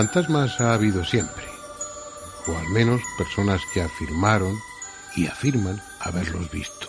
Fantasmas 0.00 0.58
ha 0.62 0.72
habido 0.72 1.04
siempre, 1.04 1.44
o 2.46 2.56
al 2.56 2.66
menos 2.70 3.02
personas 3.18 3.60
que 3.74 3.82
afirmaron 3.82 4.56
y 5.14 5.26
afirman 5.26 5.78
haberlos 6.00 6.50
visto. 6.50 6.88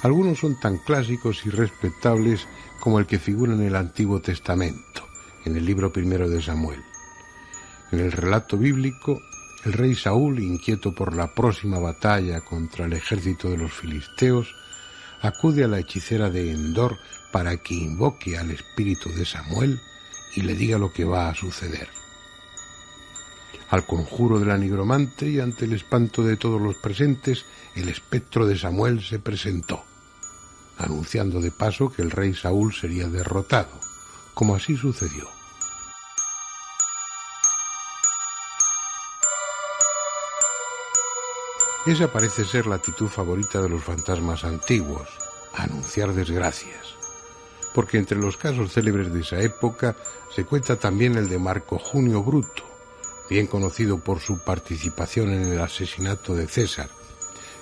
Algunos 0.00 0.38
son 0.38 0.58
tan 0.58 0.78
clásicos 0.78 1.44
y 1.44 1.50
respetables 1.50 2.48
como 2.80 2.98
el 2.98 3.04
que 3.04 3.18
figura 3.18 3.52
en 3.52 3.60
el 3.60 3.76
Antiguo 3.76 4.22
Testamento, 4.22 5.06
en 5.44 5.54
el 5.54 5.66
libro 5.66 5.92
primero 5.92 6.30
de 6.30 6.40
Samuel. 6.40 6.82
En 7.90 8.00
el 8.00 8.10
relato 8.10 8.56
bíblico, 8.56 9.20
el 9.66 9.74
rey 9.74 9.94
Saúl, 9.94 10.40
inquieto 10.40 10.94
por 10.94 11.14
la 11.14 11.34
próxima 11.34 11.78
batalla 11.78 12.40
contra 12.40 12.86
el 12.86 12.94
ejército 12.94 13.50
de 13.50 13.58
los 13.58 13.72
filisteos, 13.74 14.54
acude 15.20 15.64
a 15.64 15.68
la 15.68 15.80
hechicera 15.80 16.30
de 16.30 16.52
Endor 16.52 16.96
para 17.30 17.58
que 17.58 17.74
invoque 17.74 18.38
al 18.38 18.50
espíritu 18.50 19.10
de 19.10 19.26
Samuel 19.26 19.78
y 20.34 20.42
le 20.42 20.54
diga 20.54 20.78
lo 20.78 20.92
que 20.92 21.04
va 21.04 21.28
a 21.28 21.34
suceder. 21.34 21.88
Al 23.70 23.86
conjuro 23.86 24.38
de 24.38 24.46
la 24.46 24.58
nigromante 24.58 25.28
y 25.28 25.40
ante 25.40 25.64
el 25.64 25.72
espanto 25.72 26.22
de 26.22 26.36
todos 26.36 26.60
los 26.60 26.76
presentes, 26.76 27.46
el 27.74 27.88
espectro 27.88 28.46
de 28.46 28.58
Samuel 28.58 29.02
se 29.02 29.18
presentó, 29.18 29.84
anunciando 30.78 31.40
de 31.40 31.50
paso 31.50 31.90
que 31.90 32.02
el 32.02 32.10
rey 32.10 32.34
Saúl 32.34 32.74
sería 32.74 33.08
derrotado, 33.08 33.72
como 34.34 34.54
así 34.54 34.76
sucedió. 34.76 35.28
Esa 41.84 42.12
parece 42.12 42.44
ser 42.44 42.68
la 42.68 42.76
actitud 42.76 43.08
favorita 43.08 43.60
de 43.60 43.68
los 43.68 43.82
fantasmas 43.82 44.44
antiguos, 44.44 45.08
anunciar 45.52 46.12
desgracias. 46.12 46.94
Porque 47.74 47.98
entre 47.98 48.18
los 48.18 48.36
casos 48.36 48.72
célebres 48.72 49.12
de 49.12 49.22
esa 49.22 49.40
época 49.40 49.96
se 50.34 50.44
cuenta 50.44 50.76
también 50.76 51.16
el 51.16 51.28
de 51.28 51.38
Marco 51.38 51.78
Junio 51.78 52.22
Bruto, 52.22 52.62
bien 53.28 53.46
conocido 53.46 53.98
por 53.98 54.20
su 54.20 54.38
participación 54.38 55.30
en 55.30 55.52
el 55.52 55.60
asesinato 55.60 56.34
de 56.34 56.46
César, 56.46 56.88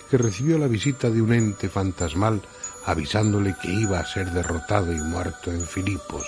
que 0.08 0.18
recibió 0.18 0.58
la 0.58 0.68
visita 0.68 1.10
de 1.10 1.20
un 1.20 1.32
ente 1.32 1.68
fantasmal 1.68 2.42
avisándole 2.86 3.54
que 3.60 3.70
iba 3.70 3.98
a 3.98 4.06
ser 4.06 4.30
derrotado 4.30 4.92
y 4.92 5.00
muerto 5.00 5.50
en 5.50 5.60
Filipos. 5.62 6.26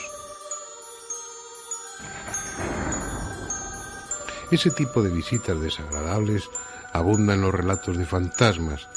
Ese 4.50 4.70
tipo 4.70 5.02
de 5.02 5.10
visitas 5.10 5.60
desagradables 5.60 6.50
abunda 6.92 7.34
en 7.34 7.41
los 7.41 7.54
relatos 7.54 7.97
de 7.97 8.04
fantasmas, 8.04 8.88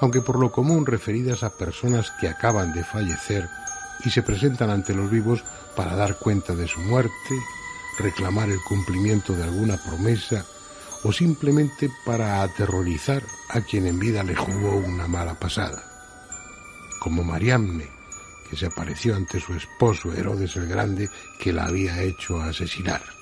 aunque 0.00 0.20
por 0.20 0.38
lo 0.38 0.52
común 0.52 0.84
referidas 0.84 1.42
a 1.42 1.50
personas 1.50 2.12
que 2.20 2.28
acaban 2.28 2.72
de 2.74 2.84
fallecer 2.84 3.48
y 4.04 4.10
se 4.10 4.22
presentan 4.22 4.70
ante 4.70 4.94
los 4.94 5.10
vivos 5.10 5.44
para 5.76 5.94
dar 5.96 6.16
cuenta 6.16 6.54
de 6.54 6.66
su 6.66 6.80
muerte, 6.80 7.12
reclamar 7.98 8.48
el 8.48 8.60
cumplimiento 8.62 9.34
de 9.34 9.44
alguna 9.44 9.76
promesa 9.76 10.44
o 11.04 11.12
simplemente 11.12 11.90
para 12.04 12.42
aterrorizar 12.42 13.22
a 13.50 13.60
quien 13.60 13.86
en 13.86 13.98
vida 13.98 14.22
le 14.22 14.34
jugó 14.34 14.76
una 14.76 15.06
mala 15.06 15.34
pasada. 15.34 15.82
Como 17.00 17.22
Mariamne, 17.22 17.88
que 18.48 18.56
se 18.56 18.66
apareció 18.66 19.14
ante 19.14 19.40
su 19.40 19.54
esposo 19.54 20.12
Herodes 20.12 20.56
el 20.56 20.66
Grande 20.66 21.08
que 21.38 21.52
la 21.52 21.66
había 21.66 22.02
hecho 22.02 22.40
asesinar. 22.40 23.17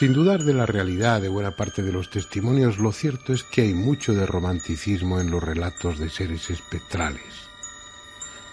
Sin 0.00 0.14
dudar 0.14 0.44
de 0.44 0.54
la 0.54 0.64
realidad 0.64 1.20
de 1.20 1.28
buena 1.28 1.50
parte 1.50 1.82
de 1.82 1.92
los 1.92 2.08
testimonios, 2.08 2.78
lo 2.78 2.90
cierto 2.90 3.34
es 3.34 3.44
que 3.44 3.60
hay 3.60 3.74
mucho 3.74 4.14
de 4.14 4.24
romanticismo 4.24 5.20
en 5.20 5.30
los 5.30 5.42
relatos 5.42 5.98
de 5.98 6.08
seres 6.08 6.48
espectrales. 6.48 7.50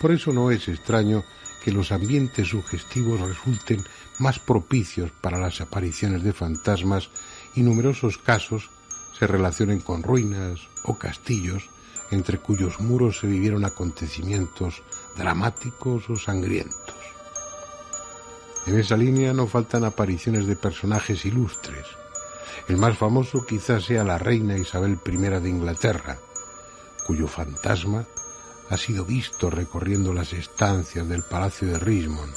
Por 0.02 0.12
eso 0.12 0.34
no 0.34 0.52
es 0.52 0.68
extraño 0.68 1.24
que 1.64 1.72
los 1.72 1.94
ambientes 1.94 2.50
sugestivos 2.50 3.22
resulten 3.22 3.82
más 4.20 4.40
propicios 4.40 5.10
para 5.22 5.40
las 5.40 5.62
apariciones 5.62 6.22
de 6.22 6.34
fantasmas 6.34 7.12
y 7.56 7.62
numerosos 7.62 8.18
casos 8.18 8.70
se 9.18 9.26
relacionen 9.26 9.80
con 9.80 10.04
ruinas 10.04 10.60
o 10.84 10.98
castillos 10.98 11.70
entre 12.12 12.40
cuyos 12.40 12.82
muros 12.82 13.20
se 13.20 13.28
vivieron 13.28 13.64
acontecimientos 13.64 14.84
dramáticos 15.16 16.10
o 16.10 16.18
sangrientos. 16.18 16.87
En 18.68 18.78
esa 18.78 18.98
línea 18.98 19.32
no 19.32 19.48
faltan 19.48 19.86
apariciones 19.86 20.46
de 20.46 20.58
personajes 20.58 21.26
ilustres. 21.26 21.88
El 22.68 22.76
más 22.76 22.98
famoso 22.98 23.46
quizás 23.46 23.86
sea 23.86 24.04
la 24.04 24.18
reina 24.18 24.58
Isabel 24.58 25.00
I 25.06 25.18
de 25.18 25.50
Inglaterra, 25.50 26.18
cuyo 27.06 27.28
fantasma 27.28 28.06
ha 28.70 28.76
sido 28.76 29.06
visto 29.06 29.50
recorriendo 29.50 30.14
las 30.14 30.34
estancias 30.34 31.08
del 31.08 31.24
Palacio 31.24 31.70
de 31.70 31.80
Richmond, 31.80 32.34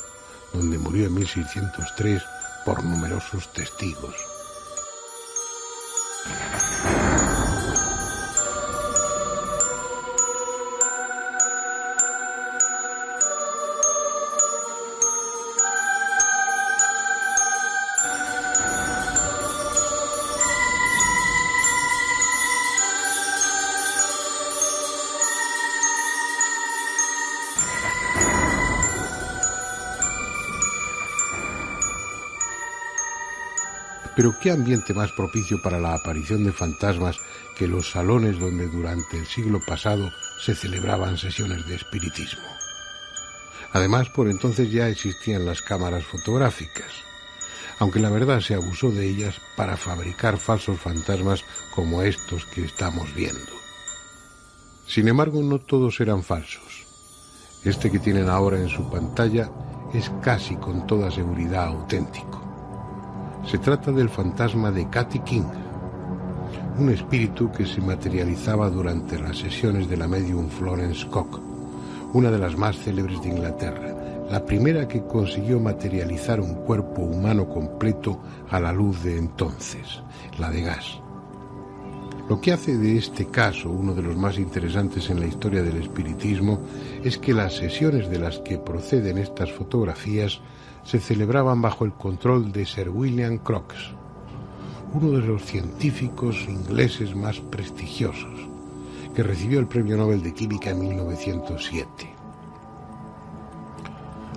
donde 0.53 0.79
murió 0.79 1.07
en 1.07 1.15
1603 1.15 2.23
por 2.65 2.85
numerosos 2.85 3.53
testigos. 3.53 4.15
Pero 34.21 34.39
qué 34.39 34.51
ambiente 34.51 34.93
más 34.93 35.13
propicio 35.13 35.63
para 35.63 35.81
la 35.81 35.95
aparición 35.95 36.45
de 36.45 36.53
fantasmas 36.53 37.17
que 37.57 37.67
los 37.67 37.91
salones 37.91 38.39
donde 38.39 38.67
durante 38.67 39.17
el 39.17 39.25
siglo 39.25 39.61
pasado 39.67 40.13
se 40.45 40.55
celebraban 40.55 41.17
sesiones 41.17 41.67
de 41.67 41.77
espiritismo. 41.77 42.45
Además, 43.73 44.11
por 44.11 44.29
entonces 44.29 44.71
ya 44.71 44.91
existían 44.91 45.47
las 45.47 45.63
cámaras 45.63 46.05
fotográficas, 46.05 46.93
aunque 47.79 47.99
la 47.99 48.11
verdad 48.11 48.41
se 48.41 48.53
abusó 48.53 48.91
de 48.91 49.09
ellas 49.09 49.41
para 49.57 49.79
fabricar 49.79 50.37
falsos 50.37 50.79
fantasmas 50.79 51.43
como 51.75 52.03
estos 52.03 52.45
que 52.45 52.63
estamos 52.63 53.15
viendo. 53.15 53.53
Sin 54.87 55.09
embargo, 55.09 55.43
no 55.43 55.61
todos 55.61 55.99
eran 55.99 56.23
falsos. 56.23 56.85
Este 57.65 57.91
que 57.91 57.99
tienen 57.99 58.29
ahora 58.29 58.59
en 58.59 58.69
su 58.69 58.91
pantalla 58.91 59.51
es 59.95 60.11
casi 60.23 60.57
con 60.57 60.87
toda 60.87 61.11
seguridad 61.11 61.69
auténtico. 61.69 62.40
Se 63.47 63.59
trata 63.59 63.91
del 63.91 64.09
fantasma 64.09 64.71
de 64.71 64.89
Cathy 64.89 65.19
King, 65.21 65.49
un 66.79 66.91
espíritu 66.91 67.51
que 67.51 67.67
se 67.67 67.81
materializaba 67.81 68.71
durante 68.71 69.19
las 69.19 69.39
sesiones 69.39 69.89
de 69.89 69.97
la 69.97 70.07
medium 70.07 70.49
Florence 70.49 71.07
Cock, 71.09 71.41
una 72.13 72.31
de 72.31 72.39
las 72.39 72.57
más 72.57 72.79
célebres 72.79 73.21
de 73.23 73.29
Inglaterra, 73.29 74.27
la 74.31 74.45
primera 74.45 74.87
que 74.87 75.03
consiguió 75.03 75.59
materializar 75.59 76.41
un 76.41 76.55
cuerpo 76.55 77.03
humano 77.03 77.49
completo 77.49 78.21
a 78.51 78.61
la 78.61 78.73
luz 78.73 79.03
de 79.03 79.19
entonces, 79.19 80.03
la 80.39 80.51
de 80.51 80.63
gas. 80.63 81.01
Lo 82.29 82.41
que 82.41 82.53
hace 82.53 82.79
de 82.79 82.97
este 82.97 83.27
caso 83.27 83.71
uno 83.71 83.93
de 83.93 84.03
los 84.03 84.17
más 84.17 84.39
interesantes 84.39 85.11
en 85.11 85.19
la 85.19 85.27
historia 85.27 85.65
del 85.65 85.79
espiritismo 85.79 86.61
es 87.03 87.19
que 87.19 87.35
las 87.35 87.57
sesiones 87.57 88.09
de 88.09 88.21
las 88.21 88.39
que 88.39 88.57
proceden 88.57 89.19
estas 89.19 89.51
fotografías 89.51 90.41
se 90.85 91.01
celebraban 91.01 91.61
bajo 91.63 91.85
el 91.85 91.93
control 91.93 92.53
de 92.53 92.67
Sir 92.67 92.91
William 92.91 93.39
Crookes, 93.39 93.93
uno 94.93 95.13
de 95.13 95.27
los 95.27 95.45
científicos 95.45 96.37
ingleses 96.49 97.15
más 97.15 97.41
prestigiosos, 97.41 98.49
que 99.15 99.23
recibió 99.23 99.61
el 99.61 99.67
Premio 99.67 99.97
Nobel 99.97 100.23
de 100.23 100.35
Química 100.35 100.71
en 100.71 100.81
1907. 100.81 102.15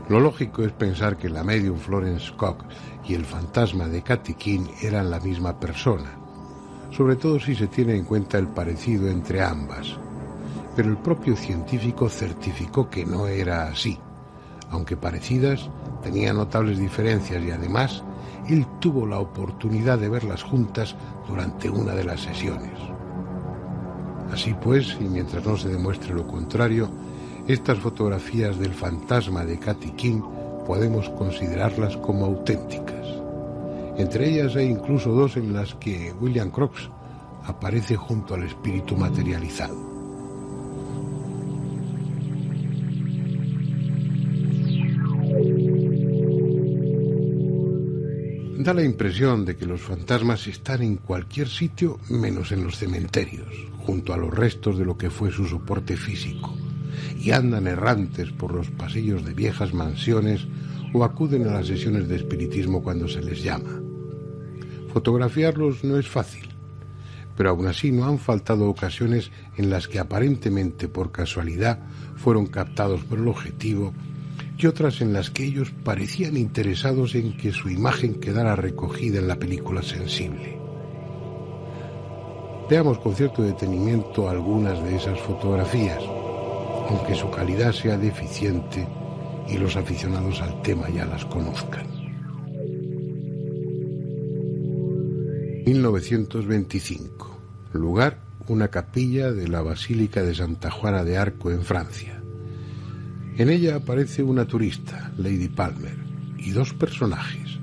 Lo 0.10 0.19
lógico 0.19 0.63
es 0.63 0.72
pensar 0.74 1.18
que 1.18 1.30
la 1.30 1.44
medium 1.44 1.78
Florence 1.78 2.34
Cook 2.36 2.66
y 3.06 3.13
el 3.13 3.25
fantasma 3.25 3.88
de 3.88 4.01
Cathy 4.01 4.34
King 4.34 4.66
eran 4.81 5.10
la 5.10 5.19
misma 5.19 5.60
persona, 5.60 6.12
sobre 6.92 7.16
todo 7.16 7.40
si 7.40 7.56
se 7.56 7.68
tiene 7.68 7.95
en 7.95 8.04
cuenta 8.04 8.38
el 8.38 8.48
parecido 8.48 9.07
entre 9.07 9.42
ambas. 9.42 9.98
Pero 10.75 10.90
el 10.90 10.98
propio 10.98 11.36
científico 11.36 12.10
certificó 12.10 12.90
que 12.90 13.06
no 13.06 13.28
era 13.28 13.68
así, 13.68 13.98
aunque 14.69 14.98
parecidas, 14.98 15.69
tenía 16.03 16.33
notables 16.33 16.77
diferencias 16.77 17.41
y 17.44 17.51
además 17.51 18.03
él 18.47 18.67
tuvo 18.79 19.07
la 19.07 19.19
oportunidad 19.19 19.97
de 19.97 20.09
verlas 20.09 20.44
juntas 20.44 20.95
durante 21.27 21.69
una 21.69 21.94
de 21.94 22.03
las 22.03 22.21
sesiones. 22.21 22.77
Así 24.31 24.53
pues, 24.53 24.97
y 25.00 25.05
mientras 25.05 25.45
no 25.45 25.57
se 25.57 25.69
demuestre 25.69 26.13
lo 26.13 26.27
contrario, 26.27 26.89
estas 27.47 27.77
fotografías 27.79 28.57
del 28.57 28.73
fantasma 28.73 29.45
de 29.45 29.59
Cathy 29.59 29.91
King 29.91 30.21
podemos 30.65 31.09
considerarlas 31.09 31.97
como 31.97 32.25
auténticas. 32.25 33.07
Entre 33.97 34.29
ellas 34.29 34.56
hay 34.56 34.65
incluso 34.65 35.11
dos 35.11 35.38
en 35.38 35.53
las 35.53 35.75
que 35.75 36.13
William 36.19 36.49
Crookes 36.49 36.89
aparece 37.45 37.95
junto 37.95 38.33
al 38.33 38.44
espíritu 38.44 38.95
materializado. 38.95 39.93
Da 48.63 48.74
la 48.74 48.86
impresión 48.86 49.44
de 49.44 49.57
que 49.57 49.65
los 49.65 49.81
fantasmas 49.81 50.48
están 50.48 50.83
en 50.83 50.95
cualquier 50.95 51.50
sitio 51.50 52.00
menos 52.10 52.54
en 52.54 52.63
los 52.63 52.77
cementerios, 52.77 53.54
junto 53.80 54.13
a 54.13 54.18
los 54.18 54.33
restos 54.33 54.77
de 54.77 54.86
lo 54.86 54.98
que 54.98 55.10
fue 55.10 55.33
su 55.33 55.45
soporte 55.45 55.98
físico, 55.98 56.56
y 57.19 57.31
andan 57.31 57.68
errantes 57.68 58.31
por 58.31 58.54
los 58.54 58.69
pasillos 58.69 59.25
de 59.25 59.33
viejas 59.33 59.74
mansiones 59.74 60.48
o 60.94 61.04
acuden 61.04 61.45
a 61.45 61.51
las 61.51 61.68
sesiones 61.68 62.07
de 62.07 62.15
espiritismo 62.15 62.81
cuando 62.81 63.10
se 63.10 63.21
les 63.21 63.44
llama. 63.44 63.81
Fotografiarlos 64.94 65.83
no 65.83 65.98
es 65.98 66.07
fácil, 66.07 66.48
pero 67.36 67.50
aún 67.50 67.68
así 67.68 67.92
no 67.92 68.06
han 68.06 68.18
faltado 68.18 68.69
ocasiones 68.69 69.30
en 69.57 69.71
las 69.71 69.89
que 69.89 70.00
aparentemente 70.00 70.88
por 70.88 71.12
casualidad 71.12 71.80
fueron 72.16 72.45
captados 72.45 73.04
por 73.04 73.19
el 73.19 73.27
objetivo 73.27 73.94
otras 74.65 75.01
en 75.01 75.13
las 75.13 75.30
que 75.30 75.44
ellos 75.45 75.71
parecían 75.83 76.38
interesados 76.38 77.15
en 77.15 77.36
que 77.38 77.51
su 77.51 77.69
imagen 77.69 78.19
quedara 78.19 78.56
recogida 78.56 79.19
en 79.19 79.27
la 79.27 79.38
película 79.38 79.81
sensible. 79.81 80.57
Veamos 82.69 83.00
con 83.00 83.15
cierto 83.15 83.44
detenimiento 83.44 84.30
algunas 84.30 84.83
de 84.83 84.95
esas 84.95 85.19
fotografías, 85.19 86.01
aunque 86.89 87.15
su 87.15 87.30
calidad 87.30 87.71
sea 87.71 87.98
deficiente 87.98 88.88
y 89.48 89.57
los 89.57 89.75
aficionados 89.75 90.42
al 90.42 90.62
tema 90.62 90.89
ya 90.89 91.06
las 91.06 91.25
conozcan. 91.25 91.86
1925. 95.66 97.39
Lugar, 97.74 98.19
una 98.48 98.68
capilla 98.68 99.31
de 99.31 99.48
la 99.48 99.62
Basílica 99.62 100.21
de 100.21 100.36
Santa 100.36 100.69
Juana 100.69 101.04
de 101.04 101.18
Arco 101.18 101.51
en 101.51 101.63
Francia. 101.63 102.12
En 103.35 103.50
ella 103.50 103.77
aparece 103.77 104.21
una 104.21 104.45
turista, 104.45 105.12
Lady 105.18 105.47
Palmer, 105.47 105.97
y 106.38 106.51
dos 106.51 106.74
personajes, 106.74 107.57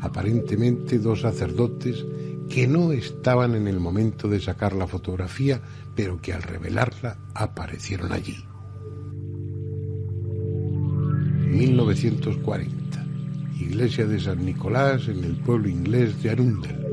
aparentemente 0.00 0.98
dos 0.98 1.20
sacerdotes 1.20 2.04
que 2.48 2.66
no 2.66 2.90
estaban 2.90 3.54
en 3.54 3.68
el 3.68 3.78
momento 3.78 4.28
de 4.28 4.40
sacar 4.40 4.74
la 4.74 4.88
fotografía, 4.88 5.60
pero 5.94 6.20
que 6.20 6.32
al 6.32 6.42
revelarla 6.42 7.18
aparecieron 7.34 8.12
allí. 8.12 8.36
1940. 11.50 13.06
Iglesia 13.60 14.06
de 14.06 14.20
San 14.20 14.44
Nicolás 14.44 15.08
en 15.08 15.22
el 15.24 15.36
pueblo 15.36 15.68
inglés 15.68 16.22
de 16.22 16.30
Arundel. 16.30 16.84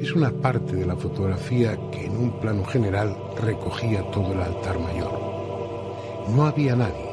Es 0.00 0.12
una 0.12 0.30
parte 0.32 0.76
de 0.76 0.86
la 0.86 0.96
fotografía 0.96 1.78
que 1.90 2.06
en 2.06 2.12
un 2.16 2.40
plano 2.40 2.64
general 2.64 3.16
recogía 3.40 4.02
todo 4.10 4.32
el 4.34 4.40
altar 4.40 4.78
mayor. 4.78 5.25
No 6.34 6.44
había 6.44 6.74
nadie, 6.74 7.06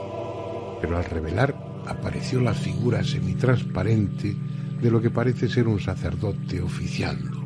pero 0.82 0.98
al 0.98 1.06
revelar 1.06 1.56
apareció 1.86 2.42
la 2.42 2.54
figura 2.54 3.04
semitransparente 3.04 4.36
de 4.82 4.92
lo 4.92 5.02
que 5.02 5.12
parece 5.12 5.48
ser 5.50 5.68
un 5.68 5.80
sacerdote 5.80 6.62
oficiando. 6.62 7.44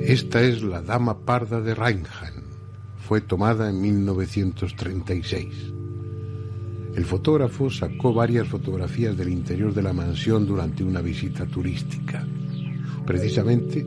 Esta 0.00 0.42
es 0.42 0.62
la 0.62 0.82
Dama 0.82 1.18
Parda 1.24 1.60
de 1.60 1.74
Reinham. 1.74 2.44
Fue 2.98 3.20
tomada 3.20 3.68
en 3.70 3.80
1936. 3.80 5.72
El 6.94 7.04
fotógrafo 7.04 7.70
sacó 7.70 8.12
varias 8.14 8.48
fotografías 8.48 9.16
del 9.16 9.28
interior 9.28 9.74
de 9.74 9.82
la 9.82 9.92
mansión 9.92 10.46
durante 10.46 10.84
una 10.84 11.00
visita 11.00 11.44
turística. 11.46 12.26
Precisamente, 13.04 13.86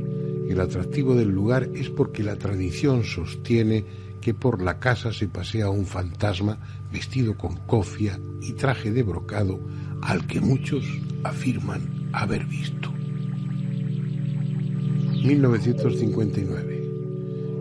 el 0.50 0.60
atractivo 0.60 1.16
del 1.16 1.30
lugar 1.30 1.70
es 1.74 1.90
porque 1.90 2.24
la 2.24 2.36
tradición 2.36 3.04
sostiene 3.04 3.86
que 4.22 4.34
por 4.34 4.62
la 4.62 4.80
casa 4.80 5.12
se 5.14 5.28
pasea 5.28 5.70
un 5.70 5.86
fantasma 5.86 6.58
vestido 6.92 7.38
con 7.38 7.56
cofia 7.56 8.20
y 8.42 8.54
traje 8.54 8.92
de 8.92 9.04
brocado 9.04 9.60
al 10.02 10.26
que 10.28 10.42
muchos 10.42 10.86
afirman 11.24 12.10
haber 12.14 12.46
visto. 12.46 12.92
1959. 15.24 16.88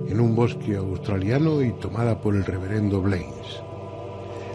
En 0.09 0.21
un 0.21 0.37
bosque 0.37 0.77
australiano 0.77 1.63
y 1.63 1.73
tomada 1.73 2.21
por 2.21 2.37
el 2.37 2.45
reverendo 2.45 3.03
Blaines. 3.03 3.63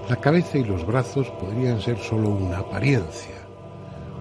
La 0.09 0.15
cabeza 0.15 0.57
y 0.57 0.63
los 0.63 0.85
brazos 0.85 1.27
podrían 1.39 1.81
ser 1.81 1.97
solo 1.97 2.29
una 2.29 2.59
apariencia, 2.59 3.35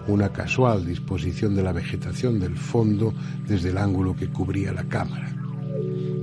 una 0.06 0.32
casual 0.32 0.85
disposición 0.85 1.55
de 1.55 1.62
la 1.62 1.73
vegetación 1.73 2.41
del 2.41 2.56
fondo 2.56 3.15
desde 3.47 3.71
el 3.71 3.79
ángulo 3.79 4.15
que 4.17 4.29
cubría 4.29 4.73
la 4.73 4.85
cámara 4.85 5.40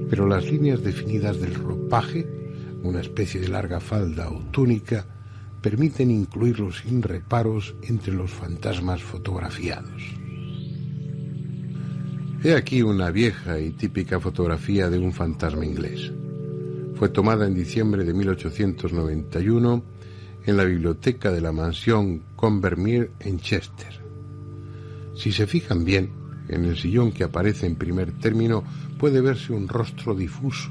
pero 0.09 0.27
las 0.27 0.49
líneas 0.49 0.81
definidas 0.83 1.39
del 1.39 1.55
ropaje, 1.55 2.27
una 2.83 3.01
especie 3.01 3.41
de 3.41 3.49
larga 3.49 3.79
falda 3.79 4.29
o 4.29 4.39
túnica, 4.51 5.05
permiten 5.61 6.11
incluirlos 6.11 6.79
sin 6.79 7.01
reparos 7.01 7.75
entre 7.83 8.13
los 8.13 8.31
fantasmas 8.31 9.01
fotografiados. 9.01 10.03
He 12.43 12.53
aquí 12.53 12.83
una 12.83 13.09
vieja 13.09 13.59
y 13.59 13.71
típica 13.71 14.19
fotografía 14.19 14.89
de 14.89 14.99
un 14.99 15.11
fantasma 15.11 15.65
inglés. 15.65 16.11
Fue 16.95 17.09
tomada 17.09 17.47
en 17.47 17.55
diciembre 17.55 18.05
de 18.05 18.13
1891 18.13 19.83
en 20.45 20.57
la 20.57 20.63
biblioteca 20.63 21.31
de 21.31 21.41
la 21.41 21.51
mansión 21.51 22.23
Convermere 22.35 23.11
en 23.19 23.39
Chester. 23.39 23.99
Si 25.15 25.31
se 25.31 25.47
fijan 25.47 25.83
bien, 25.83 26.11
en 26.49 26.65
el 26.65 26.77
sillón 26.77 27.11
que 27.11 27.23
aparece 27.23 27.65
en 27.65 27.75
primer 27.75 28.11
término 28.13 28.63
puede 28.97 29.21
verse 29.21 29.53
un 29.53 29.67
rostro 29.67 30.15
difuso 30.15 30.69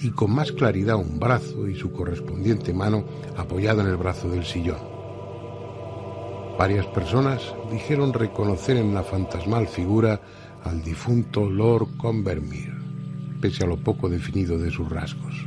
y 0.00 0.10
con 0.10 0.34
más 0.34 0.52
claridad 0.52 0.96
un 0.96 1.18
brazo 1.18 1.68
y 1.68 1.74
su 1.74 1.90
correspondiente 1.92 2.72
mano 2.72 3.04
apoyado 3.36 3.80
en 3.80 3.88
el 3.88 3.96
brazo 3.96 4.28
del 4.28 4.44
sillón. 4.44 4.96
Varias 6.58 6.86
personas 6.86 7.54
dijeron 7.70 8.12
reconocer 8.12 8.76
en 8.76 8.94
la 8.94 9.02
fantasmal 9.02 9.66
figura 9.66 10.20
al 10.64 10.82
difunto 10.82 11.48
Lord 11.48 11.96
Convermere, 11.96 12.74
pese 13.40 13.64
a 13.64 13.66
lo 13.66 13.76
poco 13.76 14.08
definido 14.08 14.58
de 14.58 14.70
sus 14.70 14.88
rasgos. 14.88 15.46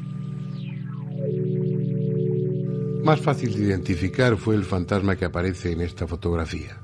Más 3.03 3.19
fácil 3.19 3.53
de 3.53 3.63
identificar 3.63 4.37
fue 4.37 4.55
el 4.55 4.63
fantasma 4.63 5.15
que 5.15 5.25
aparece 5.25 5.71
en 5.71 5.81
esta 5.81 6.05
fotografía. 6.05 6.77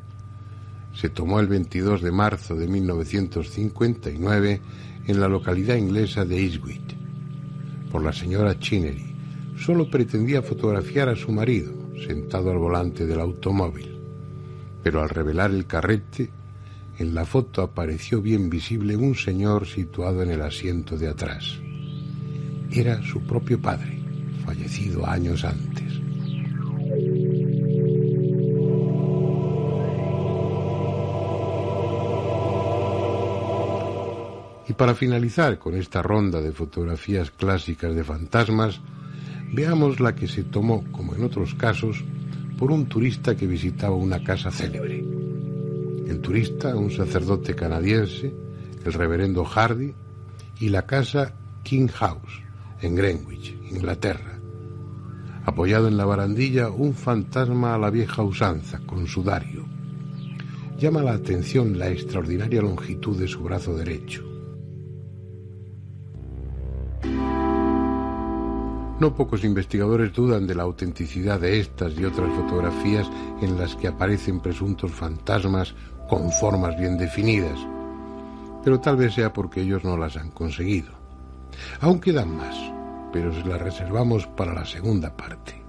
Se 0.96 1.10
tomó 1.10 1.40
el 1.40 1.48
22 1.48 2.02
de 2.02 2.12
marzo 2.12 2.56
de 2.56 2.68
1959 2.68 4.62
en 5.08 5.20
la 5.20 5.28
localidad 5.28 5.76
inglesa 5.76 6.26
de 6.26 6.42
Eastwick 6.42 6.96
por 7.96 8.04
la 8.04 8.12
señora 8.12 8.60
Chinnery. 8.60 9.16
Solo 9.58 9.90
pretendía 9.90 10.42
fotografiar 10.42 11.08
a 11.08 11.16
su 11.16 11.32
marido, 11.32 11.72
sentado 12.06 12.52
al 12.52 12.58
volante 12.58 13.06
del 13.06 13.22
automóvil. 13.22 13.98
Pero 14.84 15.02
al 15.02 15.08
revelar 15.08 15.52
el 15.52 15.66
carrete, 15.66 16.30
en 16.98 17.16
la 17.16 17.26
foto 17.26 17.62
apareció 17.62 18.22
bien 18.22 18.50
visible 18.50 18.98
un 18.98 19.16
señor 19.16 19.66
situado 19.66 20.24
en 20.24 20.32
el 20.32 20.42
asiento 20.42 20.98
de 20.98 21.08
atrás. 21.08 21.58
Era 22.70 23.02
su 23.02 23.22
propio 23.22 23.62
padre, 23.62 23.98
fallecido 24.46 25.08
años 25.08 25.46
antes. 25.46 25.95
Para 34.78 34.96
finalizar 34.96 35.58
con 35.58 35.76
esta 35.76 36.02
ronda 36.02 36.42
de 36.42 36.52
fotografías 36.52 37.32
clásicas 37.32 37.96
de 37.96 38.04
fantasmas, 38.04 38.82
veamos 39.54 40.00
la 40.00 40.16
que 40.16 40.28
se 40.28 40.44
tomó, 40.44 40.84
como 40.92 41.16
en 41.16 41.24
otros 41.24 41.56
casos, 41.56 42.04
por 42.58 42.72
un 42.72 42.88
turista 42.88 43.36
que 43.36 43.48
visitaba 43.48 43.96
una 43.96 44.24
casa 44.24 44.52
célebre. 44.52 45.04
El 46.08 46.20
turista, 46.22 46.76
un 46.76 46.92
sacerdote 46.92 47.56
canadiense, 47.56 48.34
el 48.84 48.94
reverendo 48.94 49.46
Hardy, 49.46 49.94
y 50.60 50.70
la 50.70 50.86
casa 50.86 51.34
King 51.64 51.88
House, 51.88 52.42
en 52.82 52.96
Greenwich, 52.96 53.58
Inglaterra. 53.70 54.40
Apoyado 55.46 55.88
en 55.88 55.98
la 55.98 56.06
barandilla, 56.06 56.70
un 56.70 56.94
fantasma 56.94 57.76
a 57.76 57.78
la 57.78 57.90
vieja 57.90 58.24
usanza, 58.24 58.80
con 58.86 59.08
sudario. 59.08 59.66
Llama 60.78 61.02
la 61.02 61.14
atención 61.14 61.78
la 61.78 61.90
extraordinaria 61.90 62.62
longitud 62.62 63.18
de 63.18 63.28
su 63.28 63.42
brazo 63.42 63.76
derecho 63.76 64.35
No 69.00 69.14
pocos 69.14 69.44
investigadores 69.44 70.14
dudan 70.14 70.48
de 70.48 70.56
la 70.56 70.64
autenticidad 70.64 71.40
de 71.40 71.60
estas 71.60 71.98
y 72.00 72.06
otras 72.06 72.30
fotografías 72.34 73.10
en 73.42 73.58
las 73.58 73.76
que 73.76 73.90
aparecen 73.90 74.40
presuntos 74.40 74.92
fantasmas 74.92 75.76
con 76.08 76.32
formas 76.32 76.78
bien 76.78 76.98
definidas, 76.98 77.60
pero 78.64 78.80
tal 78.80 78.96
vez 78.96 79.14
sea 79.14 79.34
porque 79.34 79.62
ellos 79.62 79.84
no 79.84 79.98
las 79.98 80.16
han 80.16 80.32
conseguido. 80.32 80.94
Aún 81.82 82.00
quedan 82.00 82.38
más, 82.38 82.56
pero 83.12 83.34
se 83.34 83.46
las 83.46 83.62
reservamos 83.62 84.28
para 84.28 84.54
la 84.54 84.66
segunda 84.66 85.16
parte. 85.16 85.62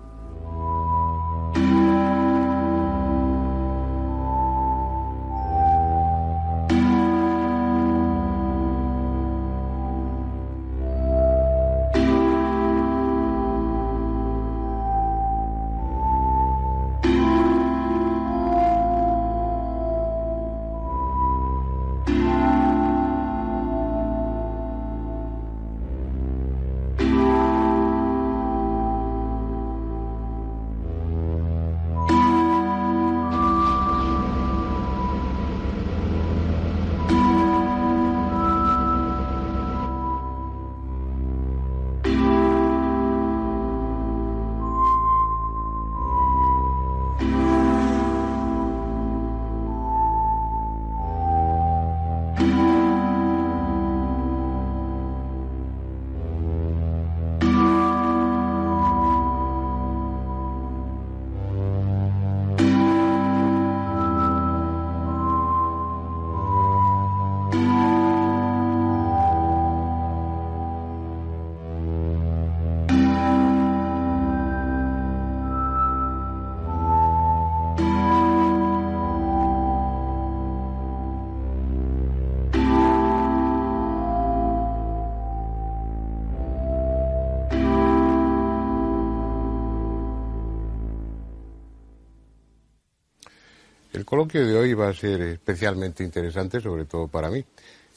Coloquio 94.06 94.46
de 94.46 94.56
hoy 94.56 94.72
va 94.72 94.88
a 94.88 94.94
ser 94.94 95.20
especialmente 95.20 96.04
interesante, 96.04 96.60
sobre 96.60 96.84
todo 96.84 97.08
para 97.08 97.28
mí, 97.28 97.44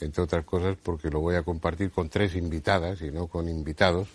entre 0.01 0.23
otras 0.23 0.43
cosas 0.43 0.75
porque 0.81 1.09
lo 1.09 1.19
voy 1.19 1.35
a 1.35 1.43
compartir 1.43 1.91
con 1.91 2.09
tres 2.09 2.35
invitadas 2.35 3.01
y 3.03 3.11
no 3.11 3.27
con 3.27 3.47
invitados, 3.47 4.07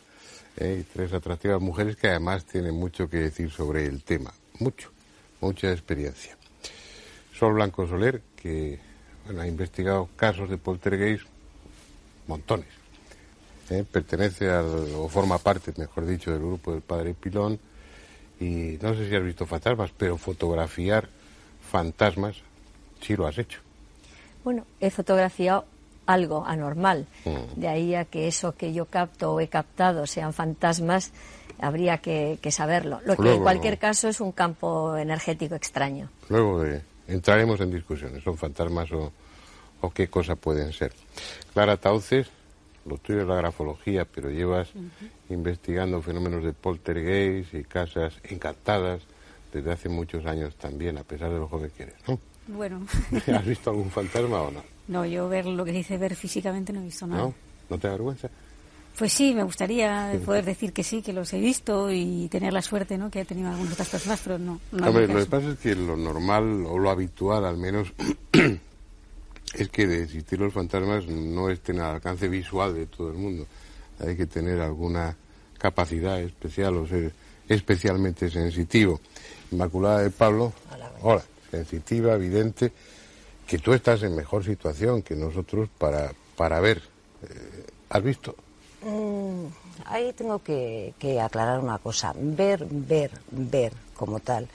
¿eh? 0.59 0.83
tres 0.93 1.13
atractivas 1.13 1.61
mujeres 1.61 1.95
que 1.95 2.09
además 2.09 2.45
tienen 2.45 2.75
mucho 2.75 3.09
que 3.09 3.19
decir 3.19 3.49
sobre 3.49 3.87
el 3.87 4.03
tema, 4.03 4.35
mucho, 4.59 4.91
mucha 5.41 5.71
experiencia. 5.71 6.37
Sol 7.33 7.55
Blanco 7.55 7.87
Soler, 7.87 8.21
que 8.35 8.81
ha 9.29 9.47
investigado 9.47 10.09
casos 10.17 10.51
de 10.51 10.59
poltergeist, 10.59 11.27
montones. 12.27 12.69
¿eh? 13.71 13.85
Pertenece 13.91 14.51
al, 14.51 14.95
o 14.97 15.09
forma 15.09 15.39
parte, 15.39 15.73
mejor 15.77 16.07
dicho, 16.07 16.33
del 16.33 16.41
grupo 16.41 16.73
del 16.73 16.83
Padre 16.83 17.15
Pilón. 17.15 17.59
Y 18.41 18.79
no 18.83 18.95
sé 18.95 19.09
si 19.09 19.15
has 19.15 19.23
visto 19.23 19.47
fantasmas, 19.47 19.93
pero 19.97 20.19
fotografiar 20.19 21.09
fantasmas 21.71 22.37
sí 23.01 23.17
lo 23.17 23.27
has 23.27 23.39
hecho. 23.39 23.61
Bueno, 24.43 24.65
he 24.81 24.91
fotografiado 24.91 25.65
algo 26.07 26.45
anormal. 26.45 27.07
Mm. 27.25 27.61
De 27.61 27.69
ahí 27.69 27.95
a 27.95 28.05
que 28.05 28.29
eso 28.29 28.53
que 28.53 28.73
yo 28.73 28.87
capto 28.87 29.33
o 29.33 29.41
he 29.41 29.49
captado 29.49 30.07
sean 30.07 30.33
fantasmas, 30.33 31.13
habría 31.61 31.99
que, 31.99 32.39
saberlo. 32.51 33.01
Lo 33.05 33.17
que 33.17 33.35
en 33.35 33.43
cualquier 33.43 33.79
caso 33.79 34.09
es 34.09 34.21
un 34.21 34.33
campo 34.33 34.97
energético 34.97 35.55
extraño. 35.55 36.11
Luego 36.29 36.63
de, 36.63 36.83
entraremos 37.09 37.61
en 37.61 37.71
discusiones, 37.71 38.23
son 38.23 38.37
fantasmas 38.37 38.91
o, 38.93 39.13
o 39.81 39.91
qué 39.91 40.09
cosa 40.09 40.37
pueden 40.37 40.73
ser. 40.73 40.93
Clara 41.53 41.77
Tauces, 41.77 42.29
lo 42.87 42.99
tuyo 42.99 43.23
es 43.23 43.27
la 43.27 43.37
grafología, 43.37 44.05
pero 44.05 44.31
llevas 44.31 44.69
investigando 45.31 46.03
fenómenos 46.03 46.45
de 46.45 46.53
poltergeist 46.53 47.55
y 47.55 47.65
casas 47.65 48.15
encantadas 48.25 49.01
desde 49.55 49.73
hace 49.73 49.89
muchos 49.89 50.27
años 50.27 50.57
también, 50.57 50.99
a 50.99 51.05
pesar 51.05 51.31
de 51.31 51.39
lo 51.39 51.49
joven 51.49 51.71
que 51.77 51.85
eres, 51.85 51.95
¿no? 52.09 52.19
Bueno. 52.49 52.87
¿Has 53.33 53.47
visto 53.47 53.71
algún 53.71 53.91
fantasma 53.91 54.43
o 54.43 54.51
no? 54.51 54.63
No, 54.89 55.07
yo 55.07 55.29
ver 55.29 55.47
lo 55.47 55.65
que 55.65 55.73
dice 55.73 55.97
ver 55.97 56.17
físicamente 56.17 56.73
no 56.73 56.81
he 56.81 56.85
visto 56.85 57.07
nada. 57.07 57.23
¿No? 57.23 57.35
¿No 57.71 57.79
te 57.79 57.87
da 57.87 57.95
vergüenza? 57.95 58.29
Pues 58.99 59.13
sí, 59.13 59.35
me 59.35 59.43
gustaría 59.43 60.13
poder 60.25 60.45
decir 60.45 60.73
que 60.73 60.85
sí, 60.85 61.03
que 61.03 61.13
los 61.13 61.33
he 61.33 61.41
visto 61.41 61.91
y 61.91 62.29
tener 62.29 62.53
la 62.53 62.63
suerte 62.63 62.97
¿no? 62.97 63.11
que 63.11 63.21
ha 63.21 63.25
tenido 63.25 63.49
algunas 63.49 63.73
otras 63.73 63.89
personas, 63.89 64.21
pero 64.23 64.39
no. 64.39 64.61
no 64.71 64.89
Hombre, 64.89 65.09
lo 65.09 65.19
que 65.19 65.27
pasa 65.27 65.51
es 65.51 65.59
que 65.59 65.75
lo 65.75 65.97
normal 65.97 66.65
o 66.67 66.79
lo 66.79 66.91
habitual 66.91 67.45
al 67.45 67.57
menos 67.57 67.93
es 69.55 69.69
que 69.71 69.87
de 69.89 70.05
existir 70.05 70.39
los 70.39 70.53
fantasmas 70.53 71.07
no 71.09 71.51
estén 71.51 71.81
al 71.81 71.97
alcance 71.97 72.29
visual 72.29 72.75
de 72.75 72.87
todo 72.87 73.11
el 73.11 73.17
mundo. 73.17 73.47
Hay 73.99 74.17
que 74.17 74.27
tener 74.27 74.61
alguna 74.61 75.17
capacidad 75.59 76.21
especial 76.21 76.77
o 76.77 76.87
ser 76.87 77.13
especialmente 77.49 78.31
sensitivo. 78.31 79.01
Inmaculada 79.55 80.01
de 80.01 80.11
Pablo, 80.11 80.53
hola, 81.03 81.23
sensitiva, 81.49 82.15
evidente, 82.15 82.73
que 83.47 83.59
tú 83.59 83.73
estás 83.73 84.03
en 84.03 84.17
mejor 84.17 84.45
situación 84.45 85.03
que 85.03 85.15
nosotros 85.15 85.69
para, 85.79 86.13
para 86.37 86.59
ver. 86.59 86.83
Eh, 87.23 87.67
¿Has 87.91 88.03
visto? 88.03 88.35
Mm, 88.83 89.47
ahí 89.85 90.13
tengo 90.13 90.43
que, 90.43 90.95
que 90.99 91.21
aclarar 91.21 91.61
una 91.61 91.79
cosa. 91.79 92.13
Ver, 92.17 92.67
ver, 92.69 93.13
ver 93.31 93.73
como 93.97 94.19
tal. 94.19 94.49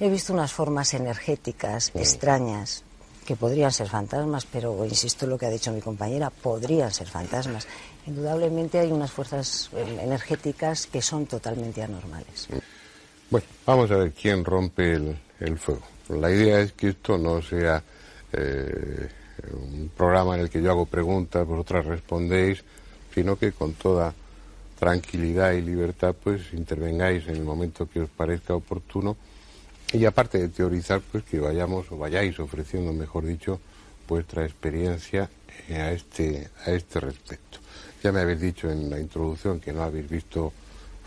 He 0.00 0.08
visto 0.08 0.32
unas 0.32 0.52
formas 0.52 0.94
energéticas 0.94 1.92
extrañas 1.94 2.82
que 3.24 3.36
podrían 3.36 3.70
ser 3.70 3.88
fantasmas, 3.88 4.46
pero 4.46 4.84
insisto 4.84 5.26
en 5.26 5.30
lo 5.30 5.38
que 5.38 5.46
ha 5.46 5.50
dicho 5.50 5.70
mi 5.70 5.80
compañera, 5.80 6.30
podrían 6.30 6.92
ser 6.92 7.06
fantasmas. 7.06 7.68
Indudablemente 8.04 8.80
hay 8.80 8.90
unas 8.90 9.12
fuerzas 9.12 9.70
eh, 9.74 10.00
energéticas 10.02 10.88
que 10.88 11.02
son 11.02 11.26
totalmente 11.26 11.84
anormales. 11.84 12.48
Bueno, 13.30 13.46
vamos 13.66 13.90
a 13.90 13.96
ver 13.96 14.12
quién 14.12 14.42
rompe 14.42 14.94
el, 14.94 15.58
fuego. 15.58 15.82
La 16.08 16.30
idea 16.30 16.60
es 16.60 16.72
que 16.72 16.88
esto 16.88 17.18
no 17.18 17.42
sea 17.42 17.82
eh, 18.32 19.06
un 19.52 19.90
programa 19.94 20.34
en 20.34 20.40
el 20.40 20.48
que 20.48 20.62
yo 20.62 20.70
hago 20.70 20.86
preguntas, 20.86 21.46
vosotras 21.46 21.84
respondéis, 21.84 22.64
sino 23.14 23.36
que 23.36 23.52
con 23.52 23.74
toda 23.74 24.14
tranquilidad 24.78 25.52
y 25.52 25.60
libertad 25.60 26.14
pues 26.24 26.54
intervengáis 26.54 27.28
en 27.28 27.36
el 27.36 27.44
momento 27.44 27.86
que 27.86 28.00
os 28.00 28.08
parezca 28.08 28.54
oportuno 28.54 29.18
y 29.92 30.06
aparte 30.06 30.38
de 30.38 30.48
teorizar, 30.48 31.02
pues 31.02 31.22
que 31.24 31.38
vayamos 31.38 31.92
o 31.92 31.98
vayáis 31.98 32.40
ofreciendo, 32.40 32.94
mejor 32.94 33.26
dicho, 33.26 33.60
vuestra 34.08 34.44
experiencia 34.44 35.28
eh, 35.68 35.76
a 35.76 35.92
este, 35.92 36.48
a 36.64 36.70
este 36.70 36.98
respecto. 37.00 37.58
Ya 38.02 38.10
me 38.10 38.20
habéis 38.20 38.40
dicho 38.40 38.70
en 38.70 38.88
la 38.88 38.98
introducción 38.98 39.60
que 39.60 39.74
no 39.74 39.82
habéis 39.82 40.08
visto 40.08 40.50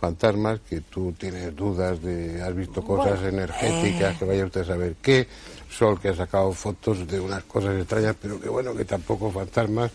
fantasmas, 0.02 0.60
que 0.68 0.82
tú 0.82 1.14
tienes 1.18 1.56
dudas 1.56 2.02
de, 2.02 2.42
has 2.42 2.54
visto 2.56 2.82
cosas 2.82 3.22
energéticas, 3.24 4.18
que 4.18 4.26
vaya 4.26 4.46
usted 4.46 4.62
a 4.62 4.66
saber 4.66 4.96
qué, 5.02 5.28
Sol 5.70 6.02
que 6.02 6.10
ha 6.10 6.16
sacado 6.16 6.52
fotos 6.52 7.08
de 7.08 7.20
unas 7.20 7.44
cosas 7.44 7.78
extrañas, 7.78 8.16
pero 8.22 8.42
que 8.42 8.50
bueno, 8.50 8.76
que 8.76 8.84
tampoco 8.84 9.32
fantasmas, 9.32 9.92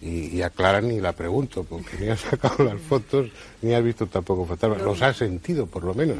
y, 0.00 0.36
y 0.36 0.42
aclaran 0.42 0.86
ni 0.86 1.00
la 1.00 1.12
pregunto, 1.12 1.64
porque 1.64 1.96
ni 1.98 2.08
has 2.08 2.20
sacado 2.20 2.62
las 2.62 2.80
fotos, 2.80 3.30
ni 3.62 3.74
has 3.74 3.82
visto 3.82 4.06
tampoco 4.06 4.46
fantasmas, 4.46 4.82
los 4.82 5.02
has 5.02 5.16
sentido 5.16 5.66
por 5.66 5.82
lo 5.82 5.94
menos. 5.94 6.18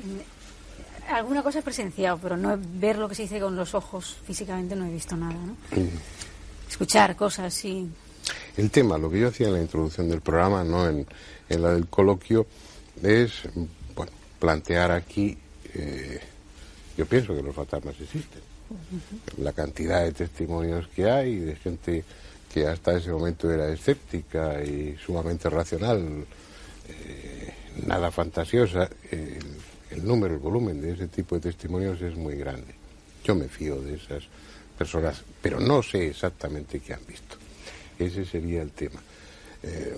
Alguna 1.08 1.42
cosa 1.42 1.60
he 1.60 1.62
presenciado, 1.62 2.18
pero 2.18 2.36
no 2.36 2.58
ver 2.58 2.98
lo 2.98 3.08
que 3.08 3.14
se 3.14 3.22
dice 3.22 3.38
con 3.38 3.54
los 3.54 3.74
ojos 3.74 4.16
físicamente 4.26 4.74
no 4.74 4.86
he 4.86 4.90
visto 4.90 5.14
nada, 5.14 5.34
¿no? 5.34 5.56
Escuchar 6.68 7.14
cosas, 7.14 7.54
sí. 7.54 7.88
El 8.56 8.70
tema, 8.70 8.98
lo 8.98 9.10
que 9.10 9.20
yo 9.20 9.28
hacía 9.28 9.48
en 9.48 9.54
la 9.54 9.60
introducción 9.60 10.08
del 10.08 10.20
programa, 10.20 10.64
no 10.64 10.88
en, 10.88 11.06
la 11.48 11.70
del 11.70 11.86
coloquio, 11.86 12.46
es 13.02 13.42
bueno, 13.94 14.12
plantear 14.38 14.90
aquí, 14.90 15.36
eh, 15.74 16.20
yo 16.96 17.06
pienso 17.06 17.34
que 17.34 17.42
los 17.42 17.54
fantasmas 17.54 18.00
existen. 18.00 18.42
La 19.38 19.52
cantidad 19.52 20.02
de 20.02 20.12
testimonios 20.12 20.88
que 20.88 21.08
hay 21.08 21.36
de 21.36 21.56
gente 21.56 22.04
que 22.52 22.66
hasta 22.66 22.96
ese 22.96 23.10
momento 23.10 23.50
era 23.50 23.68
escéptica 23.68 24.62
y 24.64 24.96
sumamente 25.04 25.48
racional, 25.48 26.24
eh, 26.88 27.54
nada 27.86 28.10
fantasiosa 28.10 28.88
el 29.90 30.06
número, 30.06 30.34
el 30.34 30.40
volumen 30.40 30.80
de 30.80 30.92
ese 30.92 31.08
tipo 31.08 31.36
de 31.36 31.42
testimonios 31.42 32.00
es 32.02 32.16
muy 32.16 32.36
grande. 32.36 32.74
Yo 33.24 33.34
me 33.34 33.48
fío 33.48 33.80
de 33.80 33.94
esas 33.94 34.24
personas, 34.76 35.22
pero 35.40 35.60
no 35.60 35.82
sé 35.82 36.08
exactamente 36.08 36.80
qué 36.80 36.94
han 36.94 37.06
visto. 37.06 37.36
Ese 37.98 38.24
sería 38.24 38.62
el 38.62 38.70
tema. 38.72 39.00
Eh, 39.62 39.96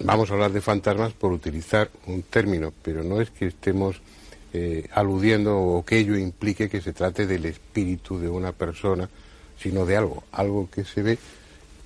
vamos 0.00 0.30
a 0.30 0.34
hablar 0.34 0.52
de 0.52 0.60
fantasmas 0.60 1.12
por 1.12 1.32
utilizar 1.32 1.90
un 2.06 2.22
término, 2.22 2.72
pero 2.82 3.02
no 3.02 3.20
es 3.20 3.30
que 3.30 3.46
estemos 3.46 4.00
eh, 4.52 4.88
aludiendo 4.92 5.58
o 5.58 5.84
que 5.84 5.98
ello 5.98 6.16
implique 6.16 6.68
que 6.68 6.80
se 6.80 6.92
trate 6.92 7.26
del 7.26 7.44
espíritu 7.46 8.18
de 8.18 8.28
una 8.28 8.52
persona, 8.52 9.08
sino 9.58 9.84
de 9.86 9.96
algo, 9.96 10.24
algo 10.32 10.68
que 10.70 10.84
se 10.84 11.02
ve, 11.02 11.18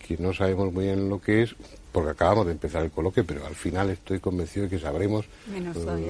que 0.06 0.16
no 0.18 0.32
sabemos 0.32 0.72
muy 0.72 0.84
bien 0.84 1.08
lo 1.08 1.20
que 1.20 1.42
es, 1.42 1.54
porque 1.90 2.10
acabamos 2.10 2.46
de 2.46 2.52
empezar 2.52 2.82
el 2.82 2.90
coloquio, 2.90 3.24
pero 3.26 3.46
al 3.46 3.54
final 3.54 3.90
estoy 3.90 4.20
convencido 4.20 4.64
de 4.64 4.70
que 4.70 4.78
sabremos. 4.78 5.26
Menos 5.46 5.74
todavía. 5.74 6.08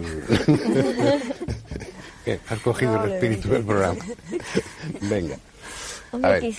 has 2.48 2.60
cogido 2.60 3.04
el 3.04 3.12
espíritu 3.12 3.48
del 3.48 3.64
programa. 3.64 4.04
Venga. 5.00 5.38
Hombre, 6.12 6.52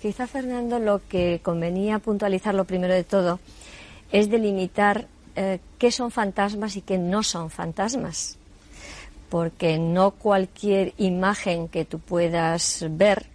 quizá, 0.00 0.26
Fernando, 0.28 0.78
lo 0.78 1.00
que 1.08 1.40
convenía 1.42 1.98
puntualizar 1.98 2.54
lo 2.54 2.64
primero 2.64 2.94
de 2.94 3.02
todo 3.02 3.40
es 4.12 4.30
delimitar 4.30 5.08
eh, 5.34 5.58
qué 5.78 5.90
son 5.90 6.10
fantasmas 6.10 6.76
y 6.76 6.82
qué 6.82 6.98
no 6.98 7.22
son 7.22 7.50
fantasmas. 7.50 8.38
Porque 9.28 9.78
no 9.78 10.12
cualquier 10.12 10.92
imagen 10.98 11.68
que 11.68 11.84
tú 11.84 11.98
puedas 11.98 12.84
ver 12.90 13.26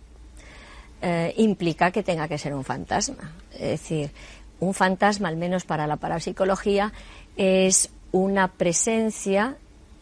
eh, 1.02 1.34
implica 1.38 1.92
que 1.92 2.04
tenga 2.04 2.28
que 2.28 2.38
ser 2.38 2.54
un 2.54 2.64
fantasma. 2.64 3.34
Es 3.54 3.82
decir, 3.82 4.12
un 4.60 4.74
fantasma, 4.74 5.28
al 5.28 5.38
menos 5.38 5.66
para 5.66 5.88
la 5.88 5.98
parapsicología, 5.98 6.94
es 7.36 7.90
una 8.12 8.48
presencia 8.48 9.58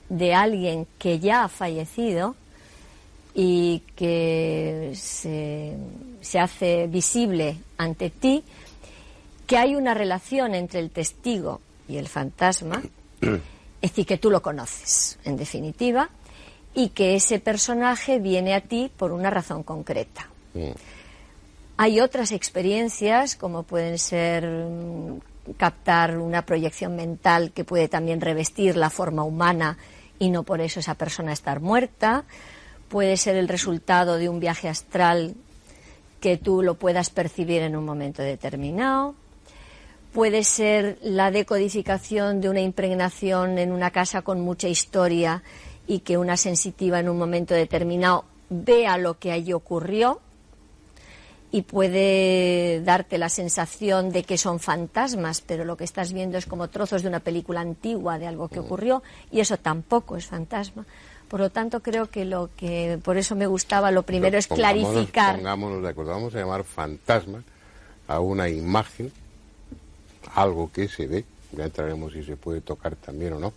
de 0.09 0.33
alguien 0.33 0.87
que 0.99 1.19
ya 1.19 1.43
ha 1.43 1.49
fallecido 1.49 2.35
y 3.33 3.81
que 3.95 4.93
se, 4.95 5.75
hace 6.39 6.87
visible 6.87 7.57
ante 7.77 8.09
ti, 8.09 8.43
que 9.45 9.57
hay 9.57 9.75
una 9.75 9.93
relación 9.93 10.55
entre 10.55 10.79
el 10.79 10.91
testigo 10.91 11.61
y 11.87 11.97
el 11.97 12.07
fantasma, 12.07 12.81
es 13.21 13.41
decir, 13.81 14.05
que 14.05 14.17
tú 14.17 14.29
lo 14.29 14.41
conoces, 14.41 15.19
en 15.23 15.37
definitiva, 15.37 16.09
y 16.73 16.89
que 16.89 17.15
ese 17.15 17.39
personaje 17.39 18.19
viene 18.19 18.53
a 18.53 18.61
ti 18.61 18.91
por 18.95 19.11
una 19.11 19.29
razón 19.29 19.63
concreta. 19.63 20.29
Mm. 20.53 20.71
Hay 21.77 21.99
otras 21.99 22.31
experiencias, 22.31 23.35
como 23.35 23.63
pueden 23.63 23.97
ser 23.97 24.45
mm, 24.45 25.19
captar 25.57 26.17
una 26.17 26.45
proyección 26.45 26.95
mental 26.95 27.51
que 27.51 27.63
puede 27.63 27.87
también 27.87 28.21
revestir 28.21 28.77
la 28.77 28.89
forma 28.89 29.23
humana 29.23 29.77
y 30.17 30.29
no 30.29 30.43
por 30.43 30.61
eso 30.61 30.79
esa 30.79 30.95
persona 30.95 31.33
estar 31.33 31.59
muerta. 31.59 32.23
Puede 32.89 33.17
ser 33.17 33.35
el 33.35 33.47
resultado 33.47 34.17
de 34.17 34.29
un 34.29 34.39
viaje 34.39 34.69
astral 34.69 35.35
que 36.21 36.37
tú 36.37 36.61
lo 36.61 36.75
puedas 36.75 37.09
percibir 37.09 37.61
en 37.61 37.75
un 37.75 37.85
momento 37.85 38.21
determinado. 38.21 39.15
Puede 40.15 40.45
ser 40.45 40.97
la 41.01 41.29
decodificación 41.29 42.39
de 42.39 42.47
una 42.47 42.61
impregnación 42.61 43.57
en 43.57 43.73
una 43.73 43.91
casa 43.91 44.21
con 44.21 44.39
mucha 44.39 44.69
historia 44.69 45.43
y 45.87 45.99
que 45.99 46.17
una 46.17 46.37
sensitiva 46.37 47.01
en 47.01 47.09
un 47.09 47.17
momento 47.17 47.53
determinado 47.53 48.23
vea 48.49 48.97
lo 48.97 49.19
que 49.19 49.33
allí 49.33 49.51
ocurrió 49.51 50.21
y 51.51 51.63
puede 51.63 52.81
darte 52.85 53.17
la 53.17 53.27
sensación 53.27 54.09
de 54.09 54.23
que 54.23 54.37
son 54.37 54.61
fantasmas, 54.61 55.41
pero 55.41 55.65
lo 55.65 55.75
que 55.75 55.83
estás 55.83 56.13
viendo 56.13 56.37
es 56.37 56.45
como 56.45 56.69
trozos 56.69 57.01
de 57.01 57.09
una 57.09 57.19
película 57.19 57.59
antigua 57.59 58.17
de 58.17 58.27
algo 58.27 58.47
que 58.47 58.61
mm. 58.61 58.63
ocurrió 58.63 59.03
y 59.33 59.41
eso 59.41 59.57
tampoco 59.57 60.15
es 60.15 60.27
fantasma. 60.27 60.85
Por 61.27 61.41
lo 61.41 61.49
tanto, 61.49 61.81
creo 61.81 62.09
que 62.09 62.23
lo 62.23 62.51
que 62.55 63.01
por 63.03 63.17
eso 63.17 63.35
me 63.35 63.47
gustaba 63.47 63.91
lo 63.91 64.03
primero 64.03 64.37
es 64.37 64.47
clarificar. 64.47 65.35
Pongámonos 65.35 65.83
de 65.83 65.89
acuerdo, 65.89 66.11
vamos 66.11 66.33
a 66.35 66.39
llamar 66.39 66.63
fantasma 66.63 67.43
a 68.07 68.21
una 68.21 68.47
imagen, 68.47 69.11
algo 70.35 70.71
que 70.71 70.87
se 70.87 71.07
ve, 71.07 71.25
ya 71.51 71.65
entraremos 71.65 72.13
si 72.13 72.23
se 72.23 72.37
puede 72.37 72.61
tocar 72.61 72.95
también 72.95 73.33
o 73.33 73.39
no, 73.39 73.53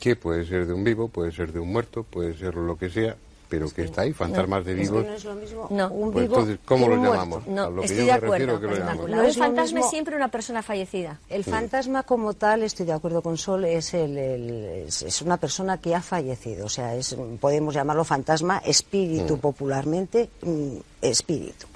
que 0.00 0.16
puede 0.16 0.44
ser 0.44 0.66
de 0.66 0.72
un 0.72 0.82
vivo, 0.82 1.08
puede 1.08 1.30
ser 1.32 1.52
de 1.52 1.60
un 1.60 1.72
muerto, 1.72 2.02
puede 2.02 2.36
ser 2.36 2.54
lo 2.56 2.76
que 2.76 2.90
sea, 2.90 3.16
pero 3.48 3.70
que 3.70 3.82
está 3.82 4.02
ahí, 4.02 4.12
fantasmas 4.12 4.64
de 4.64 4.74
vivos. 4.74 5.04
no 5.04 5.12
es 5.12 5.24
lo 5.24 5.34
mismo 5.34 5.68
no. 5.70 5.88
un 5.90 6.10
pues 6.10 6.24
vivo 6.24 6.36
entonces, 6.36 6.58
¿cómo 6.64 6.88
lo 6.88 6.96
llamamos? 6.96 7.46
No, 7.46 7.82
estoy 7.82 8.06
de 8.06 8.12
acuerdo. 8.12 8.58
un 8.58 9.34
fantasma 9.34 9.80
es 9.80 9.90
siempre 9.90 10.16
una 10.16 10.28
persona 10.28 10.62
fallecida. 10.62 11.20
El 11.28 11.44
fantasma 11.44 12.02
como 12.02 12.34
tal, 12.34 12.62
estoy 12.62 12.86
de 12.86 12.92
acuerdo 12.92 13.22
con 13.22 13.36
Sol, 13.36 13.64
es, 13.64 13.94
el, 13.94 14.18
es, 14.18 15.22
una 15.22 15.36
persona 15.36 15.78
que 15.78 15.94
ha 15.94 16.00
fallecido. 16.00 16.66
O 16.66 16.68
sea, 16.68 16.96
es, 16.96 17.16
podemos 17.40 17.74
llamarlo 17.74 18.04
fantasma, 18.04 18.58
espíritu 18.64 19.36
mm. 19.36 19.40
popularmente, 19.40 20.30
mm, 20.42 20.76
espíritu. 21.02 21.66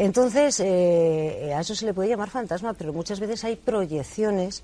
Entonces, 0.00 0.60
eh, 0.60 1.52
a 1.54 1.60
eso 1.60 1.74
se 1.74 1.84
le 1.84 1.92
puede 1.92 2.08
llamar 2.08 2.30
fantasma, 2.30 2.72
pero 2.72 2.90
muchas 2.90 3.20
veces 3.20 3.44
hay 3.44 3.56
proyecciones 3.56 4.62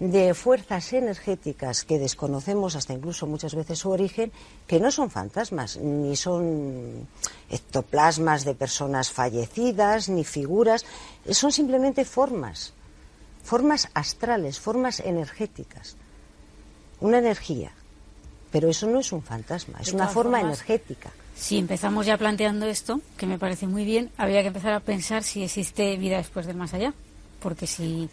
de 0.00 0.34
fuerzas 0.34 0.92
energéticas 0.92 1.84
que 1.84 2.00
desconocemos 2.00 2.74
hasta 2.74 2.92
incluso 2.92 3.28
muchas 3.28 3.54
veces 3.54 3.78
su 3.78 3.90
origen, 3.90 4.32
que 4.66 4.80
no 4.80 4.90
son 4.90 5.12
fantasmas, 5.12 5.76
ni 5.76 6.16
son 6.16 7.06
ectoplasmas 7.50 8.44
de 8.44 8.56
personas 8.56 9.12
fallecidas, 9.12 10.08
ni 10.08 10.24
figuras, 10.24 10.84
son 11.30 11.52
simplemente 11.52 12.04
formas, 12.04 12.72
formas 13.44 13.90
astrales, 13.94 14.58
formas 14.58 14.98
energéticas, 14.98 15.94
una 17.00 17.18
energía. 17.18 17.70
Pero 18.50 18.68
eso 18.68 18.88
no 18.88 18.98
es 18.98 19.12
un 19.12 19.22
fantasma, 19.22 19.78
es 19.80 19.92
una 19.92 20.08
forma 20.08 20.40
energética. 20.40 21.12
Si 21.36 21.58
empezamos 21.58 22.06
ya 22.06 22.16
planteando 22.16 22.66
esto, 22.66 23.00
que 23.16 23.26
me 23.26 23.38
parece 23.38 23.66
muy 23.66 23.84
bien, 23.84 24.10
habría 24.16 24.42
que 24.42 24.48
empezar 24.48 24.72
a 24.72 24.80
pensar 24.80 25.22
si 25.22 25.42
existe 25.42 25.96
vida 25.96 26.18
después 26.18 26.46
del 26.46 26.56
más 26.56 26.74
allá. 26.74 26.94
Porque 27.40 27.66
si 27.66 28.08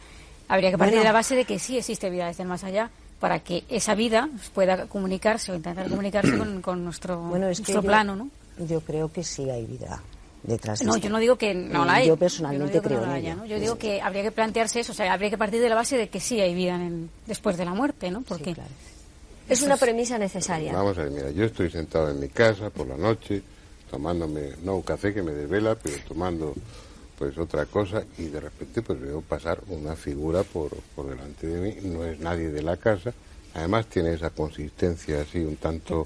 habría 0.48 0.72
que 0.72 0.78
partir 0.78 0.98
de 0.98 1.04
la 1.04 1.12
base 1.12 1.36
de 1.36 1.46
que 1.46 1.60
sí 1.60 1.78
existe 1.78 2.10
vida 2.10 2.28
desde 2.28 2.44
el 2.44 2.50
más 2.50 2.64
allá 2.64 2.90
para 3.20 3.40
que 3.40 3.64
esa 3.70 3.94
vida 3.96 4.28
pueda 4.54 4.88
comunicarse 4.88 5.52
o 5.52 5.56
intentar 5.56 5.88
comunicarse 5.88 6.38
con, 6.62 6.84
nuestro, 6.84 7.22
nuestro 7.38 7.84
plano, 7.84 8.16
¿no? 8.16 8.30
Yo 8.68 8.82
creo 8.82 9.12
que 9.12 9.24
sí 9.24 9.50
hay 9.50 9.66
vida 9.66 10.02
detrás 10.44 10.80
de 10.80 10.86
No, 10.86 10.98
yo 10.98 11.10
no 11.10 11.20
digo 11.20 11.38
que 11.38 11.54
no 11.54 11.86
la 11.86 11.96
hay. 11.96 12.08
Yo 12.08 12.18
personalmente 12.18 12.82
creo 12.82 13.04
en 13.04 13.12
ella. 13.12 13.38
Yo 13.48 13.60
digo 13.60 13.78
que 13.78 14.02
habría 14.02 14.24
que 14.24 14.32
plantearse 14.32 14.80
eso, 14.80 14.92
o 14.92 14.96
sea, 14.96 15.14
habría 15.14 15.30
que 15.30 15.38
partir 15.38 15.62
de 15.62 15.70
la 15.70 15.76
base 15.76 15.98
de 15.98 16.10
que 16.10 16.20
sí 16.20 16.42
hay 16.42 16.56
vida 16.56 16.80
después 17.28 17.58
de 17.58 17.66
la 17.66 17.74
muerte, 17.74 18.10
¿no? 18.12 18.22
Porque 18.22 18.56
es 19.52 19.62
una 19.64 19.76
premisa 19.76 20.18
necesaria. 20.18 20.72
Vamos 20.72 20.98
a 20.98 21.04
ver, 21.04 21.12
mira, 21.12 21.30
yo 21.32 21.44
estoy 21.44 21.70
sentado 21.70 22.10
en 22.10 22.20
mi 22.22 22.30
casa 22.30 22.70
por 22.70 22.88
la 22.88 22.96
noche, 22.96 23.42
tomándome, 23.90 24.54
no 24.64 24.78
un 24.78 24.82
café 24.82 25.14
que 25.14 25.22
me 25.22 25.34
desvela, 25.34 25.76
pero 25.76 25.98
tomando 26.08 26.56
pues 27.18 27.38
otra 27.38 27.66
cosa 27.66 28.02
y 28.18 28.28
de 28.28 28.40
repente 28.40 28.82
pues 28.82 29.00
veo 29.00 29.22
pasar 29.22 29.60
una 29.68 29.96
figura 29.96 30.44
por, 30.44 30.72
por 30.96 31.10
delante 31.10 31.48
de 31.48 31.60
mí, 31.60 31.76
no 31.84 32.06
es 32.06 32.18
nadie 32.20 32.50
de 32.50 32.64
la 32.64 32.78
casa, 32.78 33.14
además 33.54 33.88
tiene 33.88 34.14
esa 34.14 34.30
consistencia 34.30 35.22
así 35.22 35.40
un 35.40 35.58
tanto 35.58 36.06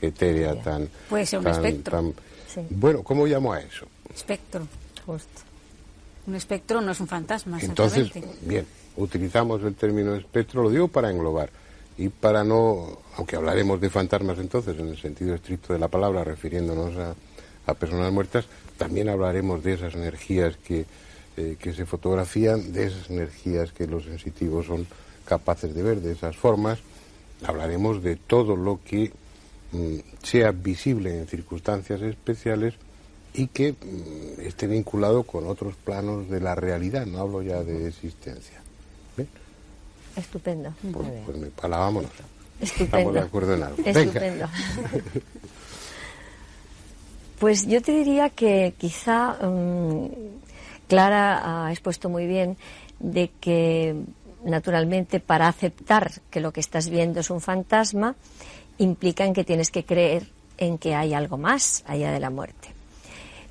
etérea, 0.00 0.62
tan... 0.62 0.88
Puede 1.08 1.26
ser 1.26 1.40
un 1.40 1.48
espectro. 1.48 2.14
Bueno, 2.70 3.02
¿cómo 3.02 3.26
llamo 3.26 3.52
a 3.52 3.60
eso? 3.60 3.86
Espectro, 4.14 4.68
justo. 5.04 5.42
Un 6.28 6.36
espectro 6.36 6.80
no 6.80 6.92
es 6.92 7.00
un 7.00 7.08
fantasma. 7.08 7.58
Entonces, 7.60 8.10
bien, 8.42 8.64
utilizamos 8.96 9.62
el 9.64 9.74
término 9.74 10.14
espectro, 10.14 10.62
lo 10.62 10.70
digo 10.70 10.86
para 10.86 11.10
englobar 11.10 11.50
y 11.96 12.08
para 12.08 12.42
no, 12.44 12.98
aunque 13.16 13.36
hablaremos 13.36 13.80
de 13.80 13.90
fantasmas 13.90 14.38
entonces 14.38 14.78
en 14.78 14.88
el 14.88 14.96
sentido 14.96 15.34
estricto 15.34 15.72
de 15.72 15.78
la 15.78 15.88
palabra, 15.88 16.24
refiriéndonos 16.24 16.96
a, 16.96 17.14
a 17.66 17.74
personas 17.74 18.12
muertas, 18.12 18.46
también 18.76 19.08
hablaremos 19.08 19.62
de 19.62 19.74
esas 19.74 19.94
energías 19.94 20.56
que, 20.56 20.86
eh, 21.36 21.56
que 21.58 21.72
se 21.72 21.86
fotografían, 21.86 22.72
de 22.72 22.86
esas 22.86 23.10
energías 23.10 23.72
que 23.72 23.86
los 23.86 24.04
sensitivos 24.04 24.66
son 24.66 24.86
capaces 25.24 25.74
de 25.74 25.82
ver, 25.82 26.00
de 26.00 26.12
esas 26.12 26.36
formas. 26.36 26.80
Hablaremos 27.44 28.02
de 28.02 28.16
todo 28.16 28.56
lo 28.56 28.80
que 28.84 29.12
mm, 29.72 29.96
sea 30.22 30.50
visible 30.50 31.18
en 31.18 31.26
circunstancias 31.26 32.02
especiales 32.02 32.74
y 33.32 33.46
que 33.48 33.72
mm, 33.72 34.40
esté 34.40 34.66
vinculado 34.66 35.22
con 35.22 35.46
otros 35.46 35.74
planos 35.76 36.28
de 36.28 36.40
la 36.40 36.54
realidad, 36.54 37.06
no 37.06 37.20
hablo 37.20 37.42
ya 37.42 37.62
de 37.62 37.88
existencia. 37.88 38.63
Estupendo. 40.16 40.72
Pues, 40.92 41.08
pues 41.26 41.70
vámonos. 41.70 42.10
Estupendo. 42.60 42.96
Estamos 42.96 43.14
de 43.14 43.20
acuerdo 43.20 43.54
en 43.54 43.62
algo. 43.62 43.76
Estupendo. 43.84 44.48
Pues 47.38 47.66
yo 47.66 47.82
te 47.82 47.92
diría 47.92 48.30
que 48.30 48.74
quizá 48.78 49.36
mm, 49.42 50.06
Clara 50.88 51.66
ha 51.66 51.72
expuesto 51.72 52.08
muy 52.08 52.26
bien 52.26 52.56
de 53.00 53.30
que 53.40 53.96
naturalmente 54.44 55.20
para 55.20 55.48
aceptar 55.48 56.12
que 56.30 56.40
lo 56.40 56.52
que 56.52 56.60
estás 56.60 56.88
viendo 56.88 57.20
es 57.20 57.30
un 57.30 57.40
fantasma 57.40 58.14
implica 58.78 59.24
en 59.24 59.34
que 59.34 59.44
tienes 59.44 59.70
que 59.70 59.84
creer 59.84 60.28
en 60.58 60.78
que 60.78 60.94
hay 60.94 61.14
algo 61.14 61.36
más 61.36 61.82
allá 61.86 62.12
de 62.12 62.20
la 62.20 62.30
muerte. 62.30 62.73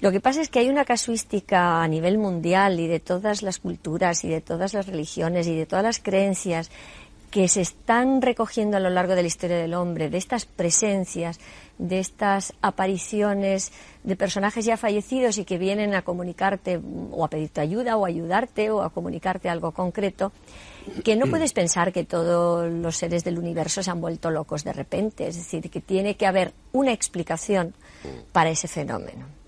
Lo 0.03 0.11
que 0.11 0.19
pasa 0.19 0.41
es 0.41 0.49
que 0.49 0.59
hay 0.59 0.67
una 0.67 0.83
casuística 0.83 1.81
a 1.81 1.87
nivel 1.87 2.17
mundial 2.17 2.77
y 2.81 2.87
de 2.87 2.99
todas 2.99 3.41
las 3.41 3.59
culturas 3.59 4.25
y 4.25 4.27
de 4.27 4.41
todas 4.41 4.73
las 4.73 4.85
religiones 4.85 5.47
y 5.47 5.55
de 5.55 5.65
todas 5.65 5.85
las 5.85 5.99
creencias 5.99 6.69
que 7.31 7.47
se 7.47 7.61
están 7.61 8.21
recogiendo 8.21 8.75
a 8.75 8.81
lo 8.81 8.89
largo 8.89 9.15
de 9.15 9.21
la 9.21 9.29
historia 9.29 9.55
del 9.55 9.73
hombre, 9.73 10.09
de 10.09 10.17
estas 10.17 10.45
presencias, 10.45 11.39
de 11.77 11.99
estas 11.99 12.51
apariciones 12.61 13.71
de 14.03 14.17
personajes 14.17 14.65
ya 14.65 14.75
fallecidos 14.75 15.37
y 15.37 15.45
que 15.45 15.57
vienen 15.57 15.95
a 15.95 16.01
comunicarte 16.01 16.81
o 17.11 17.23
a 17.23 17.29
pedirte 17.29 17.61
ayuda 17.61 17.95
o 17.95 18.03
a 18.03 18.09
ayudarte 18.09 18.71
o 18.71 18.81
a 18.81 18.89
comunicarte 18.89 19.47
algo 19.47 19.71
concreto, 19.71 20.33
que 21.05 21.15
no 21.15 21.27
puedes 21.27 21.53
pensar 21.53 21.93
que 21.93 22.03
todos 22.03 22.69
los 22.69 22.97
seres 22.97 23.23
del 23.23 23.39
universo 23.39 23.81
se 23.81 23.89
han 23.89 24.01
vuelto 24.01 24.31
locos 24.31 24.65
de 24.65 24.73
repente, 24.73 25.27
es 25.27 25.37
decir, 25.37 25.69
que 25.69 25.79
tiene 25.79 26.17
que 26.17 26.27
haber 26.27 26.51
una 26.73 26.91
explicación 26.91 27.73
para 28.33 28.49
ese 28.49 28.67
fenómeno. 28.67 29.42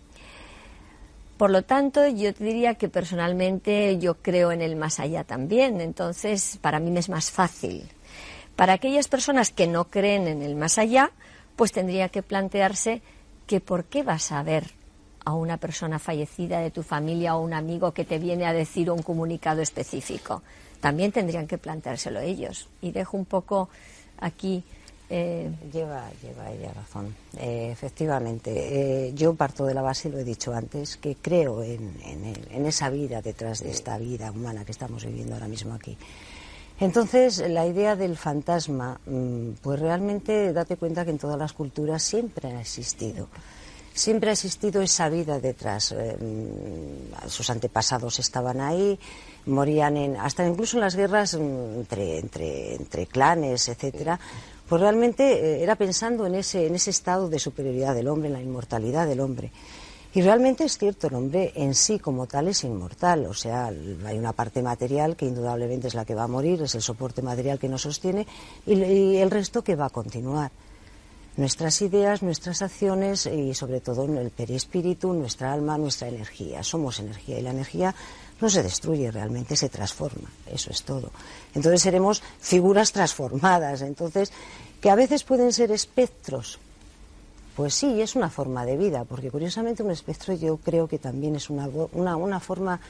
Por 1.37 1.51
lo 1.51 1.63
tanto, 1.63 2.07
yo 2.07 2.33
te 2.33 2.43
diría 2.45 2.75
que 2.75 2.87
personalmente 2.87 3.97
yo 3.99 4.15
creo 4.15 4.51
en 4.51 4.61
el 4.61 4.75
más 4.77 4.99
allá 4.99 5.25
también, 5.25 5.81
entonces 5.81 6.57
para 6.61 6.79
mí 6.79 6.91
me 6.91 7.01
es 7.01 7.09
más 7.09 7.29
fácil. 7.29 7.89
Para 8.55 8.73
aquellas 8.73 9.09
personas 9.09 9.51
que 9.51 9.67
no 9.67 9.85
creen 9.85 10.27
en 10.27 10.41
el 10.41 10.55
más 10.55 10.77
allá, 10.77 11.11
pues 11.57 11.73
tendría 11.73 12.07
que 12.07 12.23
plantearse 12.23 13.01
que 13.47 13.59
por 13.59 13.83
qué 13.85 14.03
vas 14.03 14.31
a 14.31 14.43
ver 14.43 14.71
a 15.25 15.33
una 15.33 15.57
persona 15.57 15.99
fallecida 15.99 16.59
de 16.59 16.71
tu 16.71 16.83
familia 16.83 17.35
o 17.35 17.41
un 17.41 17.53
amigo 17.53 17.93
que 17.93 18.05
te 18.05 18.19
viene 18.19 18.45
a 18.45 18.53
decir 18.53 18.89
un 18.89 19.01
comunicado 19.01 19.61
específico. 19.61 20.41
También 20.79 21.11
tendrían 21.11 21.47
que 21.47 21.57
planteárselo 21.57 22.19
ellos. 22.19 22.69
Y 22.81 22.91
dejo 22.91 23.17
un 23.17 23.25
poco 23.25 23.69
aquí 24.19 24.63
eh, 25.07 25.51
lleva, 25.71 26.09
lleva 26.21 26.51
ella 26.51 26.73
razón. 26.73 27.15
Eh, 27.37 27.69
efectivamente, 27.71 29.07
eh, 29.07 29.13
yo 29.13 29.35
parto 29.35 29.65
de 29.65 29.73
la 29.75 29.83
base, 29.83 30.09
lo 30.09 30.17
he 30.17 30.23
dicho 30.23 30.53
antes, 30.53 30.97
que 30.97 31.15
creo 31.15 31.61
en, 31.61 31.93
en, 32.49 32.65
esa 32.65 32.89
vida 32.89 33.21
detrás 33.21 33.63
de 33.63 33.69
esta 33.69 33.97
vida 33.99 34.31
humana 34.31 34.65
que 34.65 34.71
estamos 34.71 35.05
viviendo 35.05 35.35
ahora 35.35 35.47
mismo 35.47 35.75
aquí. 35.75 35.95
Entonces, 36.79 37.37
la 37.47 37.67
idea 37.67 37.95
del 37.95 38.17
fantasma, 38.17 38.99
mm, 39.05 39.51
pues 39.61 39.79
realmente 39.79 40.51
date 40.51 40.75
cuenta 40.75 41.05
que 41.05 41.11
en 41.11 41.19
todas 41.19 41.37
las 41.37 41.53
culturas 41.53 42.01
siempre 42.01 42.51
ha 42.51 42.61
existido. 42.61 43.27
Siempre 43.93 44.31
ha 44.31 44.33
existido 44.33 44.81
esa 44.81 45.07
vida 45.07 45.39
detrás. 45.39 45.93
Mm, 45.93 47.29
sus 47.29 47.49
antepasados 47.51 48.17
estaban 48.17 48.59
ahí, 48.59 48.99
morían 49.45 49.95
en, 49.97 50.17
hasta 50.17 50.45
incluso 50.45 50.77
en 50.77 50.81
las 50.81 50.95
guerras 50.95 51.35
mm, 51.35 51.79
entre, 51.79 52.19
entre, 52.19 52.75
entre 52.75 53.05
clanes, 53.05 53.69
etcétera 53.69 54.19
pues 54.67 54.81
realmente 54.81 55.23
eh, 55.23 55.63
era 55.63 55.75
pensando 55.75 56.25
en 56.25 56.35
ese, 56.35 56.67
en 56.67 56.75
ese 56.75 56.89
estado 56.89 57.29
de 57.29 57.39
superioridad 57.39 57.95
del 57.95 58.07
hombre, 58.07 58.27
en 58.27 58.33
la 58.33 58.41
inmortalidad 58.41 59.07
del 59.07 59.19
hombre. 59.19 59.51
Y 60.15 60.21
realmente 60.21 60.63
es 60.63 60.77
cierto, 60.77 61.07
el 61.07 61.15
hombre 61.15 61.51
en 61.55 61.75
sí 61.75 61.99
como 61.99 62.25
tal 62.25 62.47
es 62.47 62.63
inmortal, 62.63 63.25
o 63.25 63.33
sea, 63.33 63.65
hay 64.05 64.17
una 64.17 64.31
parte 64.31 64.61
material 64.61 65.17
que 65.17 65.25
indudablemente 65.25 65.89
es 65.89 65.93
la 65.93 66.05
que 66.05 66.15
va 66.15 66.23
a 66.23 66.27
morir, 66.27 66.61
es 66.61 66.73
el 66.73 66.81
soporte 66.81 67.21
material 67.21 67.59
que 67.59 67.67
nos 67.67 67.81
sostiene 67.81 68.25
y, 68.65 69.17
el 69.17 69.29
resto 69.29 69.61
que 69.61 69.75
va 69.75 69.87
a 69.87 69.89
continuar. 69.89 70.51
Nuestras 71.35 71.81
ideas, 71.81 72.23
nuestras 72.23 72.61
acciones 72.61 73.25
y 73.25 73.53
sobre 73.53 73.81
todo 73.81 74.05
el 74.05 74.31
perispíritu, 74.31 75.11
nuestra 75.11 75.51
alma, 75.51 75.77
nuestra 75.77 76.07
energía. 76.07 76.63
Somos 76.63 77.01
energía 77.01 77.37
y 77.37 77.41
la 77.41 77.51
energía 77.51 77.93
no 78.41 78.49
se 78.49 78.63
destruye 78.63 79.11
realmente, 79.11 79.55
se 79.55 79.69
transforma. 79.69 80.29
Eso 80.51 80.71
es 80.71 80.83
todo. 80.83 81.11
Entonces 81.53 81.81
seremos 81.81 82.21
figuras 82.39 82.91
transformadas. 82.91 83.81
Entonces, 83.81 84.31
que 84.81 84.89
a 84.89 84.95
veces 84.95 85.23
pueden 85.23 85.51
ser 85.53 85.71
espectros, 85.71 86.59
Pues 87.55 87.73
sí, 87.73 88.01
es 88.01 88.17
una 88.17 88.29
forma 88.29 88.65
de 88.65 88.75
vida, 88.75 89.05
porque 89.05 89.31
curiosamente 89.31 89.81
un 89.81 89.91
espectro 89.91 90.33
yo 90.33 90.57
creo 90.57 90.89
que 90.89 90.99
también 90.99 91.37
es 91.37 91.49
una, 91.49 91.69
una, 91.93 92.17
una 92.17 92.41
forma 92.41 92.81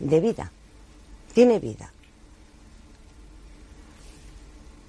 de 0.00 0.18
vida. 0.18 0.50
Tiene 1.34 1.58
vida. 1.58 1.92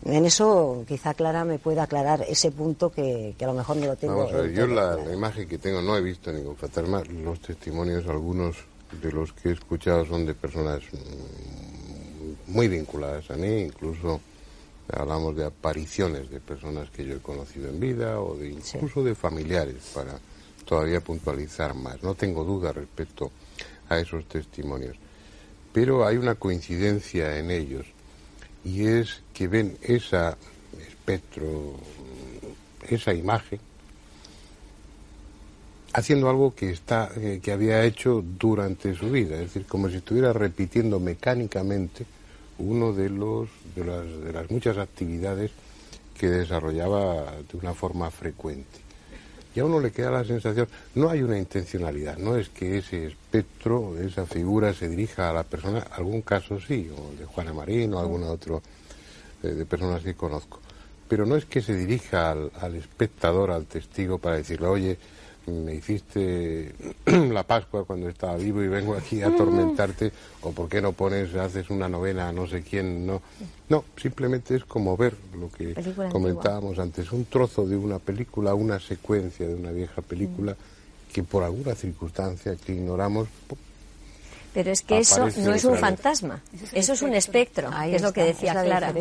En 0.06 0.25
eso 0.25 0.86
quizá 0.88 1.15
Clara 1.15 1.43
me 1.43 1.58
pueda 1.58 1.84
aclarar 1.84 2.23
ese 2.30 2.51
punto 2.51 2.91
que, 2.91 3.36
a 3.39 3.45
lo 3.45 3.54
mejor 3.54 3.78
no 3.78 3.88
lo 3.88 3.95
tengo. 3.95 4.15
Vamos 4.15 4.34
a 4.34 4.41
ver, 4.41 4.54
yo 4.54 4.67
la, 4.67 4.97
imagen 5.12 5.47
que 5.49 5.58
tengo 5.58 5.82
no 5.82 5.97
he 5.97 6.01
visto 6.01 6.32
ningún 6.32 6.56
fantasma. 6.56 7.04
Los 7.04 7.39
testimonios, 7.39 8.08
algunos 8.08 8.56
de 8.91 9.12
los 9.12 9.34
que 9.34 9.50
he 9.50 9.52
escuchado 9.54 10.06
son 10.06 10.26
de 10.26 10.34
personas 10.34 10.84
muy 12.48 12.67
vinculadas 12.67 13.30
a 13.32 13.36
mí, 13.36 13.62
incluso 13.62 14.21
hablamos 14.91 15.36
de 15.36 15.45
apariciones 15.45 16.30
de 16.30 16.39
personas 16.39 16.89
que 16.89 17.06
yo 17.06 17.15
he 17.15 17.19
conocido 17.19 17.69
en 17.69 17.80
vida 17.80 18.19
o 18.19 18.36
de 18.36 18.50
incluso 18.50 19.04
de 19.04 19.15
familiares 19.15 19.91
para 19.93 20.19
todavía 20.65 21.02
puntualizar 21.02 21.74
más. 21.74 22.02
No 22.04 22.15
tengo 22.15 22.43
duda 22.43 22.71
respecto 22.71 23.32
a 23.89 24.00
esos 24.00 24.26
testimonios, 24.26 24.95
pero 25.74 26.06
hay 26.06 26.17
una 26.17 26.36
coincidencia 26.36 27.38
en 27.38 27.52
ellos 27.52 27.86
y 28.63 28.86
es 28.86 29.21
que 29.34 29.48
ven 29.48 29.78
esa 29.82 30.38
espectro, 31.06 31.76
esa 32.89 33.13
imagen, 33.13 33.60
haciendo 35.95 36.29
algo 36.29 36.53
que 36.53 36.71
está 36.71 37.10
eh, 37.15 37.39
que 37.41 37.53
había 37.53 37.86
hecho 37.86 38.21
durante 38.21 38.93
su 38.95 39.10
vida, 39.10 39.36
es 39.36 39.53
decir, 39.53 39.65
como 39.65 39.88
si 39.89 39.95
estuviera 39.95 40.34
repitiendo 40.34 40.99
mecánicamente 40.99 42.05
uno 42.58 42.91
de 42.91 43.10
los 43.10 43.47
de 43.75 44.34
las, 44.34 44.51
muchas 44.51 44.77
actividades 44.77 45.51
que 46.19 46.27
desarrollaba 46.27 47.31
de 47.49 47.58
una 47.58 47.73
forma 47.73 48.12
frecuente. 48.12 48.84
Y 49.55 49.62
a 49.62 49.65
uno 49.65 49.79
le 49.79 49.91
queda 49.91 50.12
la 50.12 50.25
sensación, 50.25 50.67
no 50.95 51.10
hay 51.10 51.23
una 51.23 51.38
intencionalidad, 51.38 52.17
no 52.17 52.36
es 52.36 52.49
que 52.49 52.79
ese 52.79 53.08
espectro, 53.08 53.97
esa 53.97 54.25
figura 54.25 54.73
se 54.73 54.89
dirija 54.89 55.29
a 55.29 55.34
la 55.34 55.43
persona, 55.43 55.79
algún 55.79 56.23
caso 56.23 56.60
sí, 56.60 56.89
o 56.93 57.17
de 57.17 57.23
Juana 57.25 57.53
Marín 57.53 57.93
o 57.93 57.99
algún 57.99 58.23
otro 58.23 58.62
eh, 59.43 59.47
de 59.47 59.65
personas 59.65 60.03
que 60.03 60.13
conozco, 60.13 60.60
pero 61.08 61.25
no 61.25 61.38
es 61.38 61.45
que 61.45 61.62
se 61.62 61.73
dirija 61.73 62.31
al, 62.31 62.51
al 62.60 62.75
espectador, 62.75 63.51
al 63.51 63.65
testigo, 63.65 64.17
para 64.17 64.36
decirle, 64.36 64.67
oye, 64.67 64.97
me 65.51 65.75
hiciste 65.75 66.73
la 67.05 67.43
Pascua 67.43 67.86
cuando 67.86 68.10
estaba 68.10 68.36
vivo 68.36 68.63
y 68.63 68.67
vengo 68.67 68.95
aquí 68.95 69.21
a 69.21 69.27
atormentarte, 69.27 70.12
o 70.41 70.51
por 70.51 70.69
qué 70.69 70.81
no 70.81 70.93
pones, 70.93 71.34
haces 71.36 71.69
una 71.69 71.88
novena 71.88 72.29
a 72.29 72.31
no 72.31 72.47
sé 72.47 72.62
quién, 72.62 73.05
no. 73.05 73.21
No, 73.69 73.84
simplemente 73.97 74.55
es 74.55 74.65
como 74.65 74.95
ver 74.97 75.15
lo 75.39 75.49
que 75.51 75.73
comentábamos 76.12 76.79
antes, 76.79 77.12
un 77.12 77.25
trozo 77.25 77.65
de 77.65 77.77
una 77.77 77.99
película, 77.99 78.53
una 78.53 78.79
secuencia 78.79 79.47
de 79.47 79.55
una 79.55 79.71
vieja 79.71 80.01
película 80.01 80.53
mm. 80.53 81.13
que 81.13 81.23
por 81.23 81.43
alguna 81.43 81.75
circunstancia 81.75 82.55
que 82.55 82.73
ignoramos. 82.73 83.27
Pero 84.53 84.71
es 84.71 84.81
que 84.84 84.99
eso 84.99 85.27
no 85.39 85.53
es 85.53 85.65
un 85.65 85.77
fantasma, 85.77 86.41
eso 86.71 86.93
es, 86.93 87.01
un 87.01 87.13
espectro, 87.13 87.69
que 87.84 87.95
es 87.95 88.01
lo 88.01 88.13
que 88.13 88.23
decía 88.23 88.53
Clara 88.53 88.93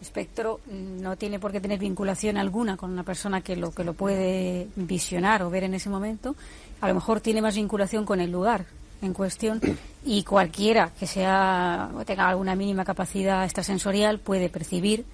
espectro 0.00 0.60
no 0.70 1.16
tiene 1.16 1.38
por 1.38 1.52
qué 1.52 1.60
tener 1.60 1.78
vinculación 1.78 2.36
alguna 2.36 2.76
con 2.76 2.90
una 2.90 3.02
persona 3.02 3.40
que 3.40 3.56
lo 3.56 3.70
que 3.70 3.84
lo 3.84 3.94
puede 3.94 4.68
visionar 4.76 5.42
o 5.42 5.50
ver 5.50 5.64
en 5.64 5.74
ese 5.74 5.88
momento. 5.88 6.36
A 6.80 6.88
lo 6.88 6.94
mejor 6.94 7.20
tiene 7.20 7.42
más 7.42 7.56
vinculación 7.56 8.04
con 8.04 8.20
el 8.20 8.30
lugar 8.30 8.66
en 9.02 9.12
cuestión 9.12 9.60
y 10.04 10.22
cualquiera 10.22 10.90
que 10.98 11.06
sea 11.06 11.90
tenga 12.06 12.28
alguna 12.28 12.54
mínima 12.54 12.84
capacidad 12.84 13.44
extrasensorial 13.44 14.18
puede 14.18 14.48
percibir 14.48 15.04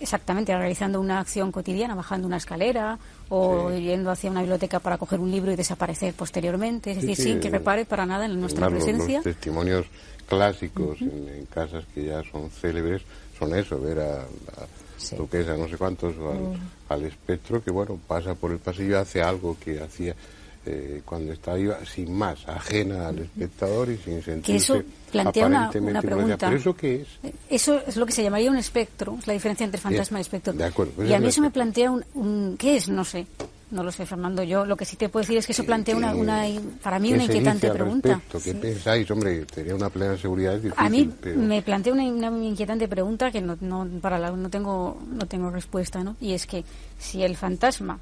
exactamente 0.00 0.56
realizando 0.56 1.00
una 1.00 1.20
acción 1.20 1.50
cotidiana, 1.50 1.94
bajando 1.94 2.26
una 2.26 2.36
escalera 2.36 2.98
o 3.28 3.70
yendo 3.70 4.10
hacia 4.10 4.30
una 4.30 4.40
biblioteca 4.40 4.78
para 4.78 4.98
coger 4.98 5.20
un 5.20 5.30
libro 5.30 5.50
y 5.50 5.56
desaparecer 5.56 6.14
posteriormente, 6.14 6.92
es 6.92 7.02
decir, 7.02 7.16
sin 7.16 7.40
que 7.40 7.50
repare 7.50 7.84
para 7.84 8.06
nada 8.06 8.26
en 8.26 8.40
nuestra 8.40 8.68
presencia. 8.68 9.16
Los 9.16 9.24
testimonios 9.24 9.86
clásicos 10.26 11.00
en, 11.00 11.46
casas 11.46 11.84
que 11.94 12.04
ya 12.04 12.22
son 12.30 12.50
célebres 12.50 13.02
son 13.42 13.58
eso, 13.58 13.80
ver 13.80 13.98
a 13.98 14.18
la 14.18 15.16
duquesa 15.16 15.56
no 15.56 15.68
sé 15.68 15.76
cuántos 15.76 16.14
mm. 16.16 16.92
al, 16.92 17.04
espectro 17.04 17.62
que 17.62 17.70
bueno 17.70 17.98
pasa 18.06 18.34
por 18.34 18.52
el 18.52 18.58
pasillo 18.58 18.98
hace 19.00 19.20
algo 19.20 19.56
que 19.58 19.80
hacía 19.80 20.14
eh, 20.64 21.02
cuando 21.04 21.32
estaba 21.32 21.58
iba 21.58 21.84
sin 21.84 22.12
más 22.12 22.48
ajena 22.48 23.08
al 23.08 23.18
espectador 23.18 23.90
y 23.90 23.96
sin 23.96 24.22
sentirse 24.22 24.52
que 24.52 24.56
eso 24.56 24.82
plantea 25.10 25.46
una, 25.46 25.70
pregunta. 25.70 26.36
¿pero 26.38 26.56
eso 26.56 26.76
qué 26.76 27.02
es? 27.02 27.32
eso 27.50 27.82
es 27.84 27.96
lo 27.96 28.06
que 28.06 28.12
se 28.12 28.22
llamaría 28.22 28.48
un 28.48 28.58
espectro 28.58 29.16
es 29.18 29.26
la 29.26 29.32
diferencia 29.32 29.64
entre 29.64 29.80
fantasma 29.80 30.18
y 30.18 30.20
espectro. 30.20 30.52
de 30.52 30.64
acuerdo, 30.64 30.92
pues 30.94 31.10
y 31.10 31.14
a 31.14 31.18
mí 31.18 31.26
eso 31.26 31.40
me 31.40 31.50
plantea 31.50 31.90
un, 31.90 32.04
un 32.14 32.56
¿qué 32.56 32.76
es? 32.76 32.88
no 32.88 33.04
sé 33.04 33.26
no 33.72 33.82
lo 33.82 33.90
sé, 33.90 34.06
Fernando. 34.06 34.42
Yo 34.42 34.64
lo 34.64 34.76
que 34.76 34.84
sí 34.84 34.96
te 34.96 35.08
puedo 35.08 35.22
decir 35.22 35.38
es 35.38 35.46
que 35.46 35.52
eso 35.52 35.64
plantea 35.64 35.96
una, 35.96 36.14
una 36.14 36.44
para 36.82 36.98
mí 36.98 37.12
una 37.12 37.24
inquietante 37.24 37.70
pregunta. 37.70 38.20
¿Qué 38.44 38.54
pensáis, 38.54 39.10
hombre? 39.10 39.44
Tenía 39.46 39.74
una 39.74 39.90
plena 39.90 40.16
seguridad 40.16 40.54
difícil, 40.54 40.74
A 40.76 40.88
mí 40.88 41.10
me 41.36 41.62
plantea 41.62 41.92
una, 41.92 42.04
inquietante 42.04 42.86
pregunta 42.86 43.30
que 43.30 43.40
no, 43.40 43.56
no 43.60 43.88
para 44.00 44.18
la, 44.18 44.30
no 44.30 44.50
tengo 44.50 45.00
no 45.10 45.26
tengo 45.26 45.50
respuesta, 45.50 46.04
¿no? 46.04 46.16
Y 46.20 46.34
es 46.34 46.46
que 46.46 46.64
si 46.98 47.22
el 47.22 47.36
fantasma 47.36 47.98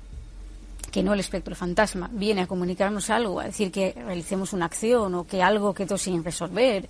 que 0.91 1.03
no 1.05 1.15
el 1.15 1.21
espectro, 1.21 1.53
el 1.53 1.57
fantasma, 1.57 2.11
viene 2.13 2.43
a 2.43 2.47
comunicarnos 2.49 3.11
algo, 3.11 3.39
a 3.39 3.45
decir 3.45 3.71
que 3.71 3.95
realicemos 3.97 4.53
una 4.53 4.65
acción 4.65 5.15
o 5.15 5.25
que 5.25 5.41
algo 5.41 5.73
quedó 5.73 5.97
sin 5.97 6.25
resolver, 6.25 6.89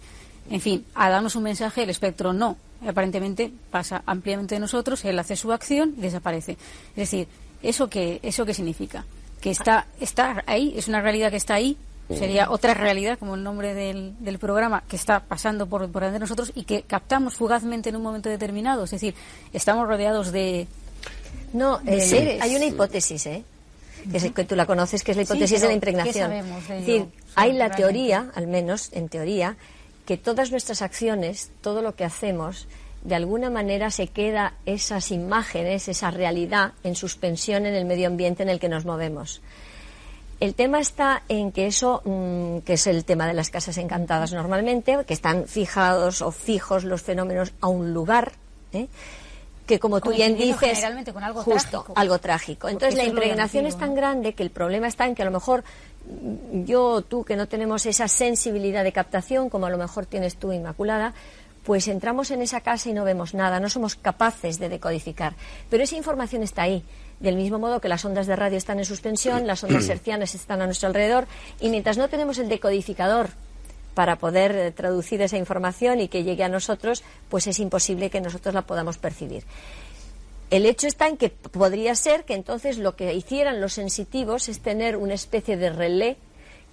en 0.48 0.60
fin, 0.60 0.86
a 0.94 1.10
darnos 1.10 1.36
un 1.36 1.42
mensaje, 1.42 1.82
el 1.82 1.90
espectro 1.90 2.32
no. 2.32 2.56
Aparentemente 2.86 3.52
pasa 3.70 4.02
ampliamente 4.06 4.54
de 4.54 4.60
nosotros, 4.60 5.04
él 5.04 5.18
hace 5.18 5.36
su 5.36 5.52
acción 5.52 5.94
y 5.98 6.00
desaparece. 6.00 6.52
Es 6.52 6.96
decir, 6.96 7.28
¿Eso 7.62 7.88
qué, 7.88 8.20
eso 8.22 8.44
qué 8.46 8.54
significa? 8.54 9.04
Que 9.40 9.50
está, 9.50 9.86
está 10.00 10.42
ahí, 10.46 10.74
es 10.76 10.88
una 10.88 11.00
realidad 11.00 11.30
que 11.30 11.36
está 11.36 11.54
ahí, 11.54 11.76
sería 12.08 12.50
otra 12.50 12.74
realidad, 12.74 13.18
como 13.18 13.34
el 13.34 13.42
nombre 13.42 13.74
del, 13.74 14.14
del 14.20 14.38
programa, 14.38 14.82
que 14.88 14.96
está 14.96 15.20
pasando 15.20 15.66
por, 15.66 15.90
por 15.90 16.10
de 16.10 16.18
nosotros 16.18 16.52
y 16.54 16.64
que 16.64 16.82
captamos 16.82 17.34
fugazmente 17.34 17.90
en 17.90 17.96
un 17.96 18.02
momento 18.02 18.28
determinado. 18.28 18.84
Es 18.84 18.90
decir, 18.90 19.14
estamos 19.52 19.86
rodeados 19.86 20.32
de. 20.32 20.66
No, 21.52 21.80
eh, 21.86 22.38
hay 22.40 22.56
una 22.56 22.64
hipótesis, 22.64 23.26
¿eh? 23.26 23.44
Que, 24.10 24.16
es, 24.16 24.32
que, 24.32 24.44
tú 24.44 24.56
la 24.56 24.66
conoces, 24.66 25.04
que 25.04 25.10
es 25.10 25.16
la 25.16 25.24
hipótesis 25.24 25.60
de 25.60 25.66
la 25.66 25.74
impregnación. 25.74 26.32
es 26.32 26.68
decir, 26.68 27.06
hay 27.34 27.52
la 27.52 27.70
teoría, 27.70 28.30
al 28.34 28.46
menos 28.46 28.88
en 28.92 29.08
teoría, 29.08 29.56
que 30.06 30.16
todas 30.16 30.50
nuestras 30.50 30.80
acciones, 30.80 31.50
todo 31.60 31.82
lo 31.82 31.94
que 31.94 32.04
hacemos, 32.04 32.66
de 33.02 33.14
alguna 33.14 33.50
manera 33.50 33.90
se 33.90 34.08
queda 34.08 34.54
esas 34.66 35.10
imágenes, 35.10 35.88
esa 35.88 36.10
realidad 36.10 36.72
en 36.84 36.94
suspensión 36.94 37.66
en 37.66 37.74
el 37.74 37.84
medio 37.84 38.08
ambiente 38.08 38.42
en 38.42 38.48
el 38.48 38.60
que 38.60 38.68
nos 38.68 38.84
movemos. 38.84 39.40
El 40.40 40.54
tema 40.54 40.80
está 40.80 41.22
en 41.28 41.52
que 41.52 41.66
eso, 41.66 42.00
mm, 42.04 42.58
que 42.60 42.74
es 42.74 42.86
el 42.86 43.04
tema 43.04 43.26
de 43.26 43.34
las 43.34 43.50
casas 43.50 43.76
encantadas 43.76 44.32
normalmente, 44.32 44.98
que 45.06 45.14
están 45.14 45.46
fijados 45.46 46.22
o 46.22 46.30
fijos 46.32 46.84
los 46.84 47.02
fenómenos 47.02 47.52
a 47.60 47.68
un 47.68 47.92
lugar, 47.92 48.32
¿eh? 48.72 48.88
que 49.66 49.78
como 49.78 50.00
tú 50.00 50.10
bien 50.10 50.36
dices, 50.36 50.82
algo 50.82 51.42
justo, 51.42 51.70
trágico. 51.70 51.92
algo 51.94 52.18
trágico. 52.18 52.68
Entonces 52.68 52.96
la 52.96 53.04
impregnación 53.04 53.66
es 53.66 53.78
tan 53.78 53.94
grande 53.94 54.32
que 54.32 54.42
el 54.42 54.50
problema 54.50 54.88
está 54.88 55.06
en 55.06 55.14
que 55.14 55.22
a 55.22 55.26
lo 55.26 55.30
mejor 55.30 55.62
mm, 56.06 56.64
yo 56.64 56.86
o 56.86 57.02
tú 57.02 57.22
que 57.22 57.36
no 57.36 57.46
tenemos 57.46 57.86
esa 57.86 58.08
sensibilidad 58.08 58.82
de 58.82 58.92
captación, 58.92 59.48
como 59.48 59.66
a 59.66 59.70
lo 59.70 59.78
mejor 59.78 60.06
tienes 60.06 60.36
tú, 60.36 60.52
Inmaculada, 60.52 61.14
pues 61.64 61.88
entramos 61.88 62.30
en 62.30 62.42
esa 62.42 62.60
casa 62.60 62.88
y 62.88 62.92
no 62.92 63.04
vemos 63.04 63.34
nada, 63.34 63.60
no 63.60 63.68
somos 63.68 63.94
capaces 63.94 64.58
de 64.58 64.68
decodificar. 64.68 65.34
Pero 65.68 65.82
esa 65.82 65.96
información 65.96 66.42
está 66.42 66.62
ahí, 66.62 66.84
del 67.20 67.36
mismo 67.36 67.58
modo 67.58 67.80
que 67.80 67.88
las 67.88 68.04
ondas 68.04 68.26
de 68.26 68.36
radio 68.36 68.58
están 68.58 68.78
en 68.78 68.84
suspensión, 68.84 69.46
las 69.46 69.62
ondas 69.64 69.88
hercianas 69.90 70.34
están 70.34 70.62
a 70.62 70.66
nuestro 70.66 70.88
alrededor, 70.88 71.26
y 71.60 71.68
mientras 71.68 71.98
no 71.98 72.08
tenemos 72.08 72.38
el 72.38 72.48
decodificador 72.48 73.30
para 73.94 74.16
poder 74.16 74.56
eh, 74.56 74.70
traducir 74.72 75.20
esa 75.20 75.36
información 75.36 76.00
y 76.00 76.08
que 76.08 76.22
llegue 76.22 76.44
a 76.44 76.48
nosotros, 76.48 77.02
pues 77.28 77.46
es 77.46 77.58
imposible 77.58 78.10
que 78.10 78.20
nosotros 78.20 78.54
la 78.54 78.62
podamos 78.62 78.98
percibir. 78.98 79.44
El 80.50 80.66
hecho 80.66 80.88
está 80.88 81.06
en 81.06 81.16
que 81.16 81.28
podría 81.28 81.94
ser 81.94 82.24
que 82.24 82.34
entonces 82.34 82.78
lo 82.78 82.96
que 82.96 83.14
hicieran 83.14 83.60
los 83.60 83.74
sensitivos 83.74 84.48
es 84.48 84.60
tener 84.60 84.96
una 84.96 85.14
especie 85.14 85.56
de 85.56 85.70
relé 85.70 86.16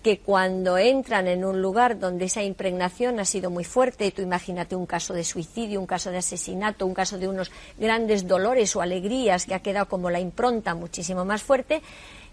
que 0.07 0.19
cuando 0.19 0.77
entran 0.77 1.27
en 1.27 1.43
un 1.43 1.61
lugar 1.61 1.99
donde 1.99 2.23
esa 2.23 2.41
impregnación 2.41 3.19
ha 3.19 3.25
sido 3.25 3.49
muy 3.49 3.65
fuerte, 3.65 4.05
y 4.05 4.11
tú 4.11 4.21
imagínate 4.21 4.73
un 4.73 4.85
caso 4.85 5.13
de 5.13 5.25
suicidio, 5.25 5.81
un 5.81 5.85
caso 5.85 6.11
de 6.11 6.19
asesinato, 6.19 6.85
un 6.85 6.93
caso 6.93 7.17
de 7.17 7.27
unos 7.27 7.51
grandes 7.77 8.25
dolores 8.25 8.73
o 8.77 8.81
alegrías 8.81 9.45
que 9.45 9.53
ha 9.53 9.59
quedado 9.59 9.89
como 9.89 10.09
la 10.09 10.21
impronta 10.21 10.75
muchísimo 10.75 11.25
más 11.25 11.43
fuerte, 11.43 11.81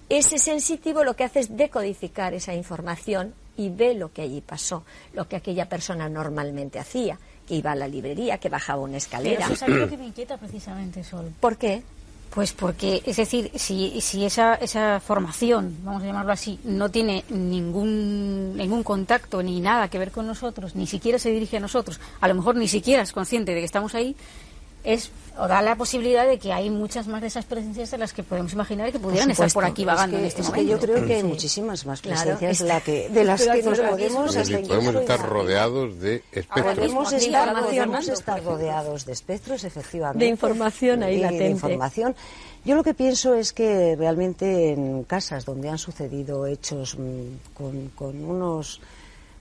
ese 0.09 0.39
sensitivo 0.39 1.03
lo 1.03 1.17
que 1.17 1.25
hace 1.25 1.41
es 1.41 1.57
decodificar 1.57 2.33
esa 2.33 2.55
información 2.55 3.35
y 3.57 3.71
ve 3.71 3.95
lo 3.95 4.13
que 4.13 4.23
allí 4.23 4.41
pasó, 4.41 4.85
lo 5.13 5.27
que 5.27 5.35
aquella 5.35 5.69
persona 5.69 6.09
normalmente 6.09 6.79
hacía, 6.79 7.19
que 7.45 7.57
iba 7.57 7.73
a 7.73 7.75
la 7.75 7.89
librería, 7.89 8.39
que 8.39 8.51
bajaba 8.51 8.83
una 8.83 8.99
escalera. 8.99 9.49
es 9.49 9.65
algo 9.65 9.89
que 9.89 9.97
me 9.99 10.07
inquieta 10.07 10.37
precisamente, 10.37 11.03
Sol. 11.03 11.33
¿Por 11.41 11.57
qué? 11.57 11.83
Pues 12.35 12.53
porque, 12.53 13.01
es 13.07 13.17
decir, 13.17 13.53
si, 13.55 14.01
si 14.01 14.25
esa, 14.25 14.57
esa 14.57 14.99
formación, 14.99 15.77
vamos 15.85 16.03
a 16.03 16.07
llamarlo 16.07 16.33
así, 16.33 16.59
no 16.65 16.89
tiene 16.89 17.25
ningún, 17.29 18.57
ningún 18.57 18.83
contacto 18.83 19.41
ni 19.41 19.61
nada 19.61 19.87
que 19.87 20.01
ver 20.01 20.11
con 20.11 20.27
nosotros, 20.27 20.75
ni 20.75 20.89
siquiera 20.89 21.21
se 21.21 21.31
dirige 21.31 21.59
a 21.59 21.61
nosotros, 21.61 22.01
a 22.21 22.27
lo 22.27 22.35
mejor 22.35 22.57
ni 22.57 22.67
siquiera 22.67 23.05
es 23.05 23.13
consciente 23.13 23.55
de 23.55 23.61
que 23.61 23.65
estamos 23.65 23.95
ahí, 23.95 24.17
es 24.85 25.11
o 25.37 25.49
da 25.49 25.63
la 25.63 25.75
posibilidad 25.75 26.27
de 26.27 26.39
que 26.39 26.53
hay 26.53 26.71
muchas 26.71 27.09
más 27.09 27.21
de 27.21 27.27
esas 27.27 27.45
presencias 27.45 27.91
de 27.91 27.99
las 27.99 28.13
que 28.13 28.23
podemos 28.23 28.53
imaginar 28.53 28.93
que 28.93 29.01
pudieran 29.01 29.31
estar 29.33 29.51
por 29.53 29.65
aquí 29.65 29.85
vagando 29.85 30.17
en 30.17 30.25
este 30.25 30.43
es 30.43 30.49
momento. 30.49 30.65
Que 30.65 30.73
yo 30.73 30.79
creo 30.79 31.07
que 31.07 31.15
hay 31.17 31.25
muchísimas 31.25 31.85
más 31.87 32.01
presencias 32.01 32.59
de, 32.61 32.65
la 32.67 32.81
que, 32.81 33.09
de 33.09 33.25
las 33.25 33.43
que 33.43 33.63
nos 33.63 33.81
podemos... 33.81 34.37
podemos 34.37 34.95
estar 34.95 35.21
rodeados 35.21 35.99
de 35.99 36.23
espectros. 36.31 36.75
Podemos 36.77 37.13
estar, 37.13 37.63
podemos 37.65 38.09
estar 38.09 38.45
rodeados 38.45 39.07
de 39.07 39.13
espectros, 39.13 39.65
efectivamente. 39.65 40.25
De 40.25 40.31
información 40.31 41.03
ahí 41.03 41.19
latente. 41.19 41.45
De 41.45 41.51
información. 41.51 42.15
Yo 42.65 42.77
lo 42.77 42.85
que 42.85 42.95
pienso 42.95 43.35
es 43.35 43.53
que 43.53 43.97
realmente 43.97 44.73
en 44.73 45.03
casas 45.03 45.45
donde 45.45 45.69
han 45.69 45.79
sucedido 45.79 46.47
hechos 46.47 46.97
mm, 46.97 47.55
con, 47.55 47.89
con 47.89 48.25
unos, 48.25 48.81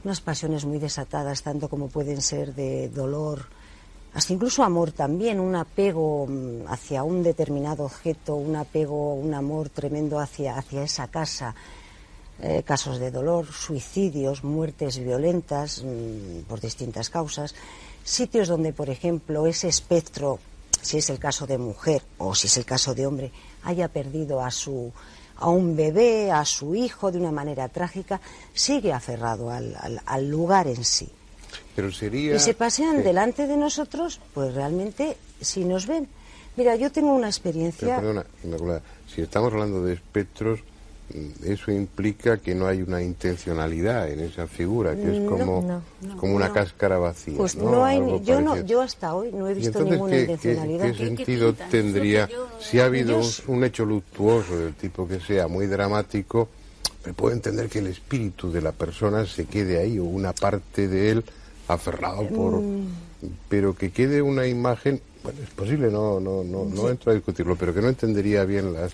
unas 0.04 0.22
pasiones 0.22 0.66
muy 0.66 0.80
desatadas, 0.80 1.44
tanto 1.44 1.70
como 1.70 1.88
pueden 1.88 2.22
ser 2.22 2.56
de 2.56 2.90
dolor, 2.90 3.46
hasta 4.14 4.34
incluso 4.34 4.64
amor 4.64 4.92
también, 4.92 5.40
un 5.40 5.56
apego 5.56 6.28
mm, 6.28 6.68
hacia 6.68 7.04
un 7.04 7.24
determinado 7.24 7.84
objeto, 7.84 8.36
un 8.36 8.56
apego, 8.56 9.16
un 9.16 9.34
amor 9.34 9.70
tremendo 9.70 10.20
hacia, 10.20 10.56
hacia 10.56 10.84
esa 10.84 11.08
casa, 11.08 11.56
eh, 12.40 12.62
casos 12.64 13.00
de 13.00 13.10
dolor, 13.10 13.48
suicidios, 13.52 14.44
muertes 14.44 15.00
violentas 15.00 15.84
mm, 15.84 16.42
por 16.48 16.62
distintas 16.62 17.10
causas, 17.10 17.56
sitios 18.04 18.48
donde, 18.48 18.72
por 18.72 18.90
ejemplo, 18.92 19.48
ese 19.48 19.68
espectro, 19.68 20.40
si 20.80 21.00
es 21.00 21.10
el 21.10 21.18
caso 21.18 21.48
de 21.48 21.58
mujer 21.58 22.04
o 22.20 22.36
si 22.36 22.46
es 22.48 22.58
el 22.58 22.66
caso 22.66 22.94
de 22.94 23.08
hombre, 23.08 23.32
haya 23.64 23.88
perdido 23.88 24.42
a 24.42 24.52
su 24.52 24.92
a 25.36 25.50
un 25.50 25.76
bebé, 25.76 26.32
a 26.32 26.46
su 26.46 26.76
hijo 26.76 27.12
de 27.12 27.18
una 27.18 27.32
manera 27.32 27.68
trágica, 27.68 28.22
sigue 28.54 28.94
aferrado 28.94 29.50
al, 29.50 30.00
al 30.06 30.30
lugar 30.30 30.68
en 30.68 30.86
sí. 30.86 31.12
Pero 31.76 31.92
sería... 31.92 32.36
Y 32.36 32.40
se 32.40 32.54
pasean 32.54 33.04
delante 33.04 33.48
de 33.48 33.58
nosotros, 33.58 34.20
pues 34.34 34.54
realmente, 34.54 35.18
si 35.42 35.66
nos 35.66 35.88
ven. 35.88 36.08
Mira, 36.56 36.76
yo 36.76 36.92
tengo 36.92 37.14
una 37.14 37.28
experiencia... 37.28 37.96
perdona, 37.96 38.26
si 39.14 39.22
estamos 39.22 39.52
hablando 39.54 39.84
de 39.84 39.94
espectros, 39.94 40.60
mm, 41.14 41.52
eso 41.52 41.72
implica 41.72 42.38
que 42.38 42.54
no 42.54 42.68
hay 42.68 42.82
una 42.84 43.02
intencionalidad 43.02 44.10
en 44.12 44.20
esa 44.20 44.46
figura, 44.48 44.96
que 44.96 45.18
es 45.18 45.30
como, 45.30 45.82
como 46.18 46.36
una 46.36 46.54
cáscara 46.54 47.00
vacía. 47.00 47.38
Pues 47.38 47.56
no, 47.56 47.84
hay, 47.84 48.00
yo, 48.24 48.40
no, 48.40 48.62
yo 48.62 48.82
hasta 48.82 49.16
hoy 49.16 49.32
no 49.32 49.48
he 49.48 49.56
visto 49.56 49.84
ninguna 49.84 50.20
intencionalidad. 50.20 50.92
¿qué, 50.92 50.98
sentido 50.98 51.54
tendría 51.54 52.30
si 52.60 52.80
ha 52.80 52.86
habido 52.86 53.20
un, 53.48 53.64
hecho 53.64 53.84
luctuoso 53.86 54.58
del 54.58 54.76
tipo 54.76 55.08
que 55.08 55.20
sea 55.20 55.48
muy 55.48 55.66
dramático? 55.66 56.50
Me 57.06 57.14
puedo 57.14 57.34
entender 57.34 57.68
que 57.68 57.80
el 57.80 57.88
espíritu 57.88 58.52
de 58.52 58.62
la 58.62 58.72
persona 58.72 59.26
se 59.26 59.46
quede 59.46 59.80
ahí 59.80 60.00
o 60.00 60.06
una 60.06 60.34
parte 60.34 60.88
de 60.88 61.12
él 61.12 61.26
aferrado 61.68 62.28
por... 62.28 62.62
Mm. 62.62 62.88
Pero 63.48 63.74
que 63.74 63.92
quede 63.92 64.22
una 64.22 64.46
imagen, 64.48 65.02
bueno, 65.24 65.40
es 65.42 65.50
posible, 65.52 65.90
no, 65.90 66.20
no, 66.20 66.44
no, 66.44 66.66
no 66.66 66.90
entro 66.90 67.12
a 67.12 67.16
discutirlo, 67.16 67.56
pero 67.56 67.74
que 67.74 67.82
no 67.82 67.88
entendería 67.88 68.44
bien 68.44 68.74
las, 68.74 68.94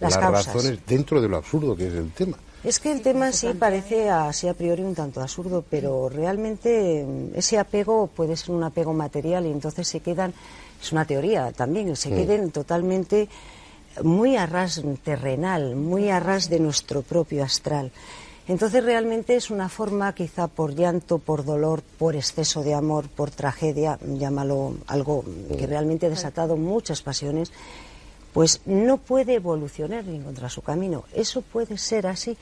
las, 0.00 0.16
razones 0.16 0.80
dentro 0.86 1.20
de 1.22 1.28
lo 1.28 1.38
absurdo 1.38 1.74
que 1.74 1.86
es 1.86 1.94
el 1.94 2.10
tema. 2.10 2.36
Es 2.62 2.78
que 2.78 2.92
el 2.92 3.00
tema 3.00 3.32
sí 3.32 3.54
parece 3.58 4.10
así 4.10 4.46
a 4.46 4.52
priori 4.52 4.82
un 4.82 4.94
tanto 4.94 5.22
absurdo, 5.22 5.64
pero 5.68 6.10
realmente 6.10 7.06
mm, 7.06 7.38
ese 7.38 7.58
apego 7.58 8.08
puede 8.08 8.36
ser 8.36 8.50
un 8.50 8.62
apego 8.64 8.92
material 8.92 9.46
y 9.46 9.50
entonces 9.50 9.88
se 9.88 10.00
quedan, 10.00 10.34
es 10.80 10.92
una 10.92 11.06
teoría 11.06 11.52
también, 11.52 11.96
se 11.96 12.10
mm. 12.10 12.14
queden 12.14 12.50
totalmente 12.50 13.30
muy 14.02 14.36
a 14.36 14.46
ras 14.46 14.82
terrenal, 15.02 15.74
muy 15.74 16.10
a 16.10 16.20
ras 16.20 16.50
de 16.50 16.60
nuestro 16.60 17.02
propio 17.02 17.44
astral. 17.44 17.92
Entonces 18.50 18.82
realmente 18.82 19.36
es 19.36 19.48
una 19.48 19.68
forma 19.68 20.12
quizá 20.12 20.48
por 20.48 20.74
llanto, 20.74 21.18
por 21.18 21.44
dolor, 21.44 21.82
por 21.82 22.16
exceso 22.16 22.64
de 22.64 22.74
amor, 22.74 23.08
por 23.08 23.30
tragedia, 23.30 23.96
llámalo 24.04 24.74
algo 24.88 25.24
que 25.56 25.68
realmente 25.68 26.06
ha 26.06 26.10
desatado 26.10 26.56
muchas 26.56 27.00
pasiones, 27.00 27.52
pues 28.32 28.62
no 28.66 28.96
puede 28.96 29.34
evolucionar 29.34 30.04
ni 30.04 30.16
encontrar 30.16 30.50
su 30.50 30.62
camino. 30.62 31.04
Eso 31.14 31.42
puede 31.42 31.78
ser 31.78 32.08
así. 32.08 32.36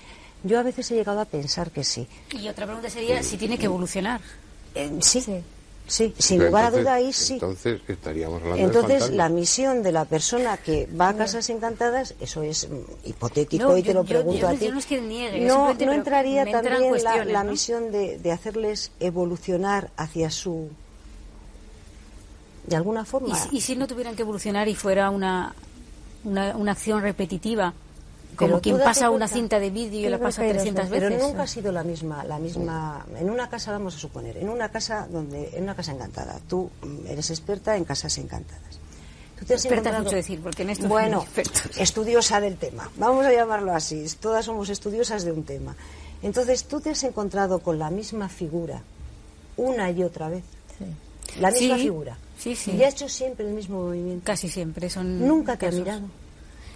Yo 0.45 0.59
a 0.59 0.63
veces 0.63 0.91
he 0.91 0.95
llegado 0.95 1.21
a 1.21 1.27
pensar 1.27 1.71
que 1.71 1.85
sí. 1.85 2.09
Y 2.33 2.49
otra 2.49 2.65
pregunta 2.65 2.89
sería 2.89 3.23
si 3.23 3.37
tiene 3.37 3.59
que 3.59 3.67
evolucionar. 3.67 4.23
Eh, 4.75 4.91
sí. 5.01 5.21
sí. 5.21 5.43
Sí, 5.89 6.15
sin 6.19 6.45
lugar 6.45 6.67
a 6.67 6.71
duda 6.71 6.95
ahí 6.95 7.13
sí. 7.15 7.35
Entonces 7.35 7.81
estaríamos 7.89 8.43
hablando 8.43 8.63
Entonces 8.63 9.11
la 9.11 9.31
misión 9.31 9.83
de 9.83 9.91
la 9.91 10.05
persona 10.05 10.59
que 10.59 10.87
va 10.87 11.09
a 11.09 11.17
casas 11.17 11.49
encantadas, 11.49 12.15
eso 12.21 12.43
es 12.43 12.69
mm, 12.69 13.09
hipotético 13.09 13.77
y 13.77 13.83
te 13.83 13.95
lo 13.95 14.05
pregunto 14.05 14.47
a 14.47 14.53
ti. 14.53 14.71
No, 15.41 15.73
no, 15.73 15.93
entraría 15.93 16.45
también 16.45 16.93
la, 17.03 17.43
misión 17.43 17.91
de, 17.91 18.19
de, 18.19 18.33
hacerles 18.33 18.93
evolucionar 19.01 19.91
hacia 19.97 20.31
su 20.31 20.69
de 22.67 22.77
alguna 22.77 23.07
forma. 23.07 23.35
¿Y, 23.51 23.63
si 23.63 23.75
no 23.75 23.87
tuvieran 23.87 24.15
que 24.15 24.23
evolucionar 24.23 24.69
y 24.69 24.75
fuera 24.75 25.09
una, 25.09 25.55
una, 26.25 26.55
una 26.55 26.73
acción 26.73 27.01
repetitiva? 27.01 27.73
Como 28.39 28.61
quien 28.61 28.79
pasa 28.79 29.11
una 29.11 29.27
cinta 29.27 29.59
de 29.59 29.71
vídeo 29.71 30.07
y 30.07 30.11
la 30.11 30.19
pasa 30.19 30.43
300 30.43 30.89
veces. 30.89 31.09
Pero 31.11 31.27
nunca 31.27 31.43
ha 31.43 31.47
sido 31.47 31.73
la 31.73 31.83
misma, 31.83 32.25
la 32.25 32.39
misma. 32.39 33.05
En 33.19 33.29
una 33.29 33.49
casa, 33.49 33.73
vamos 33.73 33.97
a 33.97 33.99
suponer, 33.99 34.37
en 34.37 34.49
una 34.49 34.69
casa 34.69 35.09
donde, 35.11 35.51
en 35.55 35.65
una 35.65 35.75
casa 35.75 35.93
encantada. 35.93 36.41
Tú 36.49 36.71
eres 37.07 37.31
experta 37.31 37.77
en 37.77 37.85
casas 37.85 38.17
encantadas. 38.19 38.79
Tú 39.39 39.45
te 39.45 39.55
has 39.55 39.65
mucho 40.01 40.17
decir, 40.17 40.41
porque 40.41 40.63
en 40.63 40.71
esto 40.71 40.89
bueno, 40.89 41.25
estudiosa 41.77 42.41
del 42.41 42.57
tema. 42.57 42.91
Vamos 42.97 43.25
a 43.27 43.33
llamarlo 43.33 43.73
así. 43.73 44.05
Todas 44.21 44.45
somos 44.45 44.69
estudiosas 44.69 45.25
de 45.25 45.33
un 45.33 45.45
tema. 45.45 45.77
Entonces, 46.23 46.65
tú 46.65 46.81
te 46.81 46.91
has 46.91 47.05
encontrado 47.05 47.61
con 47.61 47.79
la 47.79 47.91
misma 47.91 48.29
figura 48.29 48.83
una 49.57 49.91
y 49.91 50.03
otra 50.03 50.29
vez. 50.29 50.43
Sí. 50.79 51.41
La 51.41 51.51
misma 51.51 51.77
figura. 51.77 52.19
Sí, 52.39 52.57
sí. 52.57 52.73
Y 52.73 52.83
ha 52.83 52.89
hecho 52.89 53.09
siempre 53.09 53.47
el 53.47 53.53
mismo 53.53 53.83
movimiento. 53.83 54.25
Casi 54.25 54.49
siempre. 54.49 54.91
Son 54.91 55.27
Nunca 55.27 55.57
te 55.57 55.67
ha 55.67 55.71
mirado. 55.71 56.09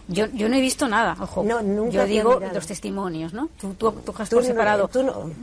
Yo, 0.09 0.27
yo 0.35 0.49
no 0.49 0.57
he 0.57 0.61
visto 0.61 0.89
nada, 0.89 1.17
ojo. 1.21 1.45
No, 1.45 1.63
nunca 1.63 1.93
yo 1.93 2.07
digo 2.07 2.41
los 2.53 2.67
testimonios, 2.67 3.33
¿no? 3.33 3.49
Tú, 3.61 3.75
tú, 3.75 3.93
coges 4.05 4.29
por 4.29 4.45
separado, 4.45 4.91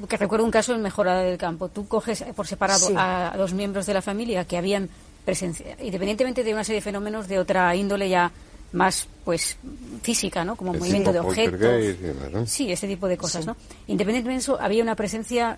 que 0.07 0.17
recuerdo 0.17 0.45
un 0.45 0.51
caso 0.51 0.73
en 0.73 0.81
Mejorada 0.81 1.21
del 1.21 1.37
Campo, 1.37 1.69
tú 1.69 1.87
coges 1.87 2.23
por 2.35 2.45
separado 2.45 2.87
a 2.95 3.33
dos 3.37 3.53
miembros 3.53 3.85
de 3.85 3.93
la 3.93 4.01
familia 4.01 4.45
que 4.45 4.57
habían 4.57 4.89
presencia, 5.23 5.77
independientemente 5.81 6.43
de 6.43 6.53
una 6.53 6.63
serie 6.63 6.77
de 6.77 6.83
fenómenos 6.83 7.27
de 7.27 7.39
otra 7.39 7.75
índole 7.75 8.09
ya 8.09 8.31
más 8.71 9.07
pues 9.23 9.57
física, 10.01 10.43
¿no? 10.43 10.55
Como 10.55 10.73
movimiento 10.73 11.11
de 11.11 11.19
objetos. 11.19 12.49
Sí, 12.49 12.71
ese 12.71 12.87
tipo 12.87 13.07
de 13.07 13.17
cosas, 13.17 13.45
¿no? 13.45 13.55
Independientemente 13.87 14.49
de 14.49 14.53
eso, 14.53 14.61
había 14.61 14.83
una 14.83 14.95
presencia 14.95 15.57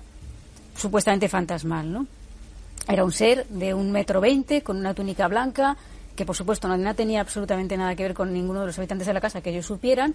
supuestamente 0.77 1.27
fantasmal, 1.27 1.91
¿no? 1.91 2.07
Era 2.87 3.03
un 3.03 3.11
ser 3.11 3.45
de 3.47 3.73
un 3.73 3.91
metro 3.91 4.21
veinte 4.21 4.61
con 4.61 4.77
una 4.77 4.93
túnica 4.93 5.27
blanca, 5.27 5.77
que 6.15 6.25
por 6.25 6.35
supuesto 6.35 6.67
no, 6.67 6.95
tenía 6.95 7.21
absolutamente 7.21 7.77
nada 7.77 7.95
que 7.95 8.03
ver 8.03 8.13
con 8.13 8.33
ninguno 8.33 8.61
de 8.61 8.67
los 8.67 8.77
habitantes 8.77 9.07
de 9.07 9.13
la 9.13 9.21
casa 9.21 9.41
que 9.41 9.49
ellos 9.49 9.65
supieran, 9.65 10.13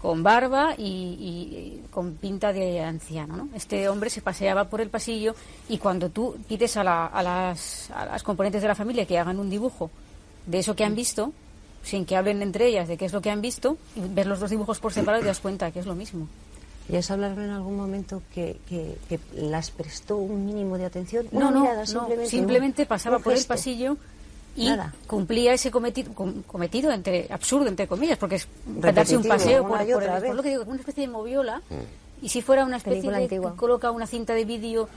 con 0.00 0.22
barba 0.22 0.74
y, 0.78 1.82
con 1.90 2.14
pinta 2.14 2.52
de 2.52 2.80
anciano. 2.80 3.36
¿no? 3.36 3.48
Este 3.54 3.88
hombre 3.88 4.10
se 4.10 4.22
paseaba 4.22 4.64
por 4.64 4.80
el 4.80 4.90
pasillo 4.90 5.34
y 5.68 5.78
cuando 5.78 6.10
tú 6.10 6.36
pides 6.48 6.76
a, 6.76 6.84
las, 6.84 7.90
a 7.90 8.06
las 8.06 8.22
componentes 8.22 8.62
de 8.62 8.68
la 8.68 8.74
familia 8.74 9.06
que 9.06 9.18
hagan 9.18 9.38
un 9.38 9.50
dibujo 9.50 9.90
de 10.46 10.60
eso 10.60 10.76
que 10.76 10.84
han 10.84 10.94
visto, 10.94 11.32
sin 11.82 12.04
que 12.04 12.16
hablen 12.16 12.42
entre 12.42 12.66
ellas 12.66 12.88
de 12.88 12.96
qué 12.96 13.06
es 13.06 13.12
lo 13.12 13.20
que 13.20 13.30
han 13.30 13.40
visto, 13.40 13.76
y 13.96 14.00
ver 14.00 14.26
los 14.26 14.40
dos 14.40 14.50
dibujos 14.50 14.78
por 14.78 14.92
separado 14.92 15.20
y 15.20 15.22
te 15.22 15.28
das 15.28 15.40
cuenta 15.40 15.70
que 15.70 15.80
es 15.80 15.86
lo 15.86 15.94
mismo. 15.94 16.28
¿Y 16.88 16.96
has 16.96 17.10
hablado 17.10 17.42
en 17.42 17.50
algún 17.50 17.76
momento 17.76 18.22
que, 18.34 18.56
que, 18.66 19.20
las 19.34 19.70
prestó 19.70 20.16
un 20.16 20.46
mínimo 20.46 20.78
de 20.78 20.86
atención? 20.86 21.26
No, 21.32 21.50
no, 21.50 21.66
simplemente, 21.84 22.28
simplemente 22.28 22.86
pasaba 22.86 23.18
por 23.18 23.34
el 23.34 23.44
pasillo 23.44 23.98
y 24.58 24.70
cumplía 25.06 25.52
ese 25.52 25.70
cometido, 25.70 26.12
cometido 26.46 26.90
entre 26.90 27.26
absurdo 27.30 27.68
entre 27.68 27.86
comillas 27.86 28.18
porque 28.18 28.36
es 28.36 28.48
darse 28.66 29.16
un 29.16 29.24
paseo 29.24 29.66
por, 29.66 29.78
por, 29.86 30.34
lo 30.34 30.42
que 30.42 30.48
digo 30.50 30.64
una 30.66 30.80
especie 30.80 31.06
de 31.06 31.08
moviola. 31.08 31.62
Mm. 31.70 32.24
y 32.24 32.28
si 32.28 32.42
fuera 32.42 32.64
una 32.64 32.78
especie 32.78 33.10
de 33.10 33.28
que 33.28 33.40
coloca 33.56 33.90
una 33.90 34.06
cinta 34.06 34.34
de 34.34 34.44
vídeo 34.44 34.88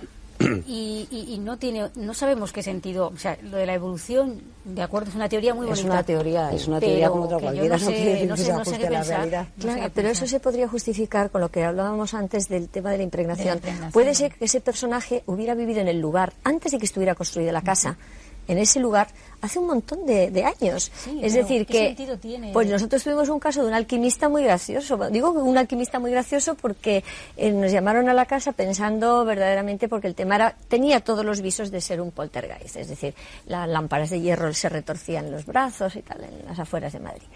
y, 0.67 1.07
y, 1.11 1.37
no 1.39 1.57
tiene 1.57 1.89
no 1.95 2.13
sabemos 2.13 2.51
qué 2.51 2.63
sentido. 2.63 3.11
O 3.13 3.17
sea 3.17 3.37
lo 3.43 3.57
de 3.57 3.65
la 3.65 3.73
evolución 3.73 4.41
de 4.65 4.81
acuerdo 4.81 5.09
es 5.09 5.15
una 5.15 5.29
teoría 5.29 5.53
muy 5.53 5.65
bonita. 5.65 5.81
es 5.81 5.85
una 5.85 6.03
teoría 6.03 6.51
es 6.51 6.67
una 6.67 6.79
teoría 6.79 7.09
como 7.09 7.23
otra 7.23 7.39
cualquiera 7.39 7.77
no 7.77 7.79
sé, 7.79 8.25
no, 8.25 8.37
sé, 8.37 8.53
no 8.53 8.65
sé 8.65 8.77
qué 8.77 8.87
pensar 8.87 9.47
claro, 9.59 9.91
pero 9.93 10.09
eso 10.09 10.27
se 10.27 10.39
podría 10.39 10.67
justificar 10.67 11.29
con 11.29 11.41
lo 11.41 11.49
que 11.49 11.63
hablábamos 11.63 12.13
antes 12.13 12.47
del 12.49 12.69
tema 12.69 12.91
de 12.91 12.97
la 12.97 13.03
impregnación, 13.03 13.59
puede 13.91 14.15
ser 14.15 14.33
que 14.33 14.45
ese 14.45 14.61
personaje 14.61 15.23
hubiera 15.25 15.55
vivido 15.55 15.81
en 15.81 15.87
el 15.87 15.99
lugar 15.99 16.33
antes 16.43 16.71
de 16.71 16.77
que 16.77 16.85
estuviera 16.85 17.15
construida 17.15 17.51
la 17.51 17.61
casa. 17.61 17.97
En 18.47 18.57
ese 18.57 18.79
lugar 18.79 19.07
hace 19.41 19.59
un 19.59 19.67
montón 19.67 20.05
de, 20.05 20.43
años. 20.43 20.91
es 21.21 21.33
decir, 21.33 21.65
que 21.65 21.95
pues 22.53 22.67
nosotros 22.69 23.03
tuvimos 23.03 23.29
un 23.29 23.39
caso 23.39 23.61
de 23.61 23.67
un 23.67 23.73
alquimista 23.73 24.29
muy 24.29 24.43
gracioso. 24.43 24.97
Digo 25.09 25.31
un 25.31 25.57
alquimista 25.57 25.99
muy 25.99 26.11
gracioso 26.11 26.55
porque 26.55 27.03
eh, 27.35 27.51
nos 27.51 27.71
llamaron 27.71 28.07
a 28.09 28.13
la 28.13 28.25
casa 28.25 28.51
pensando 28.51 29.25
verdaderamente 29.25 29.87
porque 29.87 30.07
el 30.07 30.15
tema 30.15 30.35
era, 30.35 30.55
tenía 30.67 31.01
todos 31.01 31.25
los 31.25 31.41
visos 31.41 31.71
de 31.71 31.81
ser 31.81 32.01
un 32.01 32.11
poltergeist. 32.11 32.77
Es 32.77 32.87
decir, 32.87 33.13
las 33.45 33.67
lámparas 33.67 34.09
de 34.09 34.21
hierro 34.21 34.53
se 34.53 34.69
retorcían 34.69 35.25
en 35.25 35.31
los 35.31 35.45
brazos 35.45 35.95
y 35.95 36.01
tal, 36.01 36.23
en 36.23 36.45
las 36.45 36.59
afueras 36.59 36.93
de 36.93 36.99
Madrid. 36.99 37.27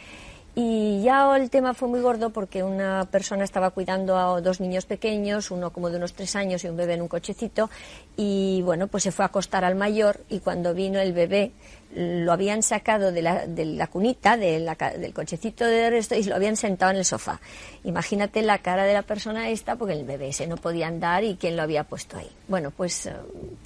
Y 0.57 1.01
ya 1.03 1.35
el 1.35 1.49
tema 1.49 1.73
fue 1.73 1.89
muy 1.89 1.99
gordo 1.99 2.29
porque 2.29 2.63
una 2.63 3.03
persona 3.11 3.43
estaba 3.43 3.71
cuidando 3.71 4.17
a 4.17 4.39
dos 4.39 4.61
niños 4.61 4.85
pequeños, 4.85 5.51
uno 5.51 5.71
como 5.71 5.89
de 5.89 5.97
unos 5.97 6.13
tres 6.13 6.33
años 6.37 6.63
y 6.63 6.69
un 6.69 6.77
bebé 6.77 6.93
en 6.93 7.01
un 7.01 7.09
cochecito, 7.09 7.69
y 8.15 8.61
bueno, 8.61 8.87
pues 8.87 9.03
se 9.03 9.11
fue 9.11 9.25
a 9.25 9.27
acostar 9.27 9.65
al 9.65 9.75
mayor 9.75 10.21
y 10.29 10.39
cuando 10.39 10.73
vino 10.73 11.01
el 11.01 11.11
bebé 11.11 11.51
lo 11.95 12.33
habían 12.33 12.61
sacado 12.61 13.11
de 13.11 13.21
la, 13.21 13.47
de 13.47 13.65
la 13.65 13.87
cunita, 13.87 14.37
del 14.37 15.13
cochecito 15.13 15.65
de 15.65 15.89
resto 15.89 16.15
y 16.15 16.23
lo 16.23 16.35
habían 16.35 16.57
sentado 16.57 16.91
en 16.91 16.97
el 16.97 17.05
sofá. 17.05 17.39
Imagínate 17.83 18.41
la 18.41 18.57
cara 18.59 18.83
de 18.83 18.93
la 18.93 19.03
persona 19.03 19.49
esta, 19.49 19.75
porque 19.75 19.93
el 19.93 20.03
bebé 20.03 20.33
se 20.33 20.45
no 20.45 20.57
podía 20.57 20.87
andar 20.87 21.23
y 21.23 21.35
quién 21.35 21.55
lo 21.55 21.63
había 21.63 21.85
puesto 21.85 22.17
ahí. 22.17 22.29
Bueno, 22.47 22.71
pues 22.71 23.05
eh, 23.05 23.13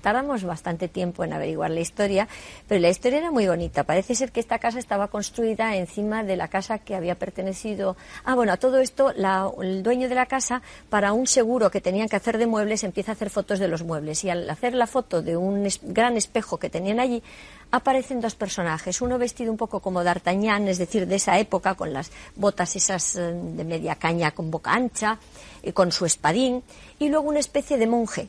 tardamos 0.01 0.43
bastante 0.43 0.87
tiempo 0.87 1.23
en 1.23 1.33
averiguar 1.33 1.71
la 1.71 1.79
historia, 1.79 2.27
pero 2.67 2.79
la 2.79 2.89
historia 2.89 3.19
era 3.19 3.31
muy 3.31 3.47
bonita. 3.47 3.83
Parece 3.83 4.13
ser 4.13 4.31
que 4.31 4.39
esta 4.39 4.59
casa 4.59 4.79
estaba 4.79 5.07
construida 5.07 5.75
encima 5.75 6.23
de 6.23 6.37
la 6.37 6.47
casa 6.47 6.79
que 6.79 6.95
había 6.95 7.15
pertenecido. 7.15 7.97
Ah, 8.23 8.35
bueno, 8.35 8.53
a 8.53 8.57
todo 8.57 8.79
esto, 8.79 9.11
el 9.11 9.83
dueño 9.83 10.07
de 10.07 10.15
la 10.15 10.27
casa, 10.27 10.61
para 10.89 11.13
un 11.13 11.25
seguro 11.25 11.71
que 11.71 11.81
tenían 11.81 12.07
que 12.07 12.15
hacer 12.15 12.37
de 12.37 12.47
muebles, 12.47 12.83
empieza 12.83 13.11
a 13.11 13.15
hacer 13.15 13.29
fotos 13.29 13.59
de 13.59 13.67
los 13.67 13.83
muebles. 13.83 14.23
Y 14.23 14.29
al 14.29 14.49
hacer 14.49 14.75
la 14.75 14.87
foto 14.87 15.21
de 15.21 15.35
un 15.35 15.67
gran 15.83 16.15
espejo 16.15 16.57
que 16.57 16.69
tenían 16.69 16.99
allí, 16.99 17.23
aparecen 17.71 18.21
dos 18.21 18.35
personajes, 18.35 19.01
uno 19.01 19.17
vestido 19.17 19.51
un 19.51 19.57
poco 19.57 19.79
como 19.79 20.03
d'Artagnan, 20.03 20.67
es 20.67 20.77
decir, 20.77 21.07
de 21.07 21.15
esa 21.15 21.37
época, 21.39 21.75
con 21.75 21.93
las 21.93 22.11
botas 22.35 22.75
esas 22.75 23.15
eh, 23.15 23.33
de 23.33 23.63
media 23.63 23.95
caña 23.95 24.31
con 24.31 24.49
boca 24.49 24.73
ancha, 24.73 25.19
y 25.61 25.71
con 25.71 25.91
su 25.91 26.05
espadín, 26.05 26.63
y 26.99 27.09
luego 27.09 27.29
una 27.29 27.39
especie 27.39 27.77
de 27.77 27.87
monje. 27.87 28.27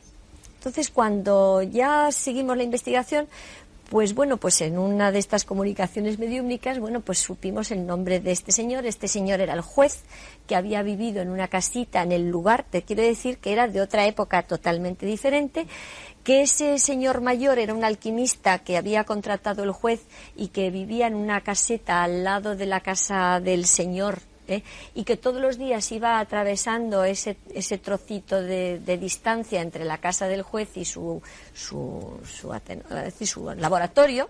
Entonces, 0.57 0.91
cuando 0.91 1.63
ya 1.63 2.11
seguimos 2.11 2.55
la 2.55 2.63
investigación, 2.63 3.27
pues 3.91 4.15
bueno, 4.15 4.37
pues 4.37 4.61
en 4.61 4.77
una 4.77 5.11
de 5.11 5.19
estas 5.19 5.43
comunicaciones 5.43 6.17
mediúmnicas, 6.17 6.79
bueno, 6.79 7.01
pues 7.01 7.19
supimos 7.19 7.71
el 7.71 7.85
nombre 7.85 8.21
de 8.21 8.31
este 8.31 8.53
señor. 8.53 8.85
Este 8.85 9.09
señor 9.09 9.41
era 9.41 9.53
el 9.53 9.59
juez 9.59 10.03
que 10.47 10.55
había 10.55 10.81
vivido 10.81 11.21
en 11.21 11.29
una 11.29 11.49
casita 11.49 12.01
en 12.01 12.13
el 12.13 12.29
lugar, 12.29 12.63
te 12.69 12.83
quiero 12.83 13.01
decir 13.01 13.39
que 13.39 13.51
era 13.51 13.67
de 13.67 13.81
otra 13.81 14.05
época 14.07 14.43
totalmente 14.43 15.05
diferente 15.05 15.67
que 16.23 16.41
ese 16.41 16.77
señor 16.79 17.21
mayor 17.21 17.59
era 17.59 17.73
un 17.73 17.83
alquimista 17.83 18.59
que 18.59 18.77
había 18.77 19.03
contratado 19.03 19.63
el 19.63 19.71
juez 19.71 20.01
y 20.35 20.49
que 20.49 20.69
vivía 20.69 21.07
en 21.07 21.15
una 21.15 21.41
caseta 21.41 22.03
al 22.03 22.23
lado 22.23 22.55
de 22.55 22.65
la 22.65 22.81
casa 22.81 23.39
del 23.39 23.65
señor 23.65 24.19
¿eh? 24.47 24.63
y 24.93 25.03
que 25.03 25.17
todos 25.17 25.41
los 25.41 25.57
días 25.57 25.91
iba 25.91 26.19
atravesando 26.19 27.03
ese, 27.03 27.37
ese 27.53 27.77
trocito 27.77 28.41
de, 28.41 28.79
distancia 28.99 29.61
entre 29.61 29.85
la 29.85 29.97
casa 29.97 30.27
del 30.27 30.41
juez 30.41 30.75
y 30.75 30.85
su, 30.85 31.21
su, 31.53 32.19
su, 32.25 32.53
su 33.25 33.49
laboratorio, 33.55 34.29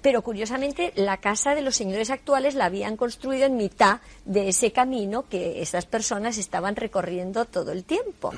pero 0.00 0.22
curiosamente 0.22 0.92
la 0.94 1.18
casa 1.18 1.54
de 1.54 1.62
los 1.62 1.76
señores 1.76 2.10
actuales 2.10 2.54
la 2.54 2.66
habían 2.66 2.96
construido 2.96 3.46
en 3.46 3.56
mitad 3.56 4.00
de 4.24 4.48
ese 4.48 4.72
camino 4.72 5.28
que 5.28 5.60
esas 5.60 5.86
personas 5.86 6.38
estaban 6.38 6.76
recorriendo 6.76 7.44
todo 7.44 7.72
el 7.72 7.84
tiempo. 7.84 8.32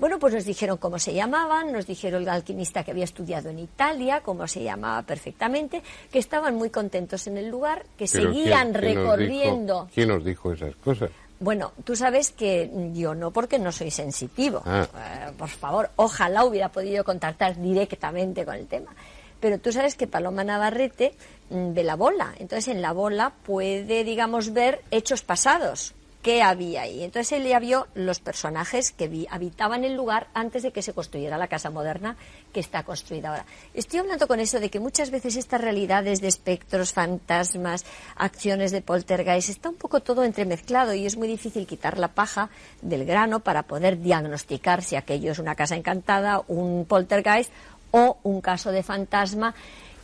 Bueno, 0.00 0.18
pues 0.18 0.32
nos 0.32 0.46
dijeron 0.46 0.78
cómo 0.78 0.98
se 0.98 1.12
llamaban, 1.12 1.72
nos 1.72 1.86
dijeron 1.86 2.22
el 2.22 2.28
alquimista 2.30 2.82
que 2.82 2.90
había 2.90 3.04
estudiado 3.04 3.50
en 3.50 3.58
Italia, 3.58 4.22
cómo 4.24 4.48
se 4.48 4.64
llamaba 4.64 5.02
perfectamente, 5.02 5.82
que 6.10 6.18
estaban 6.18 6.54
muy 6.54 6.70
contentos 6.70 7.26
en 7.26 7.36
el 7.36 7.50
lugar, 7.50 7.84
que 7.98 8.06
seguían 8.06 8.72
recorriendo. 8.72 9.90
¿Quién 9.94 10.08
nos 10.08 10.24
dijo 10.24 10.54
esas 10.54 10.74
cosas? 10.76 11.10
Bueno, 11.38 11.72
tú 11.84 11.94
sabes 11.96 12.30
que 12.30 12.70
yo 12.94 13.14
no, 13.14 13.30
porque 13.30 13.58
no 13.58 13.72
soy 13.72 13.90
sensitivo. 13.90 14.62
Ah. 14.64 14.88
Eh, 14.94 15.32
por 15.36 15.50
favor, 15.50 15.90
ojalá 15.96 16.44
hubiera 16.44 16.70
podido 16.70 17.04
contactar 17.04 17.60
directamente 17.60 18.46
con 18.46 18.54
el 18.54 18.66
tema. 18.66 18.94
Pero 19.38 19.58
tú 19.58 19.70
sabes 19.70 19.96
que 19.96 20.06
Paloma 20.06 20.44
Navarrete 20.44 21.14
mm, 21.50 21.74
ve 21.74 21.84
la 21.84 21.96
bola. 21.96 22.34
Entonces, 22.38 22.68
en 22.68 22.80
la 22.80 22.92
bola 22.92 23.34
puede, 23.42 24.04
digamos, 24.04 24.54
ver 24.54 24.82
hechos 24.90 25.22
pasados 25.22 25.94
qué 26.22 26.42
había 26.42 26.82
ahí. 26.82 27.02
Entonces 27.02 27.32
él 27.32 27.46
ya 27.46 27.58
vio 27.58 27.86
los 27.94 28.20
personajes 28.20 28.92
que 28.92 29.26
habitaban 29.30 29.84
el 29.84 29.94
lugar 29.94 30.28
antes 30.34 30.62
de 30.62 30.70
que 30.70 30.82
se 30.82 30.92
construyera 30.92 31.38
la 31.38 31.48
casa 31.48 31.70
moderna 31.70 32.16
que 32.52 32.60
está 32.60 32.82
construida 32.82 33.30
ahora. 33.30 33.46
Estoy 33.74 34.00
hablando 34.00 34.26
con 34.26 34.40
eso 34.40 34.60
de 34.60 34.70
que 34.70 34.80
muchas 34.80 35.10
veces 35.10 35.36
estas 35.36 35.60
realidades 35.60 36.20
de 36.20 36.28
espectros, 36.28 36.92
fantasmas, 36.92 37.84
acciones 38.16 38.70
de 38.70 38.82
poltergeist, 38.82 39.48
está 39.48 39.70
un 39.70 39.76
poco 39.76 40.00
todo 40.00 40.24
entremezclado 40.24 40.94
y 40.94 41.06
es 41.06 41.16
muy 41.16 41.28
difícil 41.28 41.66
quitar 41.66 41.98
la 41.98 42.08
paja 42.08 42.50
del 42.82 43.04
grano 43.04 43.40
para 43.40 43.62
poder 43.62 44.00
diagnosticar 44.00 44.82
si 44.82 44.96
aquello 44.96 45.32
es 45.32 45.38
una 45.38 45.54
casa 45.54 45.76
encantada, 45.76 46.42
un 46.48 46.84
poltergeist 46.86 47.50
o 47.92 48.18
un 48.22 48.40
caso 48.40 48.70
de 48.70 48.82
fantasma, 48.82 49.54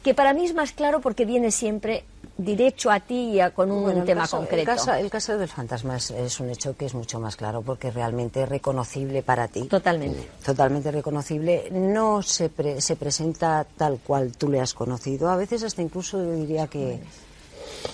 que 0.03 0.15
para 0.15 0.35
mí 0.35 0.45
es 0.45 0.55
más 0.55 0.73
claro 0.73 1.01
porque 1.01 1.25
viene 1.25 1.51
siempre 1.51 2.05
derecho 2.39 2.91
a 2.91 3.01
ti 3.01 3.41
y 3.41 3.51
con 3.53 3.71
un 3.71 4.05
tema 4.05 4.29
concreto. 4.29 4.73
El 4.99 5.11
caso, 5.11 5.39
del 5.39 5.49
fantasma 5.49 5.97
es, 5.97 6.41
un 6.41 6.51
hecho 6.51 6.77
que 6.77 6.87
es 6.87 6.95
mucho 6.95 7.19
más 7.19 7.37
claro 7.37 7.63
porque 7.63 7.91
realmente 7.91 8.43
es 8.43 8.49
reconocible 8.49 9.23
para 9.23 9.49
ti. 9.49 9.63
Totalmente. 9.63 10.29
Totalmente 10.45 10.91
reconocible. 10.91 11.69
No 11.71 12.23
se, 12.23 12.51
se 12.79 12.97
presenta 12.97 13.67
tal 13.77 13.99
cual 14.05 14.33
tú 14.37 14.49
le 14.49 14.61
has 14.61 14.75
conocido. 14.75 15.31
A 15.31 15.37
veces 15.37 15.63
hasta 15.63 15.83
incluso 15.83 16.19
yo 16.19 16.33
diría 16.33 16.67
que... 16.67 17.01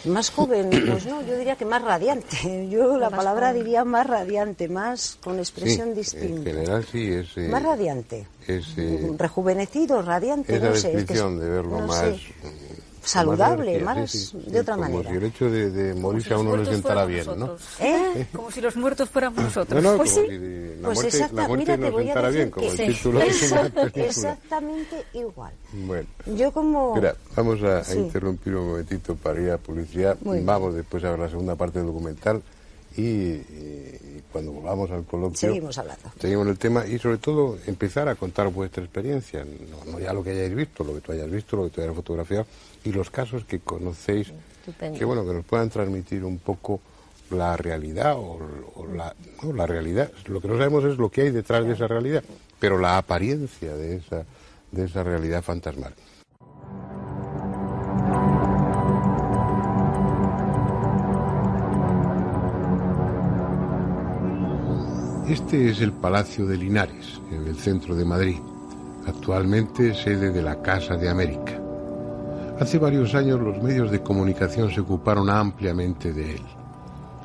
Más 0.05 0.31
joven, 0.31 0.71
pues 0.89 1.07
no, 1.07 1.23
yo 1.23 1.37
diría 1.37 1.57
que 1.57 1.65
más 1.65 1.83
radiante. 1.83 2.69
Yo 2.71 2.97
la 2.99 3.11
palabra 3.11 3.53
diría 3.53 3.85
más 3.85 4.07
radiante, 4.07 4.69
más 4.69 5.19
con 5.23 5.39
expresión 5.39 5.95
distinta. 5.95 6.51
En 6.51 6.57
general 6.57 6.87
sí, 6.91 7.13
es. 7.13 7.37
Eh, 7.37 7.49
más 7.49 7.63
radiante. 7.63 8.27
Es, 8.47 8.67
eh, 8.77 9.13
Rejuvenecido, 9.17 10.03
radiante, 10.03 10.59
no 10.59 10.75
sé. 10.77 10.99
Es 10.99 11.07
de 11.07 11.15
verlo 11.23 11.81
más 11.81 12.17
saludable, 13.03 13.81
más, 13.81 14.35
de 14.35 14.61
otra 14.61 14.77
manera. 14.77 15.03
Como 15.03 15.11
si 15.11 15.17
el 15.17 15.25
hecho 15.25 15.51
de, 15.51 15.95
morirse 15.95 16.35
a 16.35 16.39
uno 16.39 16.57
le 16.57 16.65
sentara 16.67 17.05
bien, 17.05 17.27
¿no? 17.37 17.57
¿Eh? 17.81 18.27
Como 18.33 18.51
si 18.51 18.61
los 18.61 18.77
muertos 18.77 19.09
fuéramos 19.11 19.45
nosotros. 19.45 19.83
No, 19.83 19.93
no, 19.93 19.97
pues 19.99 20.11
si 20.11 20.21
la 20.21 20.89
pues 20.89 21.03
muerte, 21.03 21.19
la 21.33 21.49
muerte 21.49 21.79
nos 21.79 21.95
sentara 21.95 22.29
bien, 22.31 22.51
como 22.51 22.71
el 22.71 22.77
título 22.77 23.19
de 23.19 23.27
Exactamente 24.07 25.05
igual. 25.15 25.53
Bueno. 25.73 26.09
Yo 26.37 26.53
como... 26.53 26.95
Mira, 26.95 27.15
vamos 27.37 27.63
a, 27.63 27.83
interrumpir 27.95 28.55
un 28.55 28.69
momentito 28.69 29.15
para 29.17 29.41
ir 29.41 29.51
a 29.51 29.59
publicidad. 29.59 30.17
vamos 30.23 30.75
después 30.75 31.05
a 31.05 31.11
ver 31.11 31.19
la 31.19 31.29
segunda 31.29 31.57
parte 31.57 31.79
del 31.79 31.89
documental 31.89 32.43
y, 32.97 34.23
cuando 34.31 34.53
volvamos 34.53 34.91
al 34.91 35.05
coloquio 35.05 35.39
seguimos 35.39 35.77
hablando 35.79 36.11
seguimos 36.19 36.47
el 36.47 36.59
tema 36.59 36.87
y 36.87 36.99
sobre 36.99 37.19
todo 37.19 37.59
empezar 37.67 38.09
a 38.09 38.15
contar 38.15 38.49
vuestra 38.49 38.83
experiencia 38.83 39.45
no, 39.87 39.99
ya 39.99 40.13
lo 40.13 40.23
que 40.23 40.31
hayáis 40.31 40.55
visto 40.55 40.85
lo 40.85 40.95
que 40.95 41.01
tú 41.01 41.13
hayas 41.13 41.31
visto 41.31 41.57
lo 41.57 41.65
que 41.65 41.71
tú 41.71 41.81
hayas 41.83 41.95
fotografiado 41.95 42.47
y 42.85 42.93
los 42.93 43.11
casos 43.11 43.45
que 43.45 43.61
conocéis 43.61 44.33
que 44.97 45.05
bueno 45.05 45.27
que 45.27 45.35
nos 45.35 45.45
puedan 45.45 45.71
transmitir 45.71 46.25
un 46.25 46.39
poco 46.39 46.81
la 47.31 47.57
realidad 47.57 48.15
o, 48.17 48.39
la 48.95 49.15
no, 49.43 49.53
la 49.53 49.67
realidad. 49.67 50.11
Lo 50.27 50.41
que 50.41 50.49
no 50.49 50.57
sabemos 50.57 50.85
es 50.85 50.99
lo 50.99 51.11
que 51.11 51.23
hay 51.23 51.31
detrás 51.31 51.65
de 51.65 51.73
esa 51.73 51.87
realidad 51.87 52.23
pero 52.59 52.79
la 52.79 52.99
apariencia 52.99 53.75
de 53.75 53.97
esa 53.97 54.25
de 54.71 54.85
esa 54.85 55.03
realidad 55.03 55.43
fantasmal. 55.43 55.95
Este 65.29 65.71
es 65.71 65.81
el 65.81 65.93
Palacio 65.93 66.47
de 66.47 66.57
Linares, 66.59 67.21
en 67.31 67.47
el 67.47 67.57
centro 67.57 67.95
de 67.95 68.05
Madrid, 68.05 68.37
actualmente 69.07 69.95
sede 69.95 70.31
de 70.31 70.43
la 70.43 70.61
Casa 70.61 70.97
de 70.97 71.09
América. 71.09 71.62
Hace 72.63 72.79
varios 72.79 73.17
años 73.17 73.41
los 73.41 73.61
medios 73.61 73.91
de 73.91 74.05
comunicación 74.05 74.71
se 74.71 74.83
ocuparon 74.83 75.29
ampliamente 75.29 76.13
de 76.13 76.37
él. 76.37 76.43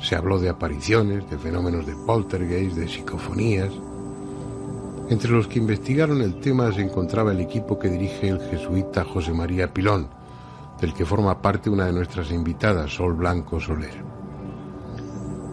Se 0.01 0.15
habló 0.15 0.39
de 0.39 0.49
apariciones, 0.49 1.29
de 1.29 1.37
fenómenos 1.37 1.85
de 1.85 1.93
poltergeist, 1.93 2.75
de 2.75 2.87
psicofonías. 2.87 3.71
Entre 5.09 5.29
los 5.29 5.47
que 5.47 5.59
investigaron 5.59 6.23
el 6.23 6.39
tema 6.39 6.71
se 6.71 6.81
encontraba 6.81 7.33
el 7.33 7.39
equipo 7.39 7.77
que 7.77 7.87
dirige 7.87 8.29
el 8.29 8.39
jesuita 8.49 9.03
José 9.03 9.31
María 9.31 9.71
Pilón, 9.71 10.07
del 10.81 10.95
que 10.95 11.05
forma 11.05 11.39
parte 11.39 11.69
una 11.69 11.85
de 11.85 11.93
nuestras 11.93 12.31
invitadas, 12.31 12.95
Sol 12.95 13.13
Blanco 13.13 13.59
Soler. 13.59 14.03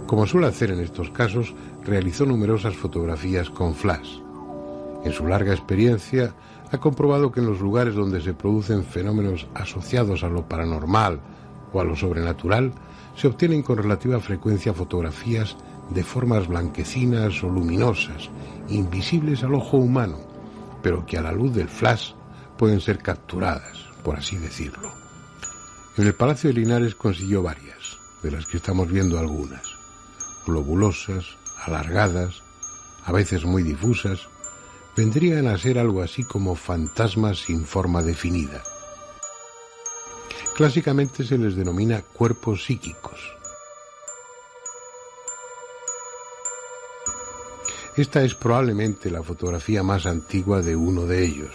Como 0.07 0.27
suele 0.27 0.47
hacer 0.47 0.71
en 0.71 0.81
estos 0.81 1.11
casos, 1.11 1.55
realizó 1.85 2.25
numerosas 2.25 2.75
fotografías 2.75 3.51
con 3.51 3.75
flash. 3.75 4.19
En 5.05 5.13
su 5.13 5.27
larga 5.27 5.53
experiencia, 5.53 6.33
ha 6.71 6.79
comprobado 6.79 7.31
que 7.31 7.41
en 7.41 7.47
los 7.47 7.61
lugares 7.61 7.95
donde 7.95 8.21
se 8.21 8.35
producen 8.35 8.85
fenómenos 8.85 9.47
asociados 9.55 10.25
a 10.25 10.29
lo 10.29 10.49
paranormal 10.49 11.21
o 11.73 11.81
a 11.81 11.85
lo 11.85 11.97
sobrenatural, 11.97 12.73
se 13.17 13.29
obtienen 13.29 13.63
con 13.63 13.79
relativa 13.79 14.21
frecuencia 14.21 14.75
fotografías 14.75 15.57
de 15.91 16.03
formas 16.03 16.49
blanquecinas 16.49 17.43
o 17.43 17.49
luminosas, 17.49 18.31
invisibles 18.69 19.43
al 19.43 19.55
ojo 19.55 19.77
humano, 19.77 20.19
pero 20.83 21.05
que 21.07 21.19
a 21.19 21.23
la 21.23 21.33
luz 21.33 21.55
del 21.55 21.69
flash 21.69 22.13
pueden 22.57 22.81
ser 22.81 22.99
capturadas, 22.99 23.79
por 24.03 24.17
así 24.17 24.37
decirlo. 24.37 24.91
En 25.97 26.07
el 26.07 26.15
Palacio 26.15 26.49
de 26.49 26.55
Linares 26.55 26.95
consiguió 26.95 27.43
varias, 27.43 27.99
de 28.23 28.31
las 28.31 28.47
que 28.47 28.57
estamos 28.57 28.91
viendo 28.91 29.19
algunas, 29.19 29.63
globulosas, 30.47 31.25
alargadas, 31.65 32.43
a 33.05 33.13
veces 33.13 33.45
muy 33.45 33.63
difusas, 33.63 34.29
vendrían 34.97 35.47
a 35.47 35.59
ser 35.59 35.79
algo 35.79 36.03
así 36.03 36.25
como 36.25 36.55
fantasmas 36.55 37.39
sin 37.39 37.65
forma 37.65 38.03
definida. 38.03 38.63
Clásicamente 40.55 41.25
se 41.25 41.37
les 41.37 41.57
denomina 41.57 42.03
cuerpos 42.03 42.65
psíquicos. 42.65 43.35
Esta 47.97 48.23
es 48.23 48.35
probablemente 48.35 49.11
la 49.11 49.23
fotografía 49.23 49.83
más 49.83 50.07
antigua 50.07 50.63
de 50.63 50.75
uno 50.75 51.07
de 51.07 51.25
ellos. 51.25 51.55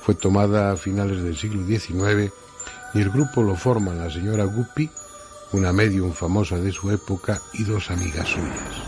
Fue 0.00 0.14
tomada 0.14 0.72
a 0.72 0.76
finales 0.76 1.22
del 1.22 1.36
siglo 1.36 1.66
XIX 1.66 2.32
y 2.94 3.00
el 3.00 3.10
grupo 3.10 3.42
lo 3.42 3.56
forman 3.56 3.98
la 3.98 4.10
señora 4.10 4.44
Guppy, 4.44 4.88
una 5.52 5.72
medium 5.72 6.12
famosa 6.12 6.56
de 6.56 6.70
su 6.70 6.90
época 6.90 7.40
y 7.52 7.64
dos 7.64 7.90
amigas 7.90 8.28
suyas. 8.28 8.85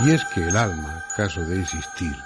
Y 0.00 0.10
es 0.10 0.24
que 0.34 0.46
el 0.46 0.56
alma, 0.56 1.04
caso 1.16 1.40
de 1.42 1.60
existir, 1.60 2.16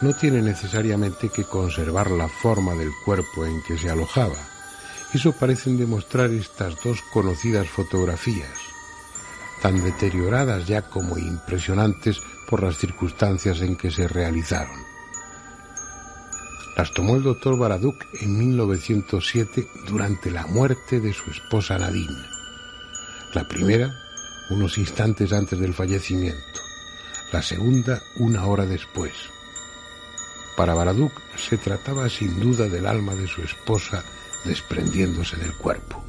no 0.00 0.12
tiene 0.12 0.42
necesariamente 0.42 1.30
que 1.30 1.44
conservar 1.44 2.10
la 2.10 2.28
forma 2.28 2.74
del 2.74 2.90
cuerpo 3.04 3.46
en 3.46 3.62
que 3.62 3.78
se 3.78 3.88
alojaba. 3.88 4.36
Eso 5.14 5.32
parecen 5.32 5.78
demostrar 5.78 6.30
estas 6.30 6.74
dos 6.82 7.00
conocidas 7.12 7.68
fotografías, 7.68 8.58
tan 9.62 9.82
deterioradas 9.82 10.66
ya 10.66 10.82
como 10.82 11.16
impresionantes 11.16 12.20
por 12.50 12.62
las 12.62 12.76
circunstancias 12.76 13.60
en 13.60 13.76
que 13.76 13.90
se 13.90 14.08
realizaron. 14.08 14.84
Las 16.76 16.90
tomó 16.92 17.16
el 17.16 17.22
doctor 17.22 17.56
Baraduc 17.56 18.04
en 18.20 18.36
1907 18.36 19.68
durante 19.86 20.30
la 20.30 20.46
muerte 20.46 21.00
de 21.00 21.12
su 21.12 21.30
esposa 21.30 21.78
Nadine. 21.78 22.26
La 23.32 23.46
primera, 23.46 23.94
unos 24.50 24.76
instantes 24.76 25.32
antes 25.32 25.58
del 25.58 25.72
fallecimiento. 25.72 26.63
La 27.32 27.42
segunda, 27.42 28.02
una 28.16 28.46
hora 28.46 28.66
después. 28.66 29.12
Para 30.56 30.74
Baraduc 30.74 31.12
se 31.36 31.56
trataba 31.56 32.08
sin 32.08 32.38
duda 32.38 32.68
del 32.68 32.86
alma 32.86 33.14
de 33.14 33.26
su 33.26 33.42
esposa 33.42 34.04
desprendiéndose 34.44 35.36
del 35.36 35.52
cuerpo. 35.56 36.04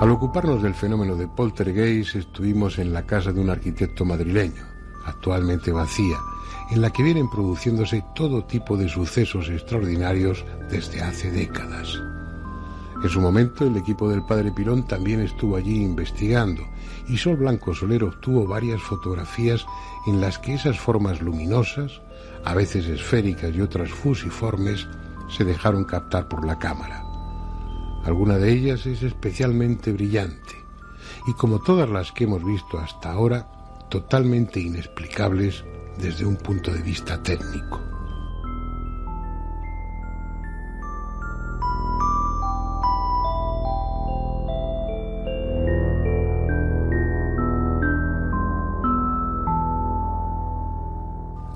Al 0.00 0.10
ocuparnos 0.10 0.62
del 0.62 0.74
fenómeno 0.74 1.16
de 1.16 1.28
poltergeist 1.28 2.16
estuvimos 2.16 2.78
en 2.78 2.92
la 2.92 3.06
casa 3.06 3.32
de 3.32 3.40
un 3.40 3.48
arquitecto 3.48 4.04
madrileño, 4.04 4.62
actualmente 5.06 5.72
vacía, 5.72 6.18
en 6.70 6.80
la 6.80 6.90
que 6.90 7.02
vienen 7.02 7.28
produciéndose 7.30 8.04
todo 8.14 8.44
tipo 8.44 8.76
de 8.76 8.88
sucesos 8.88 9.48
extraordinarios 9.48 10.44
desde 10.70 11.02
hace 11.02 11.30
décadas. 11.30 12.00
En 13.02 13.10
su 13.10 13.20
momento 13.20 13.66
el 13.66 13.76
equipo 13.76 14.08
del 14.08 14.24
padre 14.24 14.50
Pirón 14.50 14.86
también 14.86 15.20
estuvo 15.20 15.56
allí 15.56 15.82
investigando 15.82 16.62
y 17.06 17.18
Sol 17.18 17.36
Blanco 17.36 17.74
Soler 17.74 18.02
obtuvo 18.04 18.46
varias 18.46 18.80
fotografías 18.80 19.66
en 20.06 20.20
las 20.20 20.38
que 20.38 20.54
esas 20.54 20.78
formas 20.78 21.20
luminosas, 21.20 22.00
a 22.44 22.54
veces 22.54 22.86
esféricas 22.86 23.54
y 23.54 23.60
otras 23.60 23.90
fusiformes, 23.90 24.86
se 25.28 25.44
dejaron 25.44 25.84
captar 25.84 26.28
por 26.28 26.46
la 26.46 26.58
cámara. 26.58 27.04
Alguna 28.04 28.38
de 28.38 28.52
ellas 28.52 28.86
es 28.86 29.02
especialmente 29.02 29.92
brillante 29.92 30.64
y 31.26 31.32
como 31.34 31.58
todas 31.58 31.88
las 31.88 32.12
que 32.12 32.24
hemos 32.24 32.44
visto 32.44 32.78
hasta 32.78 33.12
ahora, 33.12 33.48
totalmente 33.90 34.60
inexplicables 34.60 35.64
desde 35.98 36.24
un 36.24 36.36
punto 36.36 36.72
de 36.72 36.82
vista 36.82 37.22
técnico. 37.22 37.80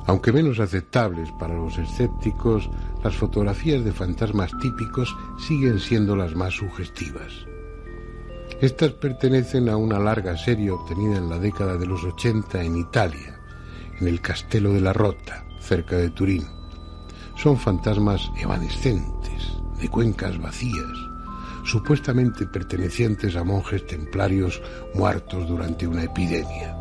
Aunque 0.08 0.32
menos 0.32 0.58
aceptables 0.58 1.30
para 1.32 1.54
los 1.54 1.76
escépticos, 1.76 2.70
las 3.04 3.14
fotografías 3.14 3.84
de 3.84 3.92
fantasmas 3.92 4.50
típicos 4.58 5.14
siguen 5.38 5.78
siendo 5.78 6.16
las 6.16 6.34
más 6.34 6.54
sugestivas. 6.54 7.46
Estas 8.60 8.92
pertenecen 8.92 9.68
a 9.68 9.76
una 9.76 9.98
larga 9.98 10.36
serie 10.36 10.70
obtenida 10.70 11.18
en 11.18 11.28
la 11.28 11.38
década 11.38 11.76
de 11.76 11.86
los 11.86 12.02
80 12.04 12.64
en 12.64 12.78
Italia, 12.78 13.37
en 14.00 14.08
el 14.08 14.20
Castelo 14.20 14.72
de 14.72 14.80
la 14.80 14.92
Rota, 14.92 15.44
cerca 15.60 15.96
de 15.96 16.10
Turín. 16.10 16.46
Son 17.36 17.56
fantasmas 17.56 18.30
evanescentes, 18.38 19.52
de 19.80 19.88
cuencas 19.88 20.38
vacías, 20.38 20.96
supuestamente 21.64 22.46
pertenecientes 22.46 23.36
a 23.36 23.44
monjes 23.44 23.86
templarios 23.86 24.60
muertos 24.94 25.48
durante 25.48 25.86
una 25.86 26.04
epidemia. 26.04 26.76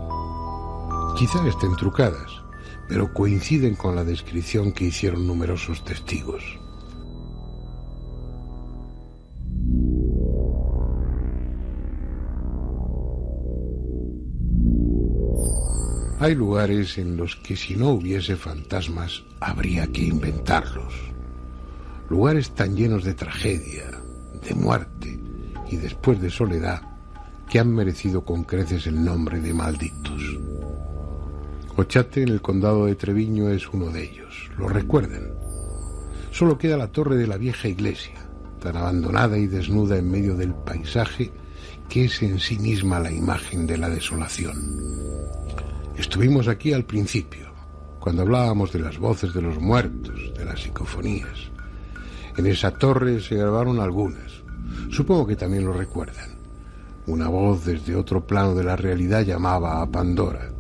Quizá 1.18 1.46
estén 1.48 1.76
trucadas, 1.76 2.44
pero 2.88 3.14
coinciden 3.14 3.76
con 3.76 3.96
la 3.96 4.04
descripción 4.04 4.72
que 4.72 4.86
hicieron 4.86 5.28
numerosos 5.28 5.84
testigos. 5.84 6.44
Hay 16.20 16.34
lugares 16.34 16.98
en 16.98 17.16
los 17.16 17.36
que 17.36 17.56
si 17.56 17.76
no 17.76 17.90
hubiese 17.90 18.36
fantasmas 18.36 19.24
habría 19.40 19.86
que 19.88 20.02
inventarlos. 20.06 20.94
Lugares 22.10 22.52
tan 22.52 22.76
llenos 22.76 23.04
de 23.04 23.14
tragedia, 23.14 23.92
de 24.44 24.56
muerte 24.56 25.20
y 25.70 25.76
después 25.76 26.20
de 26.20 26.32
soledad 26.32 26.82
que 27.48 27.60
han 27.60 27.72
merecido 27.74 28.26
con 28.26 28.44
creces 28.46 28.88
el 28.88 29.04
nombre 29.04 29.40
de 29.40 29.54
malditos. 29.54 30.40
Ochate 31.76 32.24
en 32.24 32.30
el 32.30 32.42
condado 32.42 32.88
de 32.88 32.96
Treviño 32.96 33.50
es 33.50 33.70
uno 33.70 33.92
de 33.92 34.06
ellos. 34.06 34.50
Lo 34.58 34.68
recuerden. 34.68 35.34
Solo 36.32 36.58
queda 36.58 36.78
la 36.78 36.88
torre 36.88 37.16
de 37.18 37.28
la 37.28 37.38
vieja 37.38 37.68
iglesia, 37.68 38.16
tan 38.60 38.76
abandonada 38.76 39.38
y 39.38 39.46
desnuda 39.46 39.98
en 39.98 40.10
medio 40.10 40.36
del 40.36 40.56
paisaje 40.56 41.32
que 41.88 42.06
es 42.06 42.24
en 42.24 42.40
sí 42.40 42.58
misma 42.58 43.00
la 43.00 43.12
imagen 43.12 43.68
de 43.68 43.78
la 43.78 43.90
desolación. 43.90 44.58
Estuvimos 45.98 46.48
aquí 46.48 46.74
al 46.74 46.86
principio, 46.86 47.52
cuando 48.00 48.22
hablábamos 48.22 48.72
de 48.72 48.80
las 48.80 49.00
voces 49.00 49.34
de 49.34 49.42
los 49.42 49.60
muertos, 49.60 50.32
de 50.38 50.46
las 50.46 50.62
psicofonías. 50.62 51.50
En 52.38 52.46
esa 52.46 52.70
torre 52.72 53.20
se 53.20 53.36
grabaron 53.36 53.80
algunas. 53.80 54.44
Supongo 54.92 55.26
que 55.26 55.36
también 55.36 55.66
lo 55.66 55.74
recuerdan. 55.74 56.38
Una 57.08 57.30
voz 57.30 57.66
desde 57.66 57.96
otro 57.96 58.28
plano 58.28 58.54
de 58.54 58.64
la 58.64 58.76
realidad 58.76 59.24
llamaba 59.24 59.82
a 59.82 59.90
Pandora. 59.90 60.52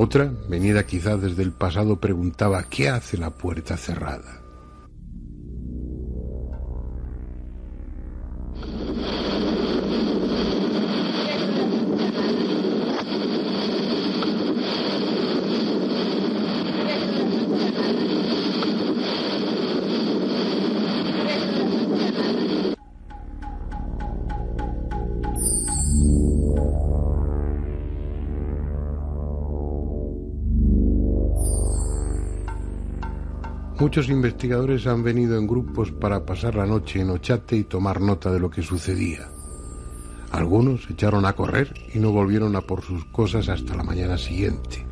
Otra, 0.00 0.30
venida 0.48 0.86
quizá 0.86 1.16
desde 1.16 1.42
el 1.42 1.50
pasado, 1.50 1.96
preguntaba 1.96 2.62
¿qué 2.70 2.88
hace 2.88 3.18
la 3.18 3.30
puerta 3.30 3.76
cerrada? 3.76 4.40
Muchos 33.88 34.10
investigadores 34.10 34.86
han 34.86 35.02
venido 35.02 35.38
en 35.38 35.46
grupos 35.46 35.92
para 35.92 36.26
pasar 36.26 36.56
la 36.56 36.66
noche 36.66 37.00
en 37.00 37.08
Ochate 37.08 37.56
y 37.56 37.64
tomar 37.64 38.02
nota 38.02 38.30
de 38.30 38.38
lo 38.38 38.50
que 38.50 38.60
sucedía. 38.60 39.30
Algunos 40.30 40.90
echaron 40.90 41.24
a 41.24 41.32
correr 41.32 41.72
y 41.94 41.98
no 41.98 42.12
volvieron 42.12 42.54
a 42.54 42.60
por 42.60 42.82
sus 42.82 43.06
cosas 43.06 43.48
hasta 43.48 43.74
la 43.74 43.82
mañana 43.82 44.18
siguiente. 44.18 44.84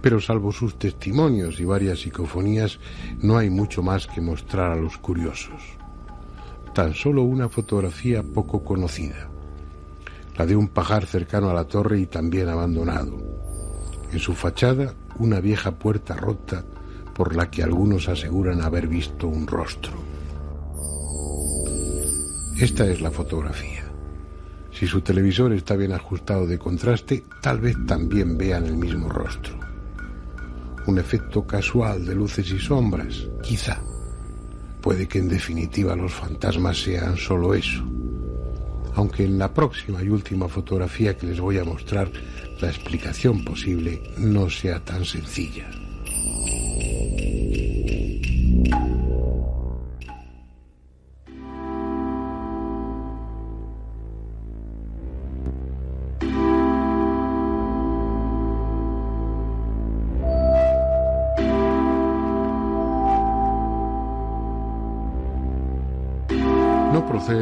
Pero 0.00 0.18
salvo 0.18 0.50
sus 0.50 0.78
testimonios 0.78 1.60
y 1.60 1.66
varias 1.66 2.00
psicofonías, 2.00 2.80
no 3.20 3.36
hay 3.36 3.50
mucho 3.50 3.82
más 3.82 4.06
que 4.06 4.22
mostrar 4.22 4.72
a 4.72 4.76
los 4.76 4.96
curiosos. 4.96 5.62
Tan 6.72 6.94
solo 6.94 7.22
una 7.22 7.50
fotografía 7.50 8.22
poco 8.22 8.64
conocida, 8.64 9.28
la 10.38 10.46
de 10.46 10.56
un 10.56 10.68
pajar 10.68 11.04
cercano 11.04 11.50
a 11.50 11.54
la 11.54 11.64
torre 11.64 12.00
y 12.00 12.06
también 12.06 12.48
abandonado. 12.48 13.18
En 14.10 14.18
su 14.18 14.32
fachada, 14.32 14.94
una 15.18 15.38
vieja 15.40 15.72
puerta 15.72 16.16
rota 16.16 16.64
por 17.16 17.34
la 17.34 17.50
que 17.50 17.62
algunos 17.62 18.10
aseguran 18.10 18.60
haber 18.60 18.86
visto 18.86 19.26
un 19.26 19.46
rostro. 19.46 19.94
Esta 22.58 22.86
es 22.86 23.00
la 23.00 23.10
fotografía. 23.10 23.84
Si 24.70 24.86
su 24.86 25.00
televisor 25.00 25.54
está 25.54 25.76
bien 25.76 25.92
ajustado 25.92 26.46
de 26.46 26.58
contraste, 26.58 27.24
tal 27.40 27.60
vez 27.60 27.74
también 27.86 28.36
vean 28.36 28.66
el 28.66 28.76
mismo 28.76 29.08
rostro. 29.08 29.58
un 30.86 30.98
efecto 31.00 31.44
casual 31.44 32.06
de 32.06 32.14
luces 32.14 32.48
y 32.52 32.60
sombras, 32.60 33.26
quizá. 33.42 33.80
Puede 34.80 35.08
que 35.08 35.18
en 35.18 35.28
definitiva 35.28 35.96
los 35.96 36.12
fantasmas 36.12 36.80
sean 36.80 37.16
solo 37.16 37.54
eso. 37.54 37.82
Aunque 38.94 39.24
en 39.24 39.36
la 39.36 39.52
próxima 39.52 40.00
y 40.00 40.10
última 40.10 40.46
fotografía 40.46 41.16
que 41.16 41.26
les 41.26 41.40
voy 41.40 41.58
a 41.58 41.64
mostrar, 41.64 42.08
la 42.60 42.68
explicación 42.68 43.44
posible 43.44 44.00
no 44.16 44.48
sea 44.48 44.78
tan 44.84 45.04
sencilla. 45.04 45.68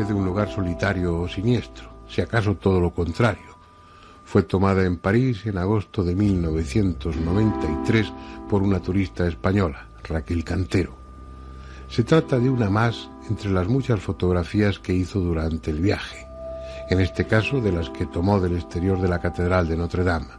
De 0.03 0.13
un 0.13 0.25
lugar 0.25 0.51
solitario 0.51 1.21
o 1.21 1.29
siniestro, 1.29 1.89
si 2.09 2.21
acaso 2.21 2.57
todo 2.57 2.81
lo 2.81 2.93
contrario. 2.93 3.55
Fue 4.25 4.43
tomada 4.43 4.85
en 4.85 4.97
París 4.97 5.47
en 5.47 5.59
agosto 5.59 6.03
de 6.03 6.17
1993 6.17 8.13
por 8.49 8.63
una 8.63 8.81
turista 8.81 9.27
española, 9.29 9.87
Raquel 10.03 10.43
Cantero. 10.43 10.97
Se 11.89 12.03
trata 12.03 12.41
de 12.41 12.51
una 12.51 12.71
más 12.71 13.09
entre 13.31 13.51
las 13.51 13.69
muchas 13.69 14.01
fotografías 14.01 14.81
que 14.81 14.93
hizo 14.93 15.21
durante 15.21 15.71
el 15.71 15.81
viaje, 15.81 16.27
en 16.91 17.01
este 17.01 17.27
caso 17.27 17.61
de 17.61 17.71
las 17.71 17.91
que 17.91 18.07
tomó 18.07 18.41
del 18.41 18.57
exterior 18.57 19.01
de 19.01 19.09
la 19.09 19.21
Catedral 19.21 19.69
de 19.69 19.77
Notre 19.77 20.03
Dame. 20.03 20.35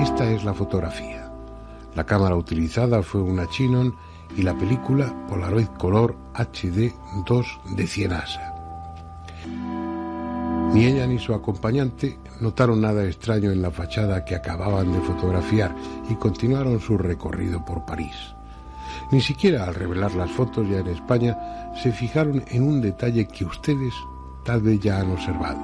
Esta 0.00 0.28
es 0.30 0.42
la 0.42 0.54
fotografía. 0.54 1.30
La 1.94 2.04
cámara 2.04 2.34
utilizada 2.34 3.02
fue 3.02 3.20
una 3.20 3.46
Chinon 3.48 3.94
y 4.36 4.42
la 4.42 4.56
película 4.56 5.14
Polaroid 5.28 5.68
Color 5.78 6.16
HD 6.34 6.92
2 7.26 7.60
de 7.76 7.86
Cienasa. 7.86 8.54
Ni 10.72 10.84
ella 10.84 11.06
ni 11.06 11.18
su 11.18 11.34
acompañante 11.34 12.18
notaron 12.40 12.80
nada 12.80 13.04
extraño 13.04 13.50
en 13.50 13.60
la 13.60 13.70
fachada 13.70 14.24
que 14.24 14.36
acababan 14.36 14.92
de 14.92 15.00
fotografiar 15.00 15.74
y 16.08 16.14
continuaron 16.14 16.80
su 16.80 16.96
recorrido 16.96 17.64
por 17.64 17.84
París. 17.84 18.34
Ni 19.10 19.20
siquiera 19.20 19.64
al 19.64 19.74
revelar 19.74 20.14
las 20.14 20.30
fotos 20.30 20.68
ya 20.68 20.78
en 20.78 20.86
España 20.86 21.36
se 21.82 21.90
fijaron 21.90 22.44
en 22.48 22.62
un 22.62 22.80
detalle 22.80 23.26
que 23.26 23.44
ustedes 23.44 23.92
tal 24.44 24.62
vez 24.62 24.78
ya 24.80 25.00
han 25.00 25.10
observado. 25.10 25.58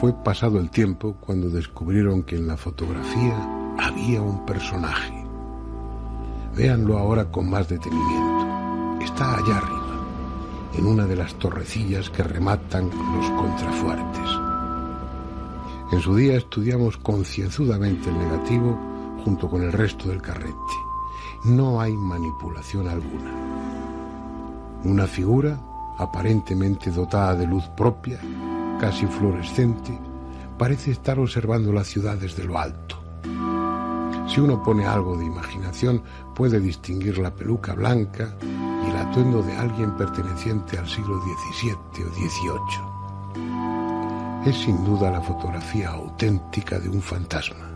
Fue 0.00 0.12
pasado 0.12 0.58
el 0.58 0.70
tiempo 0.70 1.16
cuando 1.20 1.48
descubrieron 1.48 2.22
que 2.22 2.36
en 2.36 2.48
la 2.48 2.56
fotografía 2.56 3.36
había 3.78 4.20
un 4.20 4.44
personaje. 4.44 5.17
Véanlo 6.56 6.98
ahora 6.98 7.24
con 7.30 7.48
más 7.48 7.68
detenimiento. 7.68 9.04
Está 9.04 9.36
allá 9.36 9.58
arriba, 9.58 10.06
en 10.76 10.86
una 10.86 11.06
de 11.06 11.16
las 11.16 11.34
torrecillas 11.34 12.10
que 12.10 12.22
rematan 12.22 12.90
los 12.90 13.30
contrafuertes. 13.30 14.28
En 15.92 16.00
su 16.00 16.16
día 16.16 16.36
estudiamos 16.36 16.96
concienzudamente 16.98 18.10
el 18.10 18.18
negativo 18.18 18.78
junto 19.24 19.48
con 19.48 19.62
el 19.62 19.72
resto 19.72 20.08
del 20.08 20.20
carrete. 20.20 20.54
No 21.44 21.80
hay 21.80 21.92
manipulación 21.92 22.88
alguna. 22.88 23.32
Una 24.84 25.06
figura, 25.06 25.58
aparentemente 25.96 26.90
dotada 26.90 27.34
de 27.34 27.46
luz 27.46 27.64
propia, 27.76 28.20
casi 28.80 29.06
fluorescente, 29.06 29.98
parece 30.58 30.90
estar 30.90 31.18
observando 31.18 31.72
la 31.72 31.84
ciudad 31.84 32.16
desde 32.16 32.44
lo 32.44 32.58
alto. 32.58 33.07
Si 34.28 34.40
uno 34.40 34.62
pone 34.62 34.86
algo 34.86 35.16
de 35.16 35.24
imaginación, 35.24 36.02
puede 36.34 36.60
distinguir 36.60 37.18
la 37.18 37.34
peluca 37.34 37.74
blanca 37.74 38.36
y 38.42 38.90
el 38.90 38.96
atuendo 38.96 39.42
de 39.42 39.56
alguien 39.56 39.96
perteneciente 39.96 40.78
al 40.78 40.86
siglo 40.86 41.20
XVII 41.20 42.04
o 42.04 42.12
XVIII. 42.12 42.88
Es 44.44 44.56
sin 44.56 44.84
duda 44.84 45.10
la 45.10 45.20
fotografía 45.20 45.90
auténtica 45.90 46.78
de 46.78 46.88
un 46.88 47.00
fantasma, 47.00 47.68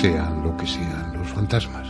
sean 0.00 0.42
lo 0.42 0.56
que 0.56 0.66
sean 0.66 1.18
los 1.18 1.28
fantasmas. 1.28 1.88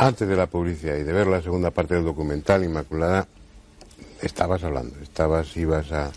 Antes 0.00 0.28
de 0.28 0.36
la 0.36 0.46
publicidad 0.46 0.94
y 0.96 1.02
de 1.02 1.12
ver 1.12 1.26
la 1.26 1.42
segunda 1.42 1.72
parte 1.72 1.96
del 1.96 2.04
documental, 2.04 2.62
Inmaculada, 2.62 3.26
estabas 4.22 4.62
hablando, 4.62 4.94
estabas, 5.02 5.56
ibas 5.56 5.90
a, 5.90 6.12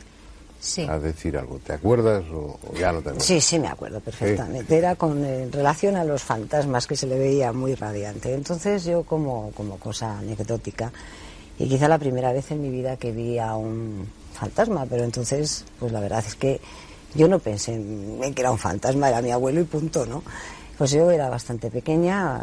a 0.88 1.00
decir 1.00 1.36
algo. 1.36 1.58
¿Te 1.58 1.74
acuerdas 1.74 2.24
o, 2.32 2.60
ya 2.78 2.92
no 2.92 3.00
te 3.00 3.10
acuerdas? 3.10 3.26
Sí, 3.26 3.42
sí, 3.42 3.58
me 3.58 3.70
acuerdo 3.70 4.00
perfectamente. 4.00 4.78
Era 4.78 4.96
con 4.96 5.24
relación 5.52 5.96
a 5.96 6.04
los 6.04 6.22
fantasmas 6.22 6.86
que 6.86 6.96
se 6.96 7.08
le 7.08 7.18
veía 7.18 7.54
muy 7.54 7.74
radiante. 7.74 8.36
Entonces 8.36 8.86
yo 8.86 9.02
como, 9.02 9.52
como 9.56 9.78
cosa 9.78 10.20
anecdótica, 10.20 10.92
y 11.58 11.68
quizá 11.68 11.88
la 11.88 11.98
primera 11.98 12.32
vez 12.32 12.52
en 12.52 12.62
mi 12.62 12.70
vida 12.70 12.98
que 12.98 13.12
vi 13.12 13.40
a 13.40 13.56
un 13.56 14.08
fantasma, 14.34 14.86
pero 14.86 15.04
entonces, 15.04 15.66
pues 15.80 15.92
la 15.92 16.02
verdad 16.02 16.24
es 16.26 16.36
que 16.36 16.62
yo 17.16 17.28
no 17.28 17.40
pensé 17.40 17.74
en 17.74 18.34
que 18.36 18.42
era 18.42 18.52
un 18.52 18.60
fantasma, 18.60 19.10
era 19.10 19.24
mi 19.24 19.32
abuelo 19.32 19.60
y 19.60 19.64
punto, 19.64 20.06
¿no? 20.06 20.22
Pues 20.82 20.90
yo 20.94 21.12
era 21.12 21.30
bastante 21.30 21.70
pequeña, 21.70 22.42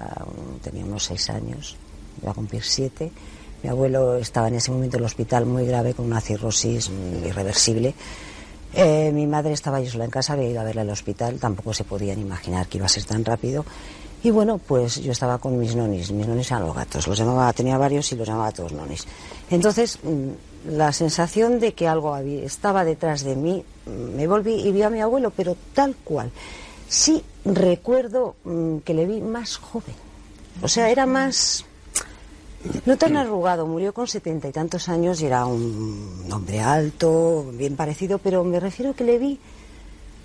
tenía 0.62 0.84
unos 0.84 1.03
seis 1.03 1.28
años, 1.28 1.74
iba 2.22 2.30
a 2.30 2.34
cumplir 2.34 2.62
siete. 2.62 3.11
Mi 3.64 3.68
abuelo 3.68 4.14
estaba 4.14 4.47
en 4.47 4.55
ese 4.55 4.70
momento 4.70 4.97
en 4.97 5.01
el 5.01 5.07
hospital 5.07 5.45
muy 5.45 5.66
grave 5.66 5.93
con 5.93 6.07
una 6.07 6.20
cirrosis 6.20 6.89
irreversible. 7.26 7.95
Eh, 8.74 9.11
mi 9.12 9.26
madre 9.26 9.55
estaba 9.55 9.84
sola 9.86 10.05
en 10.05 10.12
casa, 10.12 10.34
había 10.34 10.51
ido 10.51 10.61
a 10.61 10.62
verla 10.62 10.82
al 10.82 10.91
hospital, 10.91 11.41
tampoco 11.41 11.74
se 11.74 11.82
podían 11.82 12.20
imaginar 12.20 12.68
que 12.68 12.78
iba 12.78 12.86
a 12.86 12.89
ser 12.89 13.03
tan 13.03 13.24
rápido. 13.24 13.64
Y 14.22 14.30
bueno, 14.30 14.59
pues 14.59 15.03
yo 15.03 15.11
estaba 15.11 15.39
con 15.39 15.59
mis 15.59 15.74
nonis, 15.74 16.12
mis 16.12 16.28
nonis 16.28 16.49
eran 16.53 16.62
los 16.62 16.76
gatos, 16.76 17.09
los 17.09 17.18
llamaba, 17.18 17.53
tenía 17.53 17.76
varios 17.76 18.12
y 18.12 18.14
los 18.14 18.28
llamaba 18.28 18.53
todos 18.53 18.70
nonis. 18.70 19.05
Entonces, 19.51 19.99
mm, 20.01 20.76
la 20.76 20.93
sensación 20.93 21.59
de 21.59 21.74
que 21.74 21.89
algo 21.89 22.14
había, 22.14 22.45
estaba 22.45 22.84
detrás 22.84 23.24
de 23.24 23.34
mí, 23.34 23.64
mm, 23.86 24.14
me 24.14 24.28
volví 24.28 24.55
y 24.61 24.70
vi 24.70 24.82
a 24.82 24.91
mi 24.91 25.01
abuelo, 25.01 25.32
pero 25.36 25.57
tal 25.74 25.97
cual. 26.05 26.30
Sí 26.89 27.22
recuerdo 27.55 28.36
mm, 28.44 28.78
que 28.78 28.94
le 28.94 29.07
vi 29.07 29.20
más 29.20 29.57
joven. 29.57 29.94
O 30.62 30.68
sea, 30.68 30.90
era 30.90 31.07
más... 31.07 31.64
No 32.86 32.96
tan 32.96 33.16
arrugado, 33.16 33.66
murió 33.66 33.94
con 33.94 34.09
setenta 34.09 34.49
y 34.49 34.53
tantos 34.53 34.88
años 34.88 35.20
y 35.20 35.26
era 35.26 35.46
un 35.46 36.26
hombre 36.32 36.61
alto, 36.61 37.46
bien 37.53 37.76
parecido, 37.76 38.18
pero 38.18 38.42
me 38.42 38.59
refiero 38.59 38.94
que 38.94 39.05
le 39.05 39.18
vi 39.18 39.38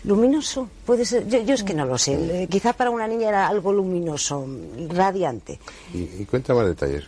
luminoso. 0.03 0.69
Puede 0.85 1.05
ser, 1.05 1.27
yo, 1.27 1.53
es 1.53 1.63
que 1.63 1.73
no 1.73 1.85
lo 1.85 1.97
sé. 1.97 2.47
Quizá 2.49 2.73
para 2.73 2.89
una 2.89 3.07
niña 3.07 3.29
era 3.29 3.47
algo 3.47 3.71
luminoso, 3.71 4.45
radiante. 4.89 5.59
Y, 5.93 6.25
cuenta 6.25 6.53
más 6.53 6.67
detalles. 6.67 7.05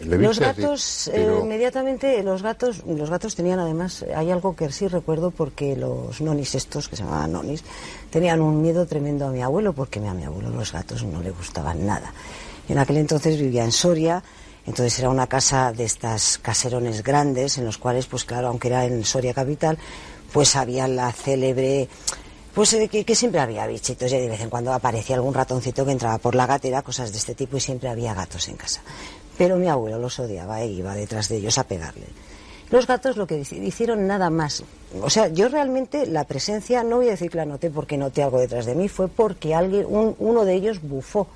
los 0.00 0.38
gatos, 0.38 1.08
eh, 1.08 1.40
inmediatamente, 1.42 2.22
los 2.22 2.42
gatos, 2.42 2.84
los 2.86 3.10
gatos 3.10 3.34
tenían 3.34 3.58
además, 3.58 4.04
hay 4.14 4.30
algo 4.30 4.56
que 4.56 4.70
sí 4.72 4.88
recuerdo 4.88 5.30
porque 5.30 5.76
los 5.76 6.20
nonis 6.20 6.54
estos, 6.54 6.88
que 6.88 6.96
se 6.96 7.02
llamaban 7.02 7.32
nonis, 7.32 7.62
tenían 8.16 8.40
un 8.40 8.62
miedo 8.62 8.86
tremendo 8.86 9.26
a 9.26 9.30
mi 9.30 9.42
abuelo 9.42 9.74
porque 9.74 9.98
a 9.98 10.14
mi 10.14 10.24
abuelo 10.24 10.48
los 10.48 10.72
gatos 10.72 11.02
no 11.02 11.20
le 11.20 11.32
gustaban 11.32 11.84
nada. 11.84 12.14
En 12.66 12.78
aquel 12.78 12.96
entonces 12.96 13.38
vivía 13.38 13.62
en 13.62 13.72
Soria, 13.72 14.22
entonces 14.66 14.98
era 14.98 15.10
una 15.10 15.26
casa 15.26 15.70
de 15.70 15.84
estas 15.84 16.38
caserones 16.38 17.02
grandes 17.02 17.58
en 17.58 17.66
los 17.66 17.76
cuales, 17.76 18.06
pues 18.06 18.24
claro, 18.24 18.48
aunque 18.48 18.68
era 18.68 18.86
en 18.86 19.04
Soria 19.04 19.34
capital, 19.34 19.76
pues 20.32 20.56
había 20.56 20.88
la 20.88 21.12
célebre 21.12 21.90
pues 22.54 22.72
eh, 22.72 22.88
que, 22.88 23.14
siempre 23.14 23.38
había 23.38 23.66
bichitos 23.66 24.10
y 24.10 24.16
de 24.16 24.30
vez 24.30 24.40
en 24.40 24.48
cuando 24.48 24.72
aparecía 24.72 25.16
algún 25.16 25.34
ratoncito 25.34 25.84
que 25.84 25.92
entraba 25.92 26.16
por 26.16 26.34
la 26.34 26.46
gatera, 26.46 26.80
cosas 26.80 27.12
de 27.12 27.18
este 27.18 27.34
tipo 27.34 27.58
y 27.58 27.60
siempre 27.60 27.90
había 27.90 28.14
gatos 28.14 28.48
en 28.48 28.56
casa. 28.56 28.80
Pero 29.36 29.58
mi 29.58 29.68
abuelo 29.68 29.98
los 29.98 30.18
odiaba 30.18 30.62
e 30.62 30.68
iba 30.68 30.94
detrás 30.94 31.28
de 31.28 31.36
ellos 31.36 31.58
a 31.58 31.64
pegarle. 31.64 32.06
Los 32.70 32.86
gatos 32.86 33.16
lo 33.16 33.26
que 33.26 33.38
hicieron 33.38 34.06
nada 34.06 34.28
más. 34.30 34.64
O 35.00 35.10
sea, 35.10 35.28
yo 35.28 35.48
realmente 35.48 36.06
la 36.06 36.24
presencia, 36.24 36.82
no 36.82 36.96
voy 36.96 37.08
a 37.08 37.12
decir 37.12 37.30
que 37.30 37.36
la 37.36 37.44
noté 37.44 37.70
porque 37.70 37.96
noté 37.96 38.22
algo 38.22 38.40
detrás 38.40 38.66
de 38.66 38.74
mí, 38.74 38.88
fue 38.88 39.08
porque 39.08 39.54
alguien, 39.54 39.86
uno 39.88 40.44
de 40.44 40.54
ellos 40.54 40.80
bufó. 40.82 41.28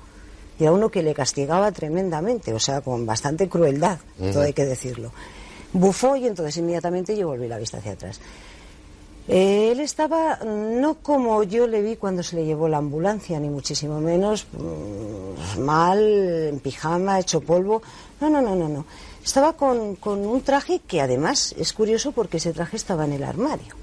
Y 0.59 0.65
a 0.65 0.71
uno 0.71 0.89
que 0.89 1.01
le 1.01 1.13
castigaba 1.13 1.71
tremendamente, 1.71 2.53
o 2.53 2.59
sea, 2.59 2.81
con 2.81 3.05
bastante 3.05 3.49
crueldad, 3.49 3.97
todo 4.31 4.41
hay 4.43 4.53
que 4.53 4.65
decirlo. 4.65 5.11
Bufó 5.73 6.15
y 6.17 6.27
entonces 6.27 6.57
inmediatamente 6.57 7.15
yo 7.15 7.27
volví 7.27 7.47
la 7.47 7.57
vista 7.57 7.77
hacia 7.77 7.93
atrás. 7.93 8.19
él 9.27 9.79
estaba 9.79 10.37
no 10.43 10.95
como 10.95 11.41
yo 11.43 11.65
le 11.65 11.81
vi 11.81 11.95
cuando 11.95 12.21
se 12.21 12.35
le 12.35 12.45
llevó 12.45 12.67
la 12.67 12.77
ambulancia, 12.77 13.39
ni 13.39 13.49
muchísimo 13.49 14.01
menos 14.01 14.45
mm, 14.51 15.61
mal, 15.61 15.99
en 15.99 16.59
pijama, 16.59 17.19
hecho 17.19 17.39
polvo. 17.39 17.81
No, 18.19 18.29
no, 18.29 18.41
no, 18.41 18.55
no, 18.55 18.67
no. 18.67 18.85
Estaba 19.23 19.53
con, 19.53 19.95
con 19.95 20.25
un 20.25 20.41
traje 20.41 20.81
que 20.87 21.01
además 21.01 21.53
es 21.57 21.73
curioso 21.73 22.11
porque 22.11 22.37
ese 22.37 22.53
traje 22.53 22.77
estaba 22.77 23.05
en 23.05 23.13
el 23.13 23.23
armario. 23.23 23.75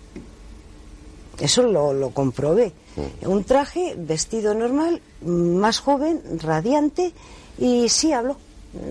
Eso 1.38 1.62
lo, 1.62 1.92
lo 1.92 2.10
comprobé. 2.10 2.72
Mm. 2.96 3.30
Un 3.30 3.44
traje, 3.44 3.94
vestido 3.96 4.54
normal, 4.54 5.00
más 5.24 5.78
joven, 5.78 6.20
radiante, 6.40 7.12
y 7.58 7.88
sí 7.88 8.12
habló. 8.12 8.36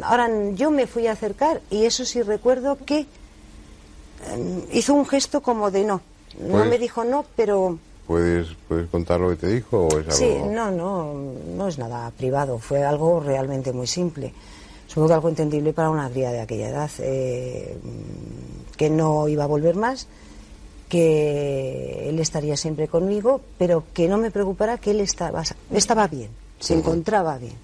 Ahora 0.02 0.30
yo 0.54 0.72
me 0.72 0.88
fui 0.88 1.08
a 1.08 1.12
acercar 1.12 1.62
y 1.70 1.86
eso 1.86 2.06
sí 2.06 2.22
recuerdo 2.22 2.78
que 2.84 3.06
em, 4.32 4.62
hizo 4.72 4.94
un 4.94 5.06
gesto 5.06 5.42
como 5.42 5.70
de 5.70 5.84
no. 5.84 6.02
No 6.40 6.58
pues 6.60 6.70
me 6.70 6.78
dijo 6.78 7.04
no, 7.04 7.26
pero 7.36 7.78
¿Puedes, 8.08 8.48
¿Puedes 8.70 8.88
contar 8.90 9.20
lo 9.20 9.30
que 9.32 9.36
te 9.36 9.48
dijo 9.48 9.88
o 9.88 10.00
es 10.00 10.06
algo...? 10.06 10.12
Sí, 10.14 10.34
no, 10.50 10.72
no, 10.72 11.14
no 11.14 11.68
es 11.68 11.78
nada 11.78 12.10
privado, 12.12 12.58
fue 12.58 12.86
algo 12.86 13.20
realmente 13.20 13.74
muy 13.74 13.86
simple. 13.86 14.34
Supongo 14.88 15.08
que 15.10 15.14
algo 15.14 15.30
entendible 15.30 15.74
para 15.74 15.90
una 15.90 16.10
cría 16.10 16.32
de 16.32 16.40
aquella 16.40 16.70
edad, 16.70 16.90
eh, 17.00 17.78
que 18.78 18.90
no 18.90 19.28
iba 19.28 19.44
a 19.44 19.48
volver 19.48 19.76
más, 19.76 20.08
que 20.90 22.10
él 22.10 22.20
estaría 22.20 22.56
siempre 22.56 22.88
conmigo, 22.88 23.42
pero 23.58 23.84
que 23.94 24.08
no 24.08 24.18
me 24.18 24.32
preocupara 24.32 24.78
que 24.78 24.92
él 24.92 25.02
estaba, 25.02 25.44
estaba 25.72 26.08
bien, 26.08 26.30
se 26.60 26.74
encontraba 26.74 27.38
bien. 27.38 27.56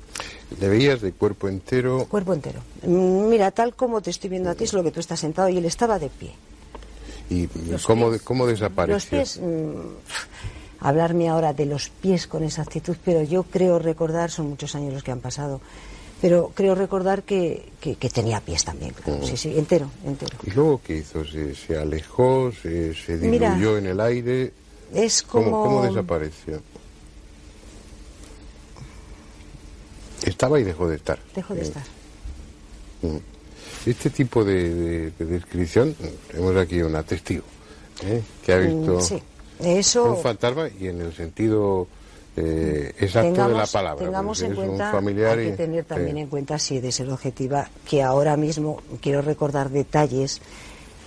¿Le 0.59 0.67
veías 0.67 1.01
de 1.01 1.13
cuerpo 1.13 1.47
entero? 1.47 2.05
Cuerpo 2.09 2.34
entero. 2.34 2.59
Mm, 2.86 3.30
mira, 3.30 3.51
tal 3.51 3.74
como 3.74 4.01
te 4.01 4.09
estoy 4.09 4.30
viendo 4.30 4.49
a 4.49 4.55
ti, 4.55 4.65
es 4.65 4.74
lo 4.74 4.84
que 4.84 4.91
tú 4.91 4.99
estás 4.99 5.19
sentado 5.19 5.49
y 5.49 5.57
él 5.57 5.65
estaba 5.65 5.97
de 5.99 6.09
pie. 6.09 6.34
¿Y 7.30 7.47
cómo, 7.86 8.11
cómo 8.24 8.45
desapareció? 8.45 8.93
Los 8.95 9.05
pies, 9.05 9.39
mm, 9.41 10.82
hablarme 10.82 11.30
ahora 11.30 11.53
de 11.53 11.65
los 11.65 11.89
pies 11.89 12.28
con 12.28 12.43
exactitud, 12.43 12.97
pero 13.03 13.24
yo 13.24 13.43
creo 13.43 13.80
recordar, 13.80 14.30
son 14.30 14.49
muchos 14.49 14.76
años 14.76 14.93
los 14.93 15.03
que 15.03 15.11
han 15.11 15.21
pasado, 15.21 15.61
pero 16.24 16.53
creo 16.55 16.74
recordar 16.74 17.24
que, 17.24 17.74
que, 17.82 18.09
tenía 18.09 18.39
pies 18.39 18.63
también, 18.63 18.93
mm. 19.05 19.26
sí, 19.26 19.36
sí, 19.36 19.57
entero, 19.57 19.89
entero. 20.05 20.38
¿Y 20.45 20.51
luego 20.51 20.80
qué 20.82 20.99
hizo? 20.99 21.21
¿Se, 21.26 21.78
alejó? 21.78 22.49
Se, 22.61 23.17
diluyó 23.17 23.78
en 23.78 23.88
el 23.88 23.99
aire? 23.99 24.53
Es 24.93 25.21
como... 25.21 25.63
¿Cómo, 25.63 25.84
desapareció? 25.84 26.61
Estaba 30.26 30.61
y 30.61 30.63
dejó 30.63 30.88
de 30.88 30.95
estar. 30.95 31.19
Dejó 31.36 31.55
de 31.55 31.61
estar. 31.63 31.84
Mm. 33.01 33.17
Este 33.86 34.09
tipo 34.09 34.45
de, 34.45 35.11
descripción, 35.19 35.93
tenemos 36.32 36.55
aquí 36.55 36.82
una 36.82 37.03
testigo 37.03 37.43
¿eh? 38.01 38.21
que 38.45 38.53
ha 38.53 38.59
visto 38.59 38.97
Eso... 39.59 40.05
un 40.05 40.24
fantasma 40.24 40.69
y 40.80 40.88
en 40.88 41.01
el 41.01 41.13
sentido 41.13 41.89
eh, 42.36 42.93
exacto 42.99 43.47
de 43.47 43.53
la 43.53 43.67
palabra. 43.67 44.03
Tengamos 44.03 44.41
en 44.41 44.55
cuenta, 44.55 44.97
hay 44.97 45.51
que 45.51 45.53
tener 45.57 45.86
también 45.86 46.17
en 46.17 46.27
cuenta, 46.27 46.57
si 46.59 46.79
de 46.79 46.91
ser 46.91 47.09
objetiva, 47.09 47.69
que 47.88 48.01
ahora 48.01 48.38
mismo 48.38 48.81
quiero 49.01 49.21
recordar 49.21 49.69
detalles 49.69 50.41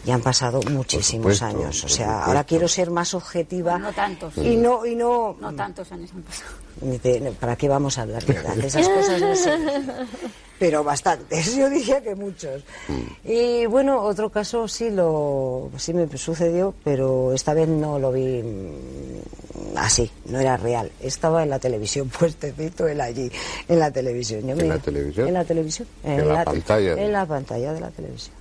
ya 0.07 0.15
han 0.15 0.23
pasado 0.23 0.61
muchísimos 0.71 1.43
años. 1.43 1.83
O 1.83 1.89
sea, 1.89 2.25
ahora 2.25 2.45
quiero 2.45 2.69
ser 2.69 2.91
más 2.91 3.13
objetiva. 3.13 3.77
No, 3.77 3.93
tantos. 3.93 4.37
Y 4.39 4.57
no, 4.57 4.87
y 4.87 4.95
no. 4.95 5.37
No 5.41 5.53
tantos 5.53 5.91
años 5.91 6.11
han 6.15 6.23
pasado. 6.23 7.35
¿Para 7.41 7.57
qué 7.57 7.69
vamos 7.69 7.99
a 7.99 8.03
hablar 8.03 8.25
de 8.25 8.35
edad? 8.35 8.57
Esas 8.59 8.89
cosas 8.89 9.21
no 9.21 9.35
sé. 9.35 9.51
Pero 10.59 10.83
bastantes, 10.83 11.55
yo 11.55 11.69
diría 11.69 12.01
que 12.01 12.15
muchos. 12.15 12.63
Mm. 12.89 13.31
Y 13.31 13.67
bueno, 13.67 14.01
otro 14.01 14.31
caso 14.31 14.69
sí 14.69 14.91
lo 14.91 15.71
sí 15.77 15.93
me 15.93 16.09
sucedió, 16.17 16.73
pero 16.83 17.35
esta 17.35 17.53
vez 17.53 17.69
no 17.69 17.99
lo 17.99 18.11
vi 18.11 18.43
mm, 18.43 19.77
así, 19.77 20.11
no 20.25 20.41
era 20.41 20.57
real. 20.57 20.91
Estaba 21.01 21.43
en 21.43 21.51
la 21.51 21.59
televisión, 21.59 22.09
puestecito 22.19 22.89
él 22.89 23.03
allí, 23.03 23.31
en 23.69 23.79
la 23.79 23.91
televisión. 23.91 24.49
¿En 24.49 24.69
la 24.69 24.79
televisión? 24.79 25.29
En 25.29 25.35
la 25.35 25.45
televisión. 25.45 25.89
En, 26.05 26.27
la, 26.27 26.45
pantalla. 26.45 26.93
En 26.95 27.13
la 27.13 27.27
pantalla 27.27 27.73
de 27.75 27.81
la 27.81 27.91
televisión. 27.91 28.36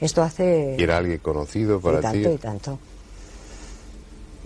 Esto 0.00 0.22
hace... 0.22 0.76
¿Y 0.78 0.82
era 0.82 0.98
alguien 0.98 1.18
conocido 1.18 1.80
para 1.80 1.98
y 1.98 2.02
tanto, 2.02 2.32
Y 2.32 2.36
tanto, 2.38 2.78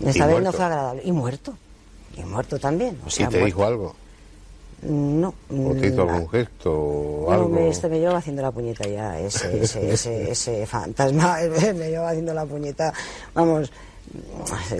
Esta 0.05 0.27
vez 0.27 0.43
no 0.43 0.53
fue 0.53 0.65
agradable. 0.65 1.03
Y 1.05 1.13
muerto. 1.13 1.57
Y 2.17 2.23
muerto 2.23 2.59
también. 2.59 2.99
O 3.07 3.11
sea, 3.11 3.27
¿Y 3.27 3.31
te 3.31 3.45
dijo 3.45 3.65
algo? 3.65 3.95
No. 4.83 5.35
¿O 5.51 5.75
te 5.75 5.89
hizo 5.89 6.03
algún 6.03 6.29
gesto 6.29 6.73
o 6.73 7.31
algo? 7.31 7.49
Me, 7.49 7.69
este 7.69 7.89
me 7.89 8.01
lleva 8.01 8.17
haciendo 8.17 8.43
la 8.43 8.51
puñeta 8.51 8.89
ya, 8.89 9.19
ese, 9.21 9.63
ese, 9.63 9.93
ese, 9.93 10.31
ese 10.33 10.67
fantasma 10.67 11.39
me 11.75 11.91
lleva 11.91 12.11
haciendo 12.11 12.35
la 12.35 12.45
puñeta. 12.45 12.93
Vamos, 13.33 13.71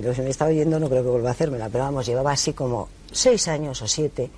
lo 0.03 0.13
que 0.13 0.23
me 0.23 0.31
estaba 0.31 0.51
oyendo 0.51 0.81
no 0.81 0.89
creo 0.89 1.05
que 1.05 1.09
vuelva 1.09 1.29
a 1.29 1.33
hacérmela, 1.33 1.69
pero 1.69 1.85
vamos, 1.85 2.05
llevaba 2.05 2.33
así 2.33 2.53
como 2.53 2.89
seis 3.13 3.47
años 3.47 3.81
o 3.81 3.87
siete 3.87 4.29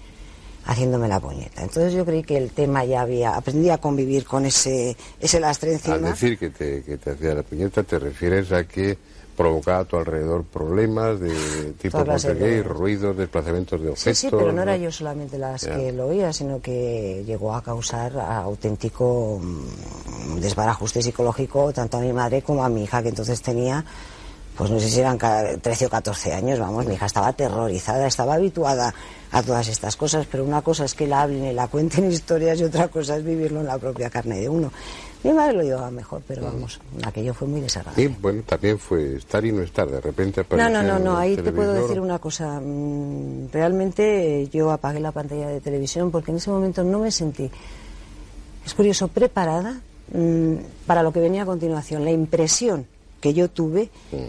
haciéndome 0.67 1.09
la 1.09 1.21
puñeta. 1.21 1.63
Entonces 1.63 1.93
yo 1.93 2.05
creí 2.05 2.23
que 2.23 2.37
el 2.37 2.51
tema 2.51 2.85
ya 2.85 3.03
había, 3.03 3.37
aprendí 3.37 3.71
a 3.71 3.79
convivir 3.79 4.25
con 4.25 4.47
ese, 4.47 4.97
ese 5.21 5.41
lastre 5.41 5.73
encima. 5.73 5.97
Al 5.97 6.03
decir 6.03 6.39
que 6.39 6.51
te, 6.51 6.83
que 6.83 6.97
te 6.97 7.11
hacía 7.11 7.35
la 7.35 7.43
puñeta, 7.43 7.83
te 7.83 7.99
refieres 7.99 8.53
a 8.53 8.65
que 8.65 8.97
provocaba 9.37 9.81
a 9.81 9.85
tu 9.85 9.97
alrededor 9.97 10.45
problemas 10.45 11.21
de 11.21 11.75
tipo 11.81 12.05
poltergeist, 12.05 12.67
ruidos, 12.67 13.17
desplazamientos 13.17 13.81
de 13.81 13.89
objetos. 13.91 14.19
Sí, 14.19 14.29
sí, 14.29 14.29
pero 14.31 14.53
no, 14.53 14.63
era 14.63 14.77
yo 14.77 14.91
solamente 14.91 15.39
las 15.39 15.65
que 15.65 15.93
lo 15.93 16.07
oía, 16.07 16.33
sino 16.33 16.61
que 16.61 17.25
llegó 17.27 17.55
a 17.55 17.63
causar 17.63 18.19
auténtico 18.19 19.41
mm, 19.43 20.41
desbarajuste 20.41 21.03
psicológico 21.03 21.73
tanto 21.73 21.99
a 21.99 22.01
mi 22.01 22.13
madre 22.13 22.43
como 22.43 22.65
a 22.65 22.69
mi 22.69 22.85
hija, 22.85 23.03
que 23.03 23.09
entonces 23.09 23.43
tenía 23.43 23.85
pues 24.57 24.71
no 24.71 24.79
sé 24.79 24.89
si 24.89 25.01
eran 25.01 25.19
13 25.19 25.87
o 25.87 25.91
14 25.91 26.33
años, 26.33 26.59
vamos, 26.59 26.87
mi 26.87 26.95
hija 26.95 27.07
estaba 27.07 27.29
aterrorizada, 27.29 28.07
estaba 28.07 28.35
habituada 28.35 28.95
a 29.33 29.43
todas 29.43 29.67
estas 29.69 29.97
cosas, 29.97 30.27
pero 30.31 30.45
una 30.45 30.63
cosa 30.63 30.85
es 30.85 30.95
que 30.95 31.09
la 31.09 31.23
hablen 31.23 31.45
y 31.45 31.53
la 31.53 31.67
cuenten 31.67 32.11
historias 32.11 32.61
y 32.61 32.65
otra 32.65 32.89
cosa 32.89 33.17
es 33.17 33.25
vivirlo 33.25 33.61
en 33.61 33.67
la 33.67 33.79
propia 33.79 34.11
carne 34.11 34.39
de 34.39 34.49
uno. 34.49 34.71
Mi 35.25 35.33
madre 35.33 35.55
lo 35.55 35.63
llevaba 35.63 35.91
mejor, 35.91 36.23
pero 36.29 36.43
vamos, 36.43 36.79
aquello 37.03 37.33
fue 37.33 37.49
muy 37.49 37.63
desagradable. 37.63 38.03
Y 38.03 38.09
bueno, 38.09 38.43
también 38.47 38.79
fue 38.79 39.17
estar 39.17 39.45
y 39.45 39.53
no 39.53 39.63
estar, 39.63 39.91
de 39.91 40.01
repente 40.01 40.43
apareció 40.43 40.71
No, 40.71 40.83
no, 40.83 40.87
no, 40.87 40.99
no 40.99 41.17
ahí 41.17 41.35
te 41.35 41.51
puedo 41.51 41.73
decir 41.73 41.99
una 41.99 42.19
cosa. 42.19 42.61
Mm, 42.61 43.49
realmente 43.51 44.47
yo 44.53 44.71
apagué 44.71 45.01
la 45.01 45.13
pantalla 45.13 45.49
de 45.49 45.63
televisión 45.63 46.11
porque 46.11 46.31
en 46.31 46.37
ese 46.37 46.51
momento 46.51 46.85
no 46.85 46.99
me 46.99 47.11
sentí, 47.11 47.51
es 48.67 48.75
curioso, 48.75 49.09
preparada 49.09 49.81
mm, 50.13 50.57
para 50.87 51.03
lo 51.03 51.11
que 51.11 51.21
venía 51.21 51.45
a 51.45 51.47
continuación. 51.47 52.05
La 52.05 52.11
impresión 52.11 52.87
que 53.25 53.33
yo 53.33 53.49
tuve 53.49 53.89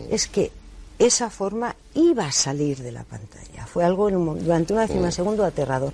es 0.09 0.29
que 0.29 0.51
esa 0.99 1.29
forma 1.29 1.75
iba 1.95 2.27
a 2.27 2.31
salir 2.31 2.77
de 2.77 2.93
la 2.93 3.03
pantalla. 3.03 3.65
Fue 3.65 3.83
algo 3.83 4.09
durante 4.09 4.71
una 4.71 4.87
décima 4.87 5.11
segundo 5.11 5.43
aterrador. 5.43 5.91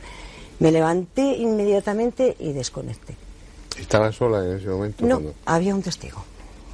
Me 0.60 0.72
levanté 0.72 1.36
inmediatamente 1.38 2.36
y 2.38 2.54
desconecté. 2.54 3.16
¿Estaba 3.80 4.12
sola 4.12 4.46
en 4.46 4.58
ese 4.58 4.68
momento? 4.68 5.04
No, 5.04 5.20
había 5.46 5.74
un 5.74 5.82
testigo. 5.82 6.24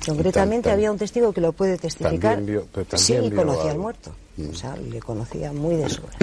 Concretamente 0.06 0.70
había 0.70 0.92
un 0.92 0.98
testigo 0.98 1.32
que 1.32 1.40
lo 1.40 1.54
puede 1.54 1.78
testificar. 1.78 2.44
sí, 2.96 3.16
y 3.16 3.32
conocía 3.32 3.72
al 3.72 3.78
muerto. 3.78 4.12
Mm. 4.36 4.50
O 4.50 4.54
sea, 4.54 4.76
le 4.76 5.00
conocía 5.00 5.54
muy 5.54 5.78
de 5.78 5.90
sobra. 5.90 6.18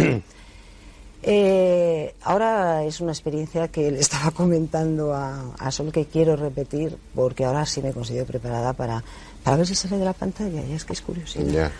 Eh, 1.26 2.14
ahora 2.20 2.84
es 2.84 3.00
una 3.00 3.12
experiencia 3.12 3.68
que 3.68 3.90
le 3.90 4.00
estaba 4.00 4.30
comentando 4.36 5.14
a, 5.14 5.54
a, 5.58 5.70
Sol 5.70 5.90
que 5.90 6.04
quiero 6.04 6.36
repetir 6.36 6.98
porque 7.14 7.46
ahora 7.46 7.64
sí 7.64 7.80
me 7.80 7.94
considero 7.94 8.26
preparada 8.26 8.74
para 8.74 9.02
para 9.44 9.58
ver 9.58 9.66
si 9.66 9.74
sale 9.74 9.98
de 9.98 10.04
la 10.06 10.14
pantalla, 10.14 10.62
ya 10.64 10.74
es 10.74 10.84
que 10.84 10.94
es 10.94 11.02
curioso. 11.02 11.40
Ya. 11.42 11.70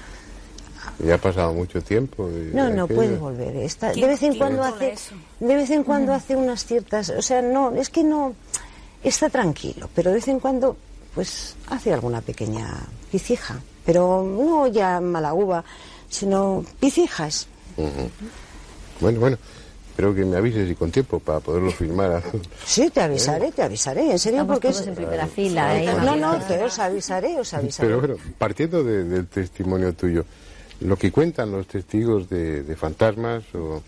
Ya 0.99 1.15
ha 1.15 1.19
pasado 1.19 1.53
mucho 1.55 1.81
tiempo. 1.83 2.29
no, 2.53 2.69
no 2.69 2.87
puede 2.87 3.17
volver. 3.17 3.57
Está, 3.57 3.93
de 3.93 4.07
vez 4.07 4.23
en 4.23 4.37
cuando 4.37 4.63
hace, 4.63 4.95
de 5.41 5.55
vez 5.57 5.71
en 5.71 5.83
cuando 5.83 6.13
hace 6.13 6.37
unas 6.37 6.65
ciertas, 6.65 7.09
o 7.09 7.23
sea, 7.23 7.41
no, 7.43 7.75
es 7.75 7.89
que 7.89 8.05
no 8.05 8.35
está 9.03 9.31
tranquilo, 9.31 9.89
pero 9.95 10.11
de 10.11 10.17
vez 10.17 10.29
en 10.29 10.39
cuando, 10.39 10.77
pues 11.15 11.57
hace 11.69 11.93
alguna 11.93 12.21
pequeña 12.21 12.71
picija, 13.11 13.59
pero 13.85 14.23
no 14.23 14.67
ya 14.67 15.01
mala 15.01 15.33
uva, 15.33 15.65
sino 16.09 16.65
picijas. 16.79 17.49
Bueno, 19.01 19.21
bueno. 19.21 19.39
Espero 19.95 20.13
que 20.13 20.25
me 20.25 20.37
avises 20.37 20.69
y 20.69 20.75
con 20.75 20.91
tiempo 20.91 21.21
para 21.21 21.39
poderlo 21.39 21.71
filmar. 21.71 22.21
Sí, 22.67 22.91
te 22.91 23.01
avisaré, 23.01 23.53
te 23.53 23.63
avisaré, 23.63 24.11
en 24.11 24.19
serio, 24.19 24.45
porque 24.45 24.71
es... 24.71 24.85
en 24.85 24.93
primera 24.97 25.29
fila. 25.29 25.81
¿eh? 25.81 25.87
No, 26.05 26.17
no, 26.17 26.37
te 26.41 26.61
os 26.65 26.81
avisaré, 26.81 27.39
os 27.39 27.55
avisaré. 27.55 27.87
Pero 27.87 28.01
bueno, 28.01 28.17
partiendo 28.37 28.83
del 28.83 29.29
testimonio 29.29 29.93
tuyo, 29.93 30.25
lo 30.81 30.97
que 30.97 31.13
cuentan 31.13 31.53
los 31.53 31.69
testigos 31.69 32.29
de, 32.29 32.75
fantasmas 32.77 33.45
o, 33.55 33.85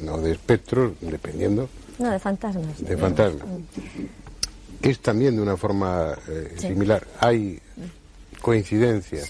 no 0.00 0.16
de 0.16 0.32
espectros, 0.32 0.92
dependiendo... 1.02 1.68
No, 1.98 2.10
de 2.10 2.18
fantasmas. 2.18 2.82
De 2.82 2.96
fantasmas. 2.96 3.46
Mm. 3.46 4.88
Es 4.88 4.98
también 5.00 5.36
de 5.36 5.42
una 5.42 5.58
forma 5.58 6.16
eh, 6.26 6.54
similar. 6.56 7.06
Hay 7.20 7.60
coincidencia. 8.42 9.22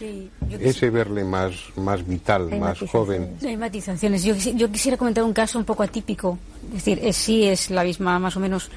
Ese 0.59 0.91
verle 0.91 1.23
más, 1.23 1.53
más 1.77 2.05
vital, 2.05 2.59
más 2.59 2.79
joven. 2.91 3.37
Hay 3.45 3.57
matizaciones. 3.57 4.25
Yo, 4.25 4.35
yo, 4.35 4.73
quisiera 4.73 4.97
comentar 4.97 5.23
un 5.23 5.35
caso 5.35 5.59
un 5.59 5.65
poco 5.65 5.85
atípico. 5.85 6.39
Es 6.69 6.85
decir, 6.85 6.99
es, 7.03 7.17
sí 7.17 7.45
es 7.45 7.71
la 7.71 7.85
misma, 7.85 8.19
más 8.19 8.37
o 8.37 8.41
menos, 8.41 8.71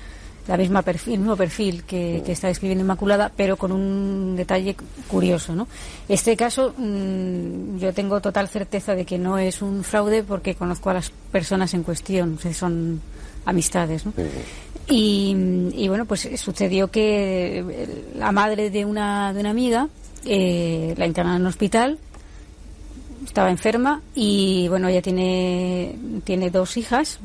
la 0.48 0.58
misma 0.58 0.82
perfil, 0.82 1.14
el 1.14 1.20
mismo 1.20 1.38
perfil 1.38 1.84
que, 1.86 2.22
está 2.28 2.50
describiendo 2.50 2.84
Inmaculada, 2.84 3.32
pero 3.36 3.56
con 3.56 3.72
un 3.72 4.36
detalle 4.36 4.76
curioso. 5.08 5.56
¿no? 5.56 5.68
Este 6.08 6.36
caso, 6.36 6.76
mm, 6.78 7.78
yo 7.78 7.94
tengo 7.94 8.22
total 8.22 8.50
certeza 8.50 8.94
de 8.94 9.06
que 9.06 9.18
no 9.18 9.38
es 9.38 9.62
un 9.62 9.84
fraude 9.84 10.22
porque 10.22 10.54
conozco 10.54 10.90
a 10.90 10.96
las 10.96 11.10
personas 11.32 11.74
en 11.74 11.84
cuestión, 11.84 12.38
son 12.54 13.02
amistades. 13.46 14.06
¿no? 14.06 14.14
Y, 14.88 15.72
y, 15.74 15.88
bueno, 15.88 16.06
pues 16.06 16.30
sucedió 16.36 16.92
que 16.92 17.64
la 18.18 18.32
madre 18.32 18.70
de 18.70 18.86
una, 18.86 19.34
de 19.34 19.40
una 19.40 19.50
amiga 19.50 19.88
eh, 20.26 20.94
la 20.98 21.06
internaron 21.06 21.38
en 21.38 21.42
el 21.44 21.48
hospital 21.48 22.00
estaba 23.26 23.50
enferma 23.50 24.02
y 24.14 24.68
bueno, 24.70 24.88
ella 24.88 25.02
tiene, 25.02 25.96
tiene 26.24 26.50
dos 26.50 26.78
hijas 26.78 27.20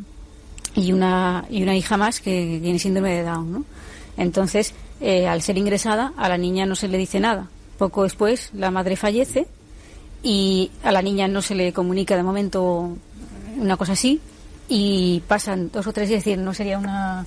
y 0.75 0.93
una, 0.93 1.45
y 1.51 1.63
una 1.63 1.77
hija 1.77 1.97
más 1.97 2.21
que 2.21 2.59
tiene 2.63 2.79
síndrome 2.79 3.15
de 3.15 3.23
Down, 3.23 3.53
¿no? 3.53 3.65
Entonces, 4.17 4.75
eh, 5.01 5.27
al 5.27 5.43
ser 5.43 5.59
ingresada, 5.59 6.13
a 6.17 6.29
la 6.29 6.39
niña 6.39 6.67
no 6.67 6.75
se 6.75 6.89
le 6.89 6.99
dice 6.99 7.21
nada. 7.21 7.49
Poco 7.79 8.05
después, 8.05 8.51
la 8.55 8.71
madre 8.71 8.97
fallece 8.97 9.47
y 10.23 10.71
a 10.83 10.93
la 10.93 11.03
niña 11.03 11.29
no 11.29 11.43
se 11.43 11.55
le 11.55 11.73
comunica 11.73 12.17
de 12.17 12.23
momento 12.23 12.97
una 13.57 13.77
cosa 13.77 13.93
así 13.93 14.21
y 14.69 15.23
pasan 15.27 15.71
dos 15.73 15.87
o 15.87 15.93
tres 15.93 16.09
días, 16.09 16.19
es 16.19 16.25
decir, 16.25 16.39
no 16.39 16.55
sería 16.55 16.79
una 16.79 17.25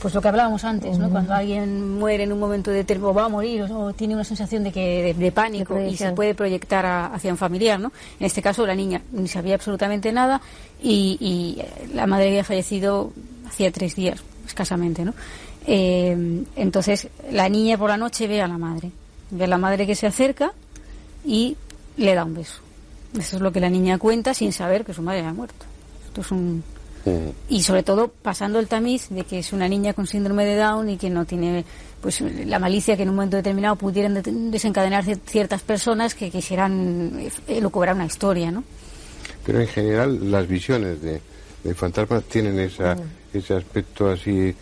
pues 0.00 0.14
lo 0.14 0.22
que 0.22 0.28
hablábamos 0.28 0.64
antes, 0.64 0.98
¿no? 0.98 1.10
Cuando 1.10 1.34
alguien 1.34 1.98
muere 1.98 2.24
en 2.24 2.32
un 2.32 2.38
momento 2.38 2.70
determinado, 2.70 3.10
o 3.10 3.14
va 3.14 3.24
a 3.26 3.28
morir, 3.28 3.62
o, 3.62 3.92
tiene 3.92 4.14
una 4.14 4.24
sensación 4.24 4.64
de 4.64 4.72
que 4.72 5.14
de, 5.14 5.32
pánico 5.32 5.78
y 5.80 5.96
se 5.96 6.12
puede 6.12 6.34
proyectar 6.34 6.86
hacia 6.86 7.30
un 7.30 7.36
familiar, 7.36 7.78
¿no? 7.78 7.92
En 8.18 8.26
este 8.26 8.40
caso 8.42 8.66
la 8.66 8.74
niña 8.74 9.02
ni 9.12 9.28
sabía 9.28 9.54
absolutamente 9.54 10.12
nada 10.12 10.40
y, 10.82 11.60
la 11.94 12.06
madre 12.06 12.28
había 12.28 12.44
fallecido 12.44 13.12
hacía 13.46 13.70
tres 13.70 13.94
días, 13.96 14.22
escasamente, 14.46 15.04
¿no? 15.04 15.14
Eh, 15.66 16.44
entonces 16.56 17.08
la 17.30 17.48
niña 17.48 17.76
por 17.76 17.90
la 17.90 17.96
noche 17.96 18.26
ve 18.26 18.40
a 18.40 18.48
la 18.48 18.58
madre, 18.58 18.90
ve 19.30 19.44
a 19.44 19.48
la 19.48 19.58
madre 19.58 19.86
que 19.86 19.94
se 19.94 20.06
acerca 20.06 20.52
y 21.24 21.56
le 21.96 22.14
da 22.14 22.24
un 22.24 22.34
beso. 22.34 22.60
Eso 23.18 23.36
es 23.36 23.42
lo 23.42 23.52
que 23.52 23.60
la 23.60 23.68
niña 23.68 23.98
cuenta 23.98 24.32
sin 24.34 24.52
saber 24.52 24.84
que 24.84 24.94
su 24.94 25.02
madre 25.02 25.20
ha 25.20 25.34
muerto. 25.34 25.66
Esto 26.06 26.20
es 26.22 26.30
un, 26.30 26.62
y 27.48 27.62
sobre 27.62 27.82
todo 27.82 28.08
pasando 28.08 28.58
el 28.58 28.68
tamiz 28.68 29.08
de 29.08 29.24
que 29.24 29.38
es 29.38 29.52
una 29.52 29.68
niña 29.68 29.94
con 29.94 30.06
síndrome 30.06 30.44
de 30.44 30.56
Down 30.56 30.90
y 30.90 30.96
que 30.96 31.08
no 31.08 31.24
tiene 31.24 31.64
pues 32.00 32.20
la 32.20 32.58
malicia 32.58 32.96
que 32.96 33.02
en 33.02 33.10
un 33.10 33.16
momento 33.16 33.36
determinado 33.36 33.76
pudieran 33.76 34.22
desencadenar 34.50 35.04
ciertas 35.26 35.62
personas 35.62 36.14
que 36.14 36.30
quisieran 36.30 37.20
elucubrar 37.48 37.94
una 37.94 38.06
historia, 38.06 38.50
¿no? 38.50 38.64
Pero 39.44 39.60
en 39.60 39.68
general 39.68 40.30
las 40.30 40.46
visiones 40.46 41.00
de, 41.00 41.20
de 41.64 41.74
fantasmas 41.74 42.24
tienen 42.24 42.58
esa, 42.58 42.96
ese 43.32 43.54
aspecto 43.54 44.10
así 44.10 44.54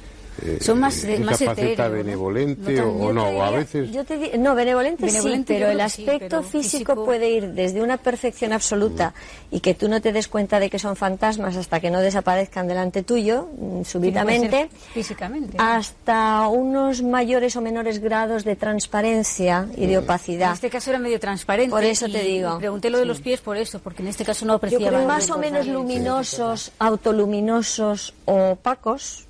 eh, 0.42 0.58
son 0.60 0.78
más, 0.80 1.02
esa 1.02 1.24
más 1.24 1.38
faceta 1.42 1.88
benevolente 1.88 2.80
o, 2.80 3.12
no, 3.12 3.42
a 3.42 3.50
veces... 3.50 3.90
no, 4.38 4.54
benevolente, 4.54 5.08
sí, 5.10 5.44
pero 5.46 5.68
el 5.68 5.80
aspecto 5.80 6.42
físico, 6.42 7.04
puede 7.04 7.30
ir 7.30 7.48
desde 7.52 7.82
una 7.82 7.96
perfección 7.96 8.52
absoluta 8.52 9.14
mm. 9.50 9.56
y 9.56 9.60
que 9.60 9.74
tú 9.74 9.88
no 9.88 10.00
te 10.00 10.12
des 10.12 10.28
cuenta 10.28 10.60
de 10.60 10.70
que 10.70 10.78
son 10.78 10.96
fantasmas 10.96 11.56
hasta 11.56 11.80
que 11.80 11.90
no 11.90 12.00
desaparezcan 12.00 12.68
delante 12.68 13.02
tuyo, 13.02 13.48
mm, 13.58 13.82
súbitamente, 13.84 14.68
físicamente, 14.92 15.56
hasta 15.58 16.48
unos 16.48 17.02
mayores 17.02 17.56
o 17.56 17.60
menores 17.60 17.98
grados 17.98 18.44
de 18.44 18.56
transparencia 18.56 19.68
y 19.76 19.86
de 19.86 19.98
mm. 19.98 20.04
opacidad. 20.04 20.48
En 20.48 20.54
este 20.54 20.70
caso 20.70 20.90
era 20.90 20.98
medio 20.98 21.18
transparente. 21.18 21.70
Por 21.70 21.84
eso 21.84 22.06
te 22.08 22.22
digo. 22.22 22.58
pregunté 22.58 22.90
lo 22.90 22.98
de 22.98 23.06
los 23.06 23.20
pies 23.20 23.40
por 23.40 23.56
eso, 23.56 23.80
porque 23.80 24.02
en 24.02 24.08
este 24.08 24.24
caso 24.24 24.46
no 24.46 24.54
apreciaba. 24.54 25.04
más 25.04 25.30
o 25.30 25.38
menos 25.38 25.66
luminosos, 25.66 26.72
autoluminosos 26.78 28.14
o 28.24 28.50
opacos, 28.52 29.26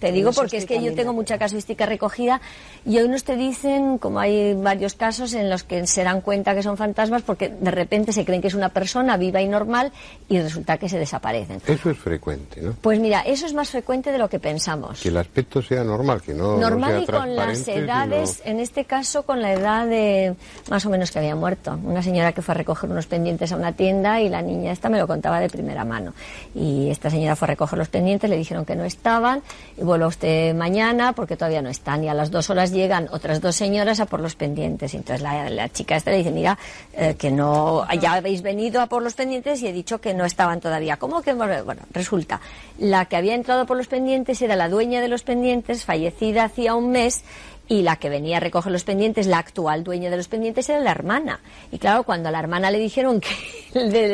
te 0.00 0.12
digo 0.12 0.32
porque 0.32 0.49
es 0.56 0.66
que 0.66 0.82
yo 0.82 0.94
tengo 0.94 1.12
mucha 1.12 1.38
casuística 1.38 1.86
recogida 1.86 2.40
y 2.84 2.98
hoy 2.98 3.08
nos 3.08 3.24
te 3.24 3.36
dicen, 3.36 3.98
como 3.98 4.20
hay 4.20 4.54
varios 4.54 4.94
casos 4.94 5.34
en 5.34 5.50
los 5.50 5.62
que 5.62 5.86
se 5.86 6.04
dan 6.04 6.20
cuenta 6.20 6.54
que 6.54 6.62
son 6.62 6.76
fantasmas 6.76 7.22
porque 7.22 7.48
de 7.48 7.70
repente 7.70 8.12
se 8.12 8.24
creen 8.24 8.40
que 8.40 8.48
es 8.48 8.54
una 8.54 8.70
persona 8.70 9.16
viva 9.16 9.40
y 9.40 9.48
normal 9.48 9.92
y 10.28 10.38
resulta 10.40 10.78
que 10.78 10.88
se 10.88 10.98
desaparecen. 10.98 11.60
Eso 11.66 11.90
es 11.90 11.98
frecuente, 11.98 12.60
¿no? 12.62 12.74
Pues 12.80 12.98
mira, 13.00 13.20
eso 13.20 13.46
es 13.46 13.54
más 13.54 13.70
frecuente 13.70 14.12
de 14.12 14.18
lo 14.18 14.28
que 14.28 14.38
pensamos. 14.38 15.00
Que 15.00 15.08
el 15.08 15.16
aspecto 15.16 15.62
sea 15.62 15.84
normal, 15.84 16.22
que 16.22 16.34
no 16.34 16.56
Normal 16.56 17.02
y 17.02 17.06
con 17.06 17.36
las 17.36 17.66
edades, 17.68 18.42
en 18.44 18.60
este 18.60 18.84
caso 18.84 19.24
con 19.24 19.40
la 19.42 19.52
edad 19.52 19.86
de 19.86 20.34
más 20.70 20.84
o 20.86 20.90
menos 20.90 21.10
que 21.10 21.18
había 21.18 21.34
muerto. 21.34 21.78
Una 21.82 22.02
señora 22.02 22.32
que 22.32 22.42
fue 22.42 22.54
a 22.54 22.58
recoger 22.58 22.90
unos 22.90 23.06
pendientes 23.06 23.52
a 23.52 23.56
una 23.56 23.72
tienda 23.72 24.20
y 24.20 24.28
la 24.28 24.42
niña 24.42 24.72
esta 24.72 24.88
me 24.88 24.98
lo 24.98 25.06
contaba 25.06 25.40
de 25.40 25.48
primera 25.48 25.84
mano. 25.84 26.12
Y 26.54 26.90
esta 26.90 27.10
señora 27.10 27.36
fue 27.36 27.46
a 27.46 27.50
recoger 27.50 27.78
los 27.78 27.88
pendientes, 27.88 28.28
le 28.28 28.36
dijeron 28.36 28.64
que 28.64 28.76
no 28.76 28.84
estaban 28.84 29.42
y 29.76 29.82
vuelve 29.82 30.06
usted 30.06 30.39
mañana 30.54 31.12
porque 31.12 31.36
todavía 31.36 31.62
no 31.62 31.68
están 31.68 32.04
y 32.04 32.08
a 32.08 32.14
las 32.14 32.30
dos 32.30 32.50
horas 32.50 32.72
llegan 32.72 33.08
otras 33.12 33.40
dos 33.40 33.56
señoras 33.56 34.00
a 34.00 34.06
por 34.06 34.20
los 34.20 34.34
pendientes. 34.34 34.94
Entonces 34.94 35.22
la, 35.22 35.68
chica 35.70 35.96
esta 35.96 36.10
le 36.10 36.18
dice, 36.18 36.30
mira, 36.30 36.58
eh, 36.92 37.14
que 37.18 37.30
no, 37.30 37.86
ya 37.94 38.14
habéis 38.14 38.42
venido 38.42 38.80
a 38.80 38.86
por 38.86 39.02
los 39.02 39.14
pendientes 39.14 39.62
y 39.62 39.68
he 39.68 39.72
dicho 39.72 40.00
que 40.00 40.14
no 40.14 40.24
estaban 40.24 40.60
todavía. 40.60 40.96
¿Cómo 40.96 41.22
que? 41.22 41.34
Bueno, 41.34 41.82
resulta, 41.92 42.40
la 42.78 43.06
que 43.06 43.16
había 43.16 43.34
entrado 43.34 43.66
por 43.66 43.76
los 43.76 43.86
pendientes 43.86 44.42
era 44.42 44.56
la 44.56 44.68
dueña 44.68 45.00
de 45.00 45.08
los 45.08 45.22
pendientes, 45.22 45.84
fallecida 45.84 46.44
hacía 46.44 46.74
un 46.74 46.90
mes, 46.90 47.24
y 47.70 47.82
la 47.82 47.94
que 47.96 48.08
venía 48.08 48.38
a 48.38 48.40
recoger 48.40 48.72
los 48.72 48.82
pendientes, 48.82 49.28
la 49.28 49.38
actual 49.38 49.84
dueña 49.84 50.10
de 50.10 50.16
los 50.16 50.26
pendientes, 50.26 50.68
era 50.68 50.80
la 50.80 50.90
hermana. 50.90 51.38
Y 51.70 51.78
claro, 51.78 52.02
cuando 52.02 52.28
a 52.28 52.32
la 52.32 52.40
hermana 52.40 52.68
le 52.72 52.80
dijeron 52.80 53.20
que 53.20 53.30
le 53.78 54.08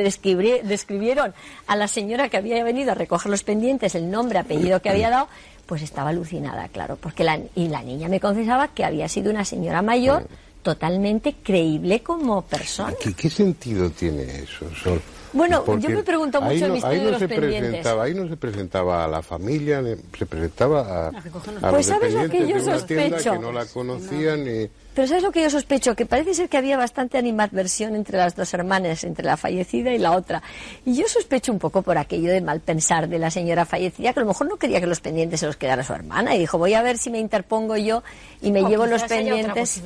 describieron 0.62 1.34
a 1.66 1.74
la 1.74 1.88
señora 1.88 2.28
que 2.28 2.36
había 2.36 2.62
venido 2.62 2.92
a 2.92 2.94
recoger 2.94 3.30
los 3.30 3.44
pendientes 3.44 3.94
el 3.94 4.10
nombre, 4.10 4.38
apellido 4.38 4.82
que 4.82 4.90
había 4.90 5.08
dado, 5.08 5.28
pues 5.66 5.82
estaba 5.82 6.10
alucinada, 6.10 6.68
claro, 6.68 6.96
porque 6.96 7.24
la, 7.24 7.40
y 7.54 7.68
la 7.68 7.82
niña 7.82 8.08
me 8.08 8.20
confesaba 8.20 8.68
que 8.68 8.84
había 8.84 9.08
sido 9.08 9.30
una 9.30 9.44
señora 9.44 9.82
mayor 9.82 10.26
totalmente 10.62 11.36
creíble 11.42 12.02
como 12.02 12.42
persona. 12.42 12.94
¿Qué, 13.16 13.30
sentido 13.30 13.90
tiene 13.90 14.22
eso, 14.42 14.66
Sol? 14.74 15.00
Bueno, 15.32 15.64
yo 15.78 15.90
me 15.90 16.02
pregunto 16.02 16.40
mucho 16.40 16.66
el 16.66 16.72
misterio 16.72 17.04
de 17.04 17.10
los 17.12 17.18
se 17.20 17.28
pendientes. 17.28 17.70
Presentaba, 17.70 18.04
ahí 18.04 18.14
no 18.14 18.28
se 18.28 18.36
presentaba 18.36 19.04
a 19.04 19.08
la 19.08 19.22
familia, 19.22 19.82
se 20.18 20.26
presentaba 20.26 20.80
a, 20.80 21.08
a, 21.08 21.70
pues 21.70 21.86
sabes 21.86 22.14
lo 22.14 22.28
que 22.28 22.48
yo 22.48 22.58
sospecho. 22.58 23.32
que 23.32 23.38
no 23.38 23.52
la 23.52 23.66
conocían 23.66 24.46
y 24.46 24.68
pero 24.97 25.09
¿sabes 25.09 25.22
lo 25.22 25.30
que 25.30 25.42
yo 25.42 25.51
sospecho? 25.51 25.94
Que 25.94 26.07
parece 26.07 26.32
ser 26.32 26.49
que 26.49 26.57
había 26.57 26.78
bastante 26.78 27.18
animadversión 27.18 27.94
entre 27.94 28.16
las 28.16 28.34
dos 28.34 28.55
hermanas, 28.55 29.05
entre 29.05 29.26
la 29.26 29.36
fallecida 29.36 29.92
y 29.92 29.99
la 29.99 30.12
otra. 30.12 30.42
Y 30.86 30.97
yo 30.97 31.07
sospecho 31.07 31.53
un 31.53 31.59
poco 31.59 31.82
por 31.82 31.99
aquello 31.99 32.30
de 32.32 32.40
mal 32.40 32.61
pensar 32.61 33.07
de 33.07 33.18
la 33.18 33.30
señora 33.30 33.66
fallecida, 33.66 34.14
que 34.14 34.20
a 34.20 34.22
lo 34.22 34.28
mejor 34.28 34.49
no 34.49 34.57
quería 34.57 34.80
que 34.80 34.86
los 34.86 35.01
pendientes 35.01 35.40
se 35.40 35.47
los 35.47 35.57
quedara 35.59 35.84
su 35.84 35.92
hermana. 35.92 36.34
Y 36.34 36.38
dijo, 36.38 36.57
voy 36.57 36.72
a 36.72 36.80
ver 36.80 36.97
si 36.97 37.11
me 37.11 37.18
interpongo 37.18 37.76
yo 37.76 38.03
y 38.40 38.51
me 38.53 38.62
llevo 38.62 38.86
los 38.86 39.03
pendientes. 39.03 39.82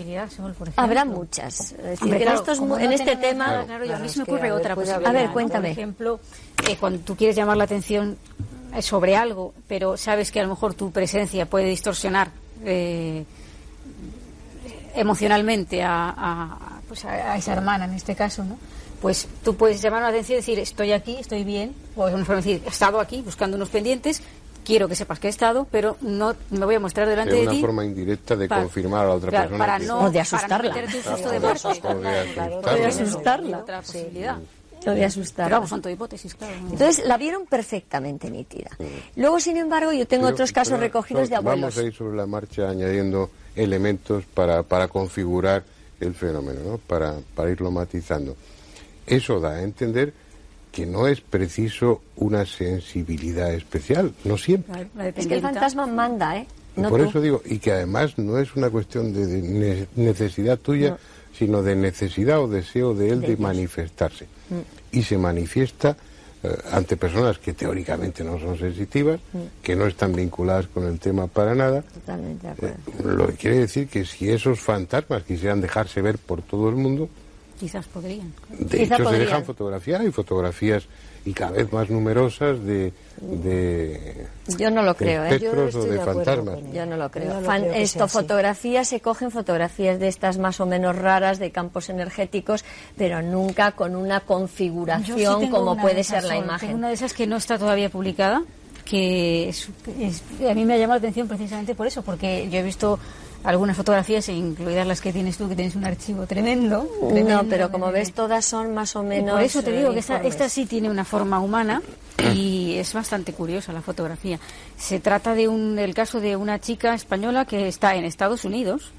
Habrá 0.77 1.05
muchas. 1.05 1.75
en, 1.83 2.93
este 2.93 3.17
tema... 3.17 3.63
a 3.63 3.99
mí 3.99 4.09
se 4.09 4.19
me 4.19 4.23
ocurre 4.23 4.53
otra 4.53 4.75
A 4.75 5.11
ver, 5.13 5.31
cuéntame. 5.31 5.71
Por 5.71 5.79
ejemplo, 5.79 6.21
eh, 6.69 6.77
cuando 6.79 7.01
tú 7.01 7.17
quieres 7.17 7.35
llamar 7.35 7.57
la 7.57 7.65
atención 7.65 8.17
eh, 8.73 8.81
sobre 8.81 9.17
algo, 9.17 9.55
pero 9.67 9.97
sabes 9.97 10.31
que 10.31 10.39
a 10.39 10.45
lo 10.45 10.51
mejor 10.51 10.75
tu 10.75 10.93
presencia 10.93 11.47
puede 11.47 11.65
distorsionar... 11.65 12.31
Eh, 12.65 13.25
emocionalmente 14.95 15.83
a, 15.83 16.81
pues 16.89 17.05
a, 17.05 17.37
esa 17.37 17.53
hermana 17.53 17.85
en 17.85 17.95
este 17.95 18.15
caso, 18.15 18.45
¿no? 18.45 18.59
Pues 19.01 19.29
tú 19.43 19.57
puedes 19.57 19.81
llamar 19.81 20.03
la 20.03 20.09
atención 20.09 20.37
y 20.37 20.41
decir, 20.41 20.59
estoy 20.59 20.93
aquí, 20.93 21.17
estoy 21.19 21.43
bien, 21.43 21.75
o 21.97 22.07
es 22.07 22.15
una 22.15 22.25
forma 22.25 22.43
de 22.43 22.51
decir, 22.51 22.67
he 22.67 22.69
estado 22.69 23.01
aquí 23.01 23.23
buscando 23.23 23.57
unos 23.57 23.71
pendientes, 23.71 24.23
quiero 24.65 24.89
que 24.89 24.95
sepas 24.95 25.19
que 25.19 25.29
he 25.29 25.31
estado, 25.31 25.67
pero 25.71 25.97
no 26.03 26.37
me 26.51 26.65
voy 26.67 26.75
a 26.75 26.81
mostrar 26.81 27.09
delante 27.09 27.35
de 27.35 27.41
ti. 27.41 27.47
Es 27.47 27.53
una 27.53 27.61
forma 27.61 27.85
indirecta 27.85 28.37
de 28.37 28.49
confirmar 28.49 29.07
a 29.07 29.09
la 29.09 29.15
otra 29.15 29.31
persona. 29.31 29.59
Para 29.59 29.79
no, 29.79 30.01
o 30.01 30.11
de 30.11 30.21
asustarla. 30.21 30.71
Para 30.71 30.87
no 30.87 30.97
un 30.97 31.03
susto 31.03 31.31
de 31.31 31.41
muerte. 31.41 31.69
O 31.83 32.75
de 32.75 32.87
asustarla. 32.87 33.59
Otra 33.59 33.81
posibilidad. 33.81 34.39
Lo 34.85 34.95
de 34.95 35.05
asustar. 35.05 35.47
Pero 35.47 35.57
vamos, 35.57 35.71
son 35.71 35.93
hipótesis, 35.93 36.35
claro. 36.35 36.55
Entonces 36.71 37.05
la 37.07 37.17
vieron 37.19 37.47
perfectamente 37.47 38.31
nítida. 38.31 38.71
Luego, 39.17 39.41
sin 39.41 39.57
embargo, 39.57 39.93
yo 39.93 40.07
tengo 40.07 40.27
otros 40.27 40.53
casos 40.53 40.79
recogidos 40.79 41.29
de 41.29 41.37
abuelos. 41.37 41.75
Vamos 41.75 41.79
a 41.79 41.83
ir 41.83 41.95
sobre 41.95 42.17
la 42.17 42.27
marcha 42.27 42.69
añadiendo 42.69 43.31
elementos 43.57 44.25
para, 44.25 44.63
para 44.63 44.89
configurar 44.89 45.65
el 46.01 46.15
fenómeno, 46.15 46.61
¿no? 46.65 46.79
para, 46.79 47.15
para 47.35 47.51
irlo 47.51 47.71
matizando. 47.71 48.37
Eso 49.07 49.41
da 49.41 49.51
a 49.51 49.63
entender 49.63 50.15
que 50.73 50.87
no 50.87 51.07
es 51.07 51.21
preciso 51.21 52.01
una 52.17 52.47
sensibilidad 52.47 53.53
especial, 53.53 54.15
no 54.25 54.39
siempre. 54.39 54.89
es 55.17 55.27
que 55.27 55.35
el 55.35 55.41
fantasma 55.41 55.87
manda, 55.87 56.37
¿eh? 56.37 56.47
Por 56.77 57.01
eso 57.01 57.21
digo, 57.21 57.43
y 57.45 57.59
que 57.59 57.73
además 57.73 58.17
no 58.17 58.39
es 58.39 58.55
una 58.55 58.71
cuestión 58.71 59.13
de, 59.13 59.87
necesidad 59.97 60.59
tuya, 60.59 60.99
sino 61.37 61.63
de 61.63 61.75
necesidad 61.75 62.41
o 62.41 62.49
deseo 62.49 62.95
de 62.95 63.11
él 63.11 63.21
de, 63.21 63.37
manifestarse. 63.37 64.27
Mm. 64.51 64.97
Y 64.97 65.03
se 65.03 65.17
manifiesta 65.17 65.97
eh, 66.43 66.57
ante 66.73 66.97
personas 66.97 67.39
que 67.39 67.53
teóricamente 67.53 68.25
no 68.25 68.39
son 68.39 68.59
sensitivas, 68.59 69.21
mm. 69.33 69.63
que 69.63 69.77
no 69.77 69.87
están 69.87 70.15
vinculadas 70.15 70.67
con 70.69 70.87
el 70.87 70.99
tema 70.99 71.27
para 71.27 71.55
nada. 71.55 71.83
Totalmente 71.83 72.47
de 72.47 72.53
acuerdo. 72.53 72.77
Eh, 72.77 73.03
lo 73.03 73.27
que 73.29 73.35
quiere 73.35 73.57
decir 73.59 73.89
que 73.89 74.05
si 74.05 74.31
esos 74.31 74.61
fantasmas 74.61 75.23
quisieran 75.23 75.61
dejarse 75.61 76.01
ver 76.01 76.19
por 76.19 76.43
todo 76.43 76.69
el 76.69 76.77
mundo, 76.77 77.09
quizás 77.59 77.87
podrían. 77.87 78.33
De 78.59 78.85
hecho, 78.85 79.09
se 79.11 79.19
dejan 79.19 79.45
fotografiar, 79.45 80.01
hay 80.01 80.11
fotografías 80.11 80.87
y 81.25 81.33
cada 81.33 81.53
vez 81.53 81.73
más 81.73 81.91
numerosas 81.91 82.65
de, 82.65 82.93
de 83.21 84.27
yo 84.59 84.71
no 84.71 84.83
lo 84.83 84.95
creo 84.97 85.25
¿eh? 85.25 85.39
yo 85.39 85.53
o 85.53 85.85
de 85.85 85.99
fantasmas. 85.99 86.59
yo 86.73 86.87
no 86.87 86.97
lo 86.97 87.11
creo, 87.11 87.41
esto 87.75 88.09
fotografías 88.09 88.89
se 88.89 89.01
cogen 89.01 89.31
fotografías 89.31 90.01
de 90.01 90.09
estas 90.09 90.39
más 90.39 90.61
o 90.61 90.67
menos 90.67 90.97
raras 90.97 91.39
de 91.39 91.51
campos 91.51 91.91
energéticos 91.91 92.65
pero 92.97 93.21
nunca 93.21 93.73
con 93.73 93.97
una 93.97 94.21
configuración 94.21 95.51
como 95.51 95.77
puede 95.77 96.05
ser 96.05 96.25
la 96.25 96.37
imagen. 96.37 96.75
Una 96.75 96.89
de 96.89 96.95
esas 96.95 97.13
que 97.13 97.27
no 97.27 97.37
está 97.37 97.59
todavía 97.59 97.91
publicada 97.91 98.43
que 98.85 99.53
a 100.49 100.55
mí 100.55 100.65
me 100.65 100.75
ha 100.75 100.79
llamado 100.79 100.99
la 101.01 101.09
atención 101.09 101.29
precisamente 101.29 101.75
por 101.75 101.87
eso 101.87 102.03
porque 102.03 102.49
yo 102.51 102.59
he 102.59 102.63
visto 102.63 102.99
algunas 103.45 103.77
fotografías, 103.77 104.29
incluidas 104.29 104.87
las 104.87 105.01
que 105.01 105.13
tienes 105.13 105.37
tú, 105.37 105.49
que 105.49 105.57
tienes 105.57 105.75
un 105.75 105.85
archivo 105.85 106.27
tremendo. 106.27 106.89
no, 107.03 107.45
pero 107.45 107.71
como 107.71 107.91
ves, 107.91 108.13
todas 108.13 108.45
son 108.45 108.75
más 108.75 108.97
o 108.97 109.03
menos. 109.03 109.33
por 109.33 109.43
eso 109.43 109.63
te 109.63 109.73
digo 109.73 109.93
que 109.93 110.01
esta, 110.01 110.19
esta, 110.23 110.49
sí 110.49 110.67
tiene 110.67 110.91
una 110.91 111.05
forma 111.05 111.41
humana 111.41 111.83
y 112.35 112.75
es 112.79 112.93
bastante 112.93 113.33
curiosa 113.33 113.73
la 113.73 113.83
fotografía. 113.83 114.39
Se 114.77 115.01
trata 115.01 115.35
de 115.35 115.49
un, 115.49 115.79
el 115.79 115.95
caso 115.95 116.21
de 116.21 116.37
una 116.37 116.61
chica 116.61 116.95
española 116.95 117.45
que 117.45 117.69
está 117.69 117.95
en 117.95 118.05
Estados 118.05 118.45
Unidos 118.45 118.93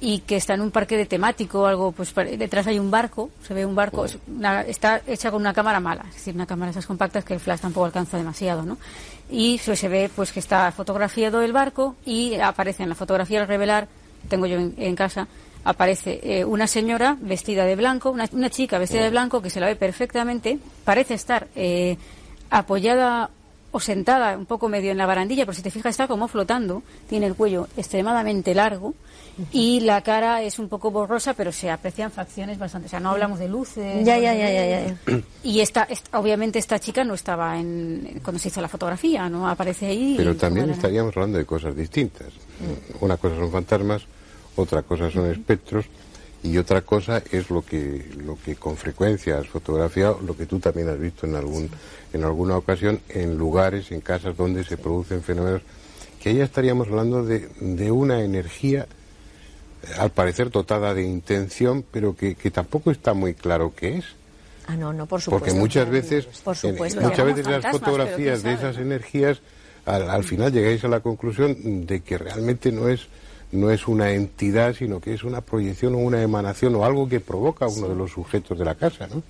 y 0.00 0.20
que 0.20 0.36
está 0.36 0.54
en 0.54 0.60
un 0.60 0.70
parque 0.70 0.96
de 0.96 1.06
temático 1.06 1.62
o 1.62 1.66
algo, 1.66 1.92
pues 1.92 2.14
detrás 2.14 2.66
hay 2.66 2.78
un 2.78 2.90
barco, 2.90 3.30
se 3.46 3.54
ve 3.54 3.64
un 3.64 3.74
barco, 3.74 4.04
está 4.66 5.00
hecha 5.06 5.30
con 5.30 5.40
una 5.40 5.54
cámara 5.54 5.80
mala, 5.80 6.04
es 6.08 6.16
decir, 6.16 6.34
una 6.34 6.46
cámara 6.46 6.70
esas 6.70 6.86
compactas 6.86 7.24
que 7.24 7.34
el 7.34 7.40
flash 7.40 7.60
tampoco 7.60 7.86
alcanza 7.86 8.18
demasiado, 8.18 8.62
¿no? 8.62 8.76
Y 9.30 9.58
se 9.58 9.88
ve 9.88 10.10
pues 10.14 10.32
que 10.32 10.40
está 10.40 10.70
fotografiado 10.72 11.42
el 11.42 11.52
barco 11.52 11.96
y 12.04 12.34
aparece 12.34 12.82
en 12.82 12.90
la 12.90 12.94
fotografía 12.94 13.40
al 13.40 13.48
revelar, 13.48 13.88
tengo 14.28 14.46
yo 14.46 14.58
en, 14.58 14.96
casa, 14.96 15.28
aparece 15.64 16.20
eh, 16.22 16.44
una 16.44 16.66
señora 16.66 17.16
vestida 17.20 17.64
de 17.64 17.74
blanco, 17.74 18.10
una, 18.10 18.50
chica 18.50 18.78
vestida 18.78 19.02
de 19.02 19.10
blanco 19.10 19.40
que 19.40 19.50
se 19.50 19.60
la 19.60 19.66
ve 19.66 19.76
perfectamente, 19.76 20.58
parece 20.84 21.14
estar 21.14 21.48
eh, 21.56 21.96
apoyada 22.50 23.30
o 23.72 23.80
sentada 23.80 24.36
un 24.36 24.46
poco 24.46 24.68
medio 24.68 24.90
en 24.90 24.98
la 24.98 25.06
barandilla, 25.06 25.44
pero 25.44 25.54
si 25.54 25.62
te 25.62 25.70
fijas 25.70 25.90
está 25.90 26.06
como 26.06 26.28
flotando, 26.28 26.82
tiene 27.08 27.26
el 27.26 27.34
cuello 27.34 27.68
extremadamente 27.76 28.54
largo 28.54 28.94
y 29.52 29.80
la 29.80 30.02
cara 30.02 30.42
es 30.42 30.58
un 30.58 30.68
poco 30.68 30.90
borrosa, 30.90 31.34
pero 31.34 31.52
se 31.52 31.70
aprecian 31.70 32.10
facciones 32.10 32.58
bastante. 32.58 32.86
O 32.86 32.90
sea, 32.90 33.00
no 33.00 33.10
hablamos 33.10 33.38
de 33.38 33.48
luces. 33.48 34.04
Ya, 34.04 34.18
ya, 34.18 34.34
ya, 34.34 34.50
ya, 34.50 34.96
Y 35.42 35.60
esta, 35.60 35.86
obviamente 36.12 36.58
esta 36.58 36.78
chica 36.78 37.04
no 37.04 37.14
estaba 37.14 37.58
en, 37.58 38.20
cuando 38.22 38.38
se 38.38 38.48
hizo 38.48 38.60
la 38.60 38.68
fotografía, 38.68 39.28
¿no? 39.28 39.48
Aparece 39.48 39.86
ahí. 39.86 40.14
Pero 40.16 40.36
también 40.36 40.70
estaríamos 40.70 41.16
hablando 41.16 41.38
de 41.38 41.44
cosas 41.44 41.76
distintas. 41.76 42.28
Una 43.00 43.16
cosa 43.16 43.36
son 43.36 43.52
fantasmas, 43.52 44.02
otra 44.56 44.82
cosa 44.82 45.10
son 45.10 45.30
espectros 45.30 45.84
y 46.42 46.56
otra 46.58 46.80
cosa 46.82 47.22
es 47.30 47.50
lo 47.50 47.62
que 47.62 48.08
lo 48.24 48.38
que 48.42 48.56
con 48.56 48.76
frecuencia 48.76 49.38
has 49.38 49.48
fotografiado, 49.48 50.20
lo 50.24 50.36
que 50.36 50.46
tú 50.46 50.58
también 50.58 50.88
has 50.88 50.98
visto 50.98 51.26
en 51.26 51.34
algún 51.34 51.68
en 52.12 52.24
alguna 52.24 52.56
ocasión 52.56 53.00
en 53.08 53.36
lugares, 53.36 53.90
en 53.90 54.00
casas 54.00 54.36
donde 54.36 54.64
se 54.64 54.76
producen 54.76 55.22
fenómenos 55.22 55.62
que 56.22 56.30
ahí 56.30 56.40
estaríamos 56.40 56.88
hablando 56.88 57.24
de, 57.24 57.48
de 57.60 57.90
una 57.90 58.22
energía 58.22 58.86
al 59.98 60.10
parecer 60.10 60.50
dotada 60.50 60.94
de 60.94 61.02
intención, 61.02 61.84
pero 61.90 62.16
que, 62.16 62.34
tampoco 62.50 62.90
está 62.90 63.14
muy 63.14 63.34
claro 63.34 63.72
qué 63.76 63.98
es. 63.98 64.04
Ah, 64.66 64.76
no, 64.76 64.92
no, 64.92 65.06
por 65.06 65.20
supuesto. 65.20 65.46
Porque 65.46 65.58
muchas 65.58 65.88
veces, 65.88 66.26
muchas 66.44 67.24
veces 67.24 67.46
las 67.46 67.70
fotografías 67.70 68.42
de 68.42 68.54
esas 68.54 68.76
energías, 68.78 69.40
al, 69.84 70.24
final 70.24 70.52
llegáis 70.52 70.82
a 70.84 70.88
la 70.88 71.00
conclusión 71.00 71.86
de 71.86 72.00
que 72.00 72.18
realmente 72.18 72.72
no 72.72 72.88
es 72.88 73.06
no 73.52 73.70
es 73.70 73.86
una 73.86 74.10
entidad, 74.10 74.74
sino 74.74 75.00
que 75.00 75.14
es 75.14 75.22
una 75.22 75.40
proyección 75.40 75.94
o 75.94 75.98
una 75.98 76.22
emanación 76.22 76.74
o 76.74 76.84
algo 76.84 77.08
que 77.08 77.20
provoca 77.20 77.66
uno 77.66 77.88
de 77.88 77.94
los 77.94 78.10
sujetos 78.10 78.58
de 78.58 78.64
la 78.64 78.74
casa, 78.74 79.06
¿no? 79.06 79.22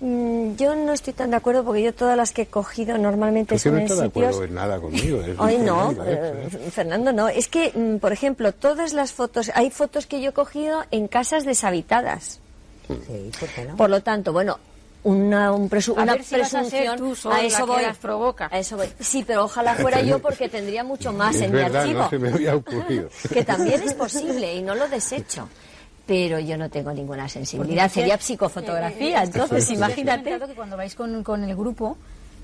Mm, 0.00 0.56
yo 0.56 0.76
no 0.76 0.92
estoy 0.92 1.12
tan 1.14 1.30
de 1.30 1.36
acuerdo 1.36 1.64
porque 1.64 1.82
yo 1.82 1.92
todas 1.92 2.16
las 2.16 2.32
que 2.32 2.42
he 2.42 2.46
cogido 2.46 2.96
normalmente 2.96 3.58
son 3.58 3.74
no 3.74 3.78
en 3.80 3.88
sitios... 3.88 4.00
de 4.00 4.06
acuerdo 4.06 4.44
en 4.44 4.54
nada 4.54 4.80
conmigo. 4.80 5.20
Hoy 5.38 5.58
no, 5.58 5.92
eh, 6.06 6.48
Fernando, 6.70 7.12
no. 7.12 7.28
Es 7.28 7.48
que, 7.48 7.72
mm, 7.74 7.98
por 7.98 8.12
ejemplo, 8.12 8.52
todas 8.52 8.92
las 8.92 9.12
fotos, 9.12 9.50
hay 9.54 9.70
fotos 9.70 10.06
que 10.06 10.20
yo 10.20 10.30
he 10.30 10.34
cogido 10.34 10.84
en 10.90 11.08
casas 11.08 11.44
deshabitadas. 11.44 12.40
Sí, 12.86 13.30
¿por, 13.40 13.48
qué 13.48 13.64
no? 13.64 13.76
por 13.76 13.90
lo 13.90 14.02
tanto, 14.02 14.32
bueno, 14.32 14.58
una, 15.04 15.52
un 15.52 15.64
una 15.64 16.14
presunción 16.16 17.16
a, 17.30 17.42
eso 17.42 17.66
voy, 17.66 17.84
provoca. 18.00 18.48
a 18.50 18.58
eso 18.58 18.76
voy. 18.76 18.88
Sí, 18.98 19.22
pero 19.26 19.44
ojalá 19.44 19.74
fuera 19.76 20.00
yo 20.00 20.18
porque 20.18 20.48
tendría 20.48 20.82
mucho 20.82 21.12
más 21.12 21.36
en 21.36 21.52
mi 21.52 21.60
archivo. 21.60 22.00
No 22.00 22.10
se 22.10 22.18
me 22.18 22.30
había 22.30 22.56
ocurrido. 22.56 23.08
que 23.32 23.44
también 23.44 23.82
es 23.82 23.94
posible 23.94 24.54
y 24.54 24.62
no 24.62 24.74
lo 24.74 24.88
desecho. 24.88 25.48
Pero 26.06 26.38
yo 26.38 26.58
no 26.58 26.68
tengo 26.68 26.92
ninguna 26.92 27.28
sensibilidad. 27.28 27.90
Sería 27.90 28.18
psicofotografía. 28.18 29.22
Eh, 29.22 29.26
entonces, 29.26 29.70
imagínate. 29.70 30.38
que 30.38 30.54
cuando 30.54 30.76
vais 30.76 30.94
con, 30.94 31.22
con 31.22 31.44
el 31.44 31.56
grupo, 31.56 31.96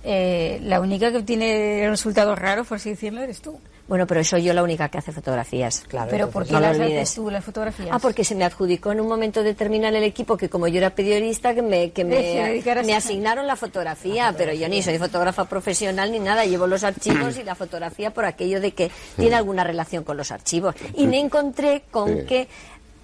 eh, 0.02 0.60
la 0.62 0.80
única 0.80 1.12
que 1.12 1.22
tiene 1.22 1.86
resultados 1.88 2.38
raros, 2.38 2.66
por 2.66 2.76
así 2.76 2.90
decirlo, 2.90 3.20
eres 3.20 3.40
tú. 3.40 3.60
Bueno, 3.90 4.06
pero 4.06 4.22
soy 4.22 4.44
yo 4.44 4.54
la 4.54 4.62
única 4.62 4.88
que 4.88 4.98
hace 4.98 5.10
fotografías, 5.10 5.80
claro. 5.88 6.08
Pero 6.12 6.30
¿por 6.30 6.46
qué 6.46 6.52
no 6.52 6.60
las 6.60 6.78
haces 6.78 7.14
tú, 7.14 7.28
las 7.28 7.44
fotografías? 7.44 7.88
Ah, 7.90 7.98
porque 7.98 8.22
se 8.22 8.36
me 8.36 8.44
adjudicó 8.44 8.92
en 8.92 9.00
un 9.00 9.08
momento 9.08 9.42
determinado 9.42 9.96
el 9.96 10.04
equipo 10.04 10.36
que 10.36 10.48
como 10.48 10.68
yo 10.68 10.78
era 10.78 10.90
periodista 10.90 11.56
que 11.56 11.62
me, 11.62 11.90
que 11.90 12.04
me, 12.04 12.62
me 12.86 12.94
asignaron 12.94 13.48
la 13.48 13.56
fotografía, 13.56 14.32
pero 14.38 14.52
yo 14.52 14.68
ni 14.68 14.80
soy 14.80 14.96
fotógrafa 14.96 15.46
profesional 15.46 16.12
ni 16.12 16.20
nada, 16.20 16.44
llevo 16.44 16.68
los 16.68 16.84
archivos 16.84 17.36
y 17.36 17.42
la 17.42 17.56
fotografía 17.56 18.14
por 18.14 18.24
aquello 18.24 18.60
de 18.60 18.70
que 18.70 18.92
tiene 19.16 19.34
alguna 19.34 19.64
relación 19.64 20.04
con 20.04 20.16
los 20.16 20.30
archivos. 20.30 20.76
Y 20.94 21.08
me 21.08 21.18
encontré 21.18 21.82
con 21.90 22.26
que 22.26 22.46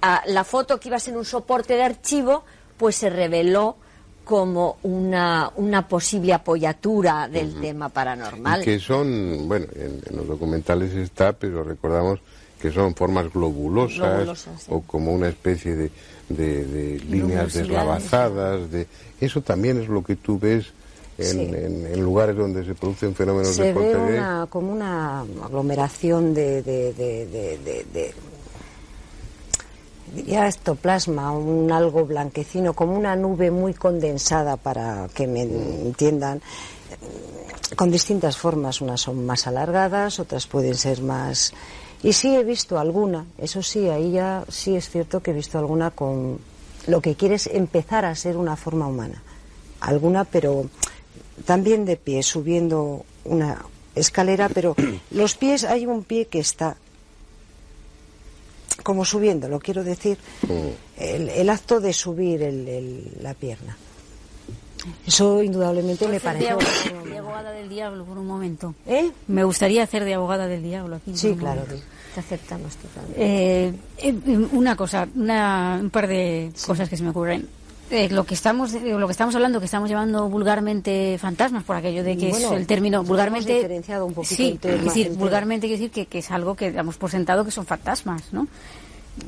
ah, 0.03 0.23
la 0.27 0.45
foto 0.45 0.79
que 0.79 0.89
iba 0.89 0.99
a 0.99 1.01
ser 1.01 1.17
un 1.17 1.25
soporte 1.25 1.75
de 1.75 1.83
archivo, 1.83 2.45
pues 2.77 2.95
se 2.95 3.11
reveló 3.11 3.77
como 4.27 4.79
una, 4.83 5.53
una 5.55 5.87
posible 5.87 6.33
apoyatura 6.35 7.29
del 7.29 7.61
tema 7.61 7.89
paranormal. 7.89 8.65
que 8.65 8.81
son, 8.81 9.47
bueno, 9.47 9.67
en, 9.77 10.03
los 10.17 10.27
documentales 10.27 10.93
está, 10.95 11.33
pero 11.33 11.63
recordamos 11.63 12.19
que 12.61 12.73
son 12.73 12.97
formas 12.97 13.33
globulosas, 13.33 14.49
o 14.69 14.81
como 14.81 15.13
una 15.13 15.29
especie 15.29 15.77
de, 15.77 15.91
de, 16.29 16.99
líneas 17.09 17.55
deslavazadas. 17.55 18.69
De, 18.69 18.89
eso 19.21 19.43
también 19.43 19.81
es 19.81 19.87
lo 19.87 20.03
que 20.03 20.17
tú 20.17 20.41
ves 20.41 20.73
en, 21.19 21.87
en, 21.87 22.03
lugares 22.03 22.37
donde 22.37 22.65
se 22.65 22.75
producen 22.75 23.15
fenómenos 23.15 23.55
se 23.55 23.63
de 23.63 23.73
ve 23.75 23.97
una, 23.97 24.49
como 24.51 24.73
una 24.73 25.21
aglomeración 25.21 26.35
de, 26.35 26.63
de, 26.63 26.93
de 26.93 28.13
diría 30.15 30.49
plasma 30.81 31.31
un 31.33 31.71
algo 31.73 32.05
blanquecino, 32.05 32.73
como 32.73 32.97
una 32.97 33.17
nube 33.17 33.51
muy 33.51 33.75
condensada 33.75 34.57
para 34.57 35.09
que 35.15 35.27
me 35.27 35.43
entiendan, 35.43 36.41
con 37.75 37.91
distintas 37.91 38.37
formas, 38.37 38.81
unas 38.81 39.01
son 39.01 39.27
más 39.27 39.47
alargadas, 39.47 40.21
otras 40.21 40.47
pueden 40.47 40.75
ser 40.75 41.03
más... 41.03 41.53
Y 42.03 42.13
sí 42.13 42.35
he 42.37 42.45
visto 42.45 42.79
alguna, 42.79 43.27
eso 43.39 43.63
sí, 43.63 43.89
ahí 43.89 44.13
ya 44.13 44.45
sí 44.49 44.77
es 44.77 44.89
cierto 44.91 45.21
que 45.21 45.33
he 45.33 45.35
visto 45.35 45.59
alguna 45.59 45.91
con 45.91 46.39
lo 46.87 47.01
que 47.01 47.17
quiere 47.17 47.35
es 47.35 47.47
empezar 47.47 48.05
a 48.05 48.15
ser 48.15 48.37
una 48.37 48.57
forma 48.57 48.87
humana. 48.87 49.23
Alguna, 49.81 50.25
pero 50.25 50.67
también 51.45 51.85
de 51.85 51.97
pie, 51.97 52.23
subiendo 52.23 53.05
una 53.25 53.65
escalera, 53.95 54.49
pero 54.49 54.77
los 55.11 55.35
pies, 55.35 55.65
hay 55.65 55.87
un 55.87 56.05
pie 56.05 56.27
que 56.27 56.39
está 56.39 56.77
como 58.83 59.05
subiendo, 59.05 59.49
lo 59.49 59.59
quiero 59.59 59.85
decir, 59.85 60.19
mm. 60.43 61.03
el, 61.03 61.51
acto 61.51 61.81
de 61.81 61.93
subir 61.93 62.41
la 63.21 63.35
pierna. 63.35 63.77
Eso 65.07 65.43
indudablemente 65.43 66.07
me 66.07 66.21
parece. 66.21 66.45
De, 66.45 67.19
abogada 67.19 67.51
del 67.53 67.69
diablo 67.69 68.05
por 68.05 68.19
un 68.19 68.27
momento. 68.27 68.75
¿Eh? 68.87 69.11
Me 69.27 69.43
gustaría 69.45 69.83
hacer 69.83 70.05
de 70.05 70.15
abogada 70.15 70.47
del 70.47 70.63
diablo 70.63 70.97
aquí. 70.97 71.17
Sí, 71.17 71.35
claro. 71.35 71.63
Te 72.15 72.21
aceptamos 72.21 72.77
totalmente. 72.77 73.23
Eh, 73.23 73.75
eh, 73.99 74.13
una 74.53 74.77
cosa, 74.77 75.09
una, 75.15 75.79
un 75.81 75.91
par 75.91 76.07
de 76.07 76.53
cosas 76.65 76.89
que 76.89 76.97
se 76.97 77.03
me 77.03 77.11
ocurren. 77.11 77.49
Eh, 77.91 78.09
lo 78.11 78.25
que 78.25 78.35
estamos 78.35 78.73
lo 78.73 79.07
que 79.07 79.13
estamos 79.13 79.35
hablando 79.37 79.61
que 79.61 79.67
estamos 79.67 79.89
llamando 79.89 80.29
vulgarmente 80.29 81.19
fantasmas 81.21 81.63
por 81.63 81.77
aquello 81.77 82.03
de 82.03 82.17
que 82.17 82.31
es 82.31 82.43
el 82.43 82.67
término 82.67 83.05
vulgarmente 83.05 83.55
diferenciado 83.55 84.07
un 84.07 84.13
poquito 84.13 84.35
sí 84.35 84.59
es 84.61 84.83
decir 84.83 85.11
vulgarmente 85.11 85.69
quiere 85.69 85.87
decir 85.87 86.07
que, 86.09 86.19
es 86.19 86.31
algo 86.33 86.57
que 86.57 86.73
damos 86.73 86.97
por 86.97 87.11
sentado 87.11 87.45
que 87.45 87.53
son 87.53 87.65
fantasmas 87.65 88.33
no 88.33 88.49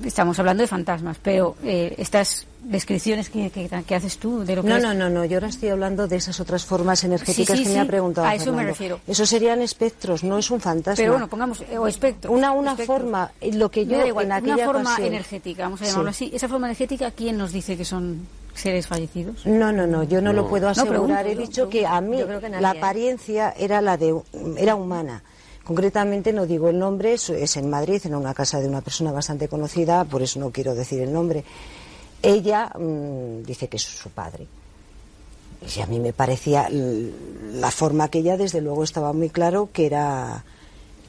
estamos 0.05 0.39
hablando 0.39 0.63
de 0.63 0.67
fantasmas 0.67 1.19
pero 1.23 1.57
eh, 1.63 1.95
estas 1.99 2.47
descripciones 2.63 3.31
que, 3.31 3.51
que, 3.51 3.95
haces 3.95 4.19
tú 4.19 4.45
de 4.45 4.57
lo 4.57 4.63
que 4.63 4.69
no 4.69 4.79
no 4.79 4.95
no 4.95 5.09
no 5.09 5.25
yo 5.25 5.37
ahora 5.37 5.49
estoy 5.49 5.71
hablando 5.71 6.07
de 6.07 6.17
esas 6.17 6.41
otras 6.41 6.65
formas 6.65 7.05
energéticas 7.05 7.61
que 7.61 7.69
me 7.69 7.81
ha 7.81 7.87
preguntado 7.87 8.27
a 8.27 8.35
eso 8.35 8.53
me 8.53 8.65
refiero. 8.65 9.01
Eso 9.07 9.25
serían 9.27 9.63
espectros 9.63 10.25
no 10.25 10.39
es 10.39 10.51
un 10.51 10.61
fantasma. 10.61 10.97
Pero 10.97 11.13
bueno 11.13 11.29
pongamos 11.29 11.63
o 11.77 11.87
espectro 11.87 12.33
una 12.33 12.53
una 12.53 12.77
forma 12.77 13.31
lo 13.53 13.71
que 13.71 13.87
yo 13.87 14.03
en 14.03 14.33
aquella 14.33 14.55
una 14.55 14.65
forma 14.65 14.97
energética 14.99 15.65
vamos 15.65 15.83
a 15.83 15.87
llamarlo 15.87 16.11
así. 16.11 16.31
Esa 16.35 16.49
forma 16.49 16.67
energética 16.67 17.11
quién 17.11 17.39
nos 17.39 17.53
dice 17.53 17.77
que 17.77 17.85
son 17.85 18.27
seres 18.59 18.87
fallecidos? 18.87 19.47
No, 19.47 19.73
no, 19.73 19.87
no, 19.87 20.03
yo 20.03 20.21
no, 20.21 20.33
lo 20.33 20.49
puedo 20.49 20.69
asegurar. 20.69 21.27
He 21.27 21.37
dicho 21.37 21.69
que 21.69 21.87
a 21.87 22.01
mí 22.01 22.19
la 22.61 22.71
apariencia 22.71 23.55
era 23.57 23.81
la 23.81 23.97
de 23.97 24.15
era 24.59 24.75
humana. 24.75 25.23
Concretamente 25.69 26.33
no 26.33 26.47
digo 26.47 26.71
el 26.71 26.79
nombre, 26.79 27.13
es 27.13 27.57
en 27.59 27.69
Madrid, 27.69 28.01
en 28.07 28.15
una 28.15 28.33
casa 28.33 28.59
de 28.59 28.67
una 28.67 28.81
persona 28.81 29.13
bastante 29.13 29.49
conocida, 29.49 30.03
por 30.07 30.23
eso 30.23 30.41
no 30.41 30.51
quiero 30.51 30.75
decir 30.75 31.03
el 31.03 31.13
nombre. 31.13 31.45
Ella 32.23 32.73
mm, 32.75 33.43
dice 33.43 33.69
que 33.69 33.77
es 33.77 33.83
su 33.83 34.09
padre. 34.09 34.47
Y 35.77 35.81
a 35.83 35.87
mí 35.87 36.01
me 36.01 36.15
parecía 36.15 36.71
la 36.71 37.71
forma 37.71 38.09
que 38.09 38.21
ella, 38.21 38.39
desde 38.39 38.63
luego, 38.63 38.83
estaba 38.83 39.13
muy 39.13 39.29
claro 39.29 39.69
que 39.71 39.85
era 39.85 40.43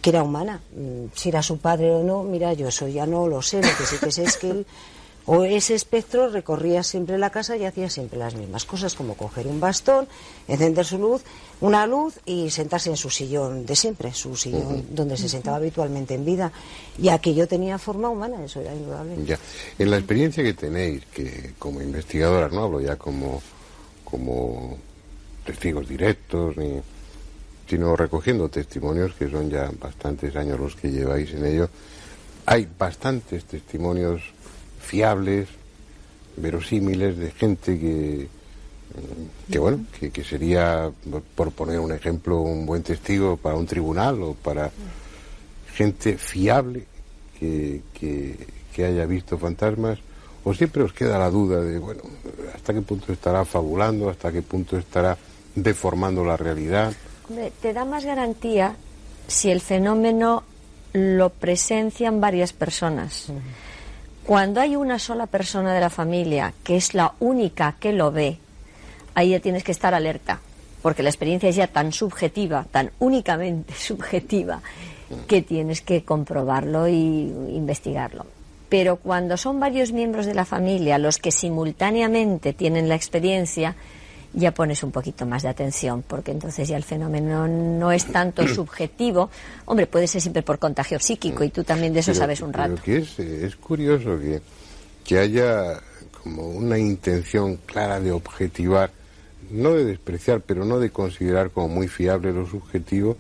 que 0.02 0.10
era 0.10 0.24
humana. 0.24 0.62
Mm, 0.76 1.06
si 1.14 1.30
era 1.30 1.42
su 1.42 1.60
padre 1.60 1.92
o 1.92 2.04
no, 2.04 2.24
mira, 2.24 2.52
yo 2.52 2.68
eso 2.68 2.86
ya 2.90 3.06
no 3.06 3.30
lo 3.30 3.42
sé. 3.42 3.62
Lo 3.62 3.78
que 3.78 3.86
sí 3.86 3.96
que 3.98 4.12
sé 4.12 4.24
es 4.26 4.36
que 4.36 4.50
él 4.50 4.66
O 5.30 5.46
ese 5.46 5.76
espectro 5.76 6.28
recorría 6.28 6.82
siempre 6.82 7.20
la 7.20 7.30
casa 7.30 7.56
y 7.56 7.64
hacía 7.64 7.88
siempre 7.88 8.18
las 8.18 8.34
mismas 8.34 8.66
cosas, 8.66 8.96
como 8.96 9.14
coger 9.14 9.46
un 9.46 9.60
bastón, 9.60 10.08
encender 10.48 10.84
su 10.84 10.98
luz, 10.98 11.22
una 11.62 11.86
luz 11.86 12.20
y 12.26 12.50
sentarse 12.50 12.90
en 12.90 12.98
su 12.98 13.12
sillón 13.12 13.64
de 13.64 13.76
siempre, 13.76 14.12
su 14.12 14.36
sillón 14.36 14.88
donde 14.90 15.18
se 15.18 15.30
sentaba 15.30 15.58
habitualmente 15.58 16.16
en 16.16 16.26
vida. 16.26 16.52
Y 16.98 17.10
aquello 17.10 17.48
tenía 17.48 17.78
forma 17.78 18.10
humana, 18.10 18.44
eso 18.44 18.60
era 18.60 18.74
indudable. 18.74 19.24
Ya. 19.24 19.38
En 19.78 19.92
la 19.92 19.98
experiencia 19.98 20.44
que 20.44 20.56
tenéis, 20.56 21.06
que 21.14 21.54
como 21.60 21.80
investigadora, 21.80 22.50
no 22.50 22.64
hablo 22.64 22.82
ya 22.82 22.96
como, 22.96 23.40
como 24.04 24.80
testigos 25.46 25.88
directos, 25.88 26.58
ni, 26.58 26.82
sino 27.68 27.96
recogiendo 27.96 28.50
testimonios, 28.50 29.14
que 29.14 29.30
son 29.30 29.48
ya 29.48 29.70
bastantes 29.80 30.36
años 30.36 30.60
los 30.60 30.76
que 30.76 30.90
lleváis 30.90 31.32
en 31.34 31.46
ello, 31.46 31.70
hay 32.48 32.68
bastantes 32.80 33.46
testimonios 33.46 34.24
fiables, 34.90 35.48
verosímiles 36.36 37.16
de 37.18 37.30
gente 37.32 37.80
que, 37.80 38.28
que 39.52 39.60
bueno, 39.60 39.86
que, 40.12 40.24
sería, 40.24 40.90
por 41.36 41.52
poner 41.52 41.80
un 41.80 41.92
ejemplo, 41.92 42.42
un 42.42 42.66
buen 42.66 42.82
testigo 42.82 43.38
para 43.38 43.56
un 43.56 43.68
tribunal 43.68 44.22
o 44.24 44.34
para 44.34 44.72
gente 45.76 46.18
fiable 46.18 46.86
que, 47.40 47.82
que, 47.94 48.86
haya 48.86 49.06
visto 49.06 49.38
fantasmas, 49.38 50.00
o 50.46 50.54
siempre 50.54 50.84
os 50.84 50.94
queda 50.94 51.20
la 51.20 51.30
duda 51.30 51.60
de, 51.60 51.80
bueno, 51.80 52.02
hasta 52.56 52.74
qué 52.74 52.82
punto 52.82 53.12
estará 53.12 53.44
fabulando, 53.44 54.10
hasta 54.10 54.32
qué 54.32 54.42
punto 54.42 54.78
estará 54.78 55.18
deformando 55.54 56.24
la 56.24 56.38
realidad. 56.38 56.94
te 57.62 57.74
da 57.74 57.84
más 57.84 58.06
garantía 58.06 58.78
si 59.28 59.52
el 59.52 59.60
fenómeno 59.60 60.44
lo 60.94 61.30
presencian 61.30 62.22
varias 62.22 62.54
personas. 62.54 63.28
Cuando 64.30 64.62
hay 64.62 64.76
una 64.76 65.00
sola 65.00 65.26
persona 65.26 65.74
de 65.74 65.80
la 65.80 65.90
familia 65.90 66.54
que 66.64 66.76
es 66.76 66.94
la 66.94 67.14
única 67.20 67.78
que 67.80 67.94
lo 67.94 68.12
ve, 68.12 68.38
ahí 69.16 69.32
ya 69.32 69.40
tienes 69.40 69.64
que 69.64 69.72
estar 69.72 69.96
alerta, 69.96 70.40
porque 70.84 71.02
la 71.02 71.10
experiencia 71.10 71.50
es 71.50 71.56
ya 71.56 71.66
tan 71.66 71.92
subjetiva, 71.92 72.68
tan 72.70 72.92
únicamente 73.00 73.74
subjetiva, 73.76 74.62
que 75.28 75.42
tienes 75.42 75.82
que 75.82 76.04
comprobarlo 76.04 76.88
y 76.88 76.94
investigarlo. 76.94 78.28
Pero 78.70 78.98
cuando 78.98 79.36
son 79.36 79.60
varios 79.60 79.94
miembros 79.94 80.28
de 80.28 80.36
la 80.36 80.46
familia 80.46 81.00
los 81.00 81.18
que 81.18 81.32
simultáneamente 81.32 82.54
tienen 82.54 82.88
la 82.88 82.94
experiencia, 82.94 83.76
ya 84.34 84.54
pones 84.54 84.84
un 84.84 84.92
poquito 84.92 85.26
más 85.26 85.44
de 85.44 85.50
atención, 85.50 86.04
porque 86.08 86.32
entonces 86.32 86.68
ya 86.68 86.78
el 86.78 86.84
fenómeno 86.84 87.48
no 87.48 87.92
es 87.92 88.06
tanto 88.06 88.48
subjetivo. 88.48 89.30
Hombre, 89.66 89.88
puede 89.88 90.08
ser 90.08 90.22
siempre 90.22 90.44
por 90.44 90.60
contagio 90.60 91.00
psíquico 91.00 91.44
y 91.44 91.50
tú 91.50 91.64
también 91.64 91.94
de 91.94 92.02
eso 92.02 92.14
sabes 92.14 92.42
un 92.42 92.54
rato. 92.54 92.82
que 92.84 92.98
es, 92.98 93.20
es 93.20 93.56
curioso 93.56 94.20
que, 94.20 94.42
que 95.04 95.20
haya 95.20 95.80
como 96.24 96.48
una 96.50 96.78
intención 96.78 97.58
clara 97.66 98.00
de 98.00 98.12
objetivar, 98.12 98.92
no 99.50 99.74
de 99.74 99.86
despreciar, 99.86 100.42
pero 100.42 100.66
no 100.66 100.80
de 100.80 100.92
considerar 100.92 101.52
como 101.52 101.70
muy 101.70 101.88
fiable 101.88 102.32
lo 102.32 102.46
subjetivo, 102.46 103.18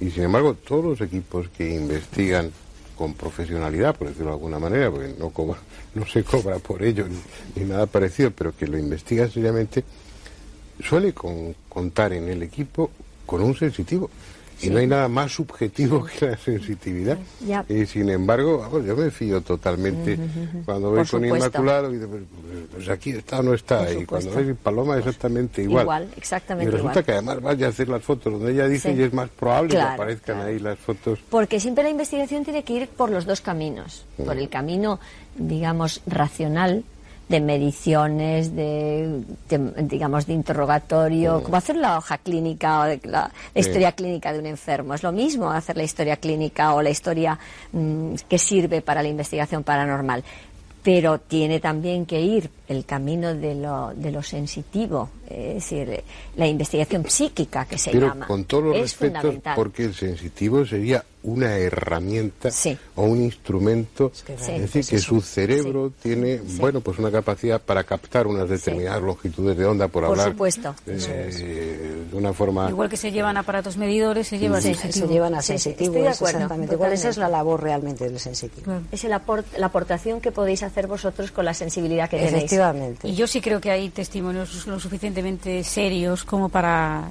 y 0.00 0.10
sin 0.10 0.24
embargo 0.24 0.54
todos 0.54 0.84
los 0.84 1.00
equipos 1.00 1.48
que 1.48 1.74
investigan 1.74 2.50
con 2.96 3.14
profesionalidad, 3.14 3.94
por 3.94 4.08
decirlo 4.08 4.30
de 4.30 4.36
alguna 4.36 4.58
manera, 4.58 4.90
porque 4.90 5.14
no, 5.18 5.30
cobra, 5.30 5.58
no 5.94 6.06
se 6.06 6.24
cobra 6.24 6.58
por 6.58 6.82
ello 6.82 7.06
ni, 7.06 7.18
ni 7.60 7.68
nada 7.68 7.86
parecido, 7.86 8.30
pero 8.30 8.56
que 8.56 8.66
lo 8.66 8.78
investigan 8.78 9.30
seriamente, 9.30 9.84
suele 10.82 11.12
contar 11.12 12.12
en 12.12 12.28
el 12.28 12.42
equipo 12.42 12.90
con 13.24 13.42
un 13.42 13.56
sensitivo. 13.56 14.10
Y 14.62 14.70
no 14.70 14.78
hay 14.78 14.86
nada 14.86 15.06
más 15.08 15.32
subjetivo 15.32 16.04
que 16.04 16.30
la 16.30 16.36
sensitividad. 16.38 17.18
Y 17.68 17.84
sin 17.84 18.08
embargo, 18.08 18.80
yo 18.80 18.96
me 18.96 19.10
fío 19.10 19.42
totalmente 19.42 20.18
cuando 20.64 20.90
voy 20.90 21.04
con 21.04 21.24
Inmaculado 21.24 21.94
y 21.94 21.98
pues, 21.98 22.22
pues, 22.72 22.88
aquí 22.88 23.10
está 23.10 23.40
o 23.40 23.42
no 23.42 23.52
está. 23.52 23.92
y 23.92 24.06
cuando 24.06 24.30
voy 24.30 24.54
Paloma 24.54 24.96
exactamente 24.96 25.62
igual. 25.62 25.82
Igual, 25.82 26.08
exactamente 26.16 26.70
Y 26.70 26.74
resulta 26.74 27.02
que 27.02 27.12
además 27.12 27.42
vaya 27.42 27.66
a 27.66 27.68
hacer 27.68 27.88
las 27.88 28.02
fotos 28.02 28.32
donde 28.32 28.52
ella 28.52 28.66
dice 28.66 28.94
y 28.94 29.02
es 29.02 29.12
más 29.12 29.28
probable 29.28 29.74
que 29.74 29.80
aparezcan 29.80 30.40
ahí 30.40 30.58
las 30.58 30.78
fotos. 30.78 31.18
Porque 31.28 31.60
siempre 31.60 31.84
la 31.84 31.90
investigación 31.90 32.42
tiene 32.42 32.62
que 32.62 32.72
ir 32.72 32.88
por 32.88 33.10
los 33.10 33.26
dos 33.26 33.42
caminos. 33.42 34.06
Por 34.24 34.38
el 34.38 34.48
camino, 34.48 34.98
digamos, 35.36 36.00
racional 36.06 36.82
de 37.28 37.40
mediciones, 37.40 38.54
de, 38.54 39.22
digamos, 39.78 40.26
de 40.26 40.32
interrogatorio, 40.32 41.42
como 41.42 41.56
hacer 41.56 41.76
la 41.76 41.98
hoja 41.98 42.18
clínica 42.18 42.80
o 42.80 42.84
de 42.84 43.00
la, 43.04 43.32
historia 43.54 43.92
clínica 43.92 44.32
de 44.32 44.38
un 44.38 44.46
enfermo. 44.46 44.94
Es 44.94 45.02
lo 45.02 45.10
mismo 45.10 45.50
hacer 45.50 45.76
la 45.76 45.82
historia 45.82 46.16
clínica 46.16 46.74
o 46.74 46.82
la 46.82 46.90
historia 46.90 47.38
mm, 47.72 48.14
que 48.28 48.38
sirve 48.38 48.80
para 48.80 49.02
la 49.02 49.08
investigación 49.08 49.64
paranormal. 49.64 50.22
Pero 50.84 51.18
tiene 51.18 51.58
también 51.58 52.06
que 52.06 52.20
ir 52.20 52.48
el 52.68 52.84
camino 52.84 53.34
de 53.34 53.56
lo, 53.56 53.92
de 53.92 54.12
lo 54.12 54.22
sensitivo, 54.22 55.10
es 55.28 55.54
decir, 55.54 56.04
la 56.36 56.46
investigación 56.46 57.04
psíquica 57.10 57.64
que 57.64 57.76
se 57.76 57.92
llama. 57.92 58.28
Con 58.28 58.44
todos 58.44 58.66
los 58.66 58.78
respetos, 58.78 59.34
porque 59.56 59.86
el 59.86 59.94
sensitivo 59.94 60.64
sería 60.64 61.04
una 61.26 61.56
herramienta 61.56 62.50
o 62.94 63.02
un 63.02 63.22
instrumento, 63.22 64.12
es, 64.28 64.46
decir, 64.46 64.86
que 64.86 64.98
su 64.98 65.20
cerebro 65.20 65.92
tiene, 66.00 66.40
bueno, 66.58 66.80
pues 66.80 66.98
una 66.98 67.10
capacidad 67.10 67.60
para 67.60 67.82
captar 67.82 68.28
unas 68.28 68.48
determinadas 68.48 69.02
longitudes 69.02 69.56
de 69.56 69.66
onda, 69.66 69.88
por, 69.88 70.04
por 70.04 70.12
hablar 70.12 70.30
supuesto. 70.30 70.74
de 70.86 72.06
una 72.12 72.32
forma... 72.32 72.70
Igual 72.70 72.88
que 72.88 72.96
se 72.96 73.10
llevan 73.10 73.36
aparatos 73.36 73.76
medidores, 73.76 74.28
se 74.28 74.38
llevan, 74.38 74.62
se 74.62 75.08
llevan 75.08 75.34
a 75.34 75.42
sensitivos, 75.42 76.20
exactamente. 76.22 76.76
¿Cuál 76.76 76.92
esa 76.92 77.08
es 77.08 77.16
la 77.16 77.28
labor 77.28 77.60
realmente 77.60 78.08
del 78.08 78.20
sensitivo? 78.20 78.80
Es 78.92 79.02
la 79.04 79.22
aportación 79.62 80.20
que 80.20 80.30
podéis 80.30 80.62
hacer 80.62 80.86
vosotros 80.86 81.32
con 81.32 81.44
la 81.44 81.54
sensibilidad 81.54 82.08
que 82.08 82.18
tenéis. 82.18 82.34
Efectivamente. 82.36 83.08
Y 83.08 83.16
yo 83.16 83.26
sí 83.26 83.40
creo 83.40 83.60
que 83.60 83.72
hay 83.72 83.90
testimonios 83.90 84.66
lo 84.68 84.78
suficientemente 84.78 85.64
serios 85.64 86.22
como 86.22 86.48
para 86.48 87.08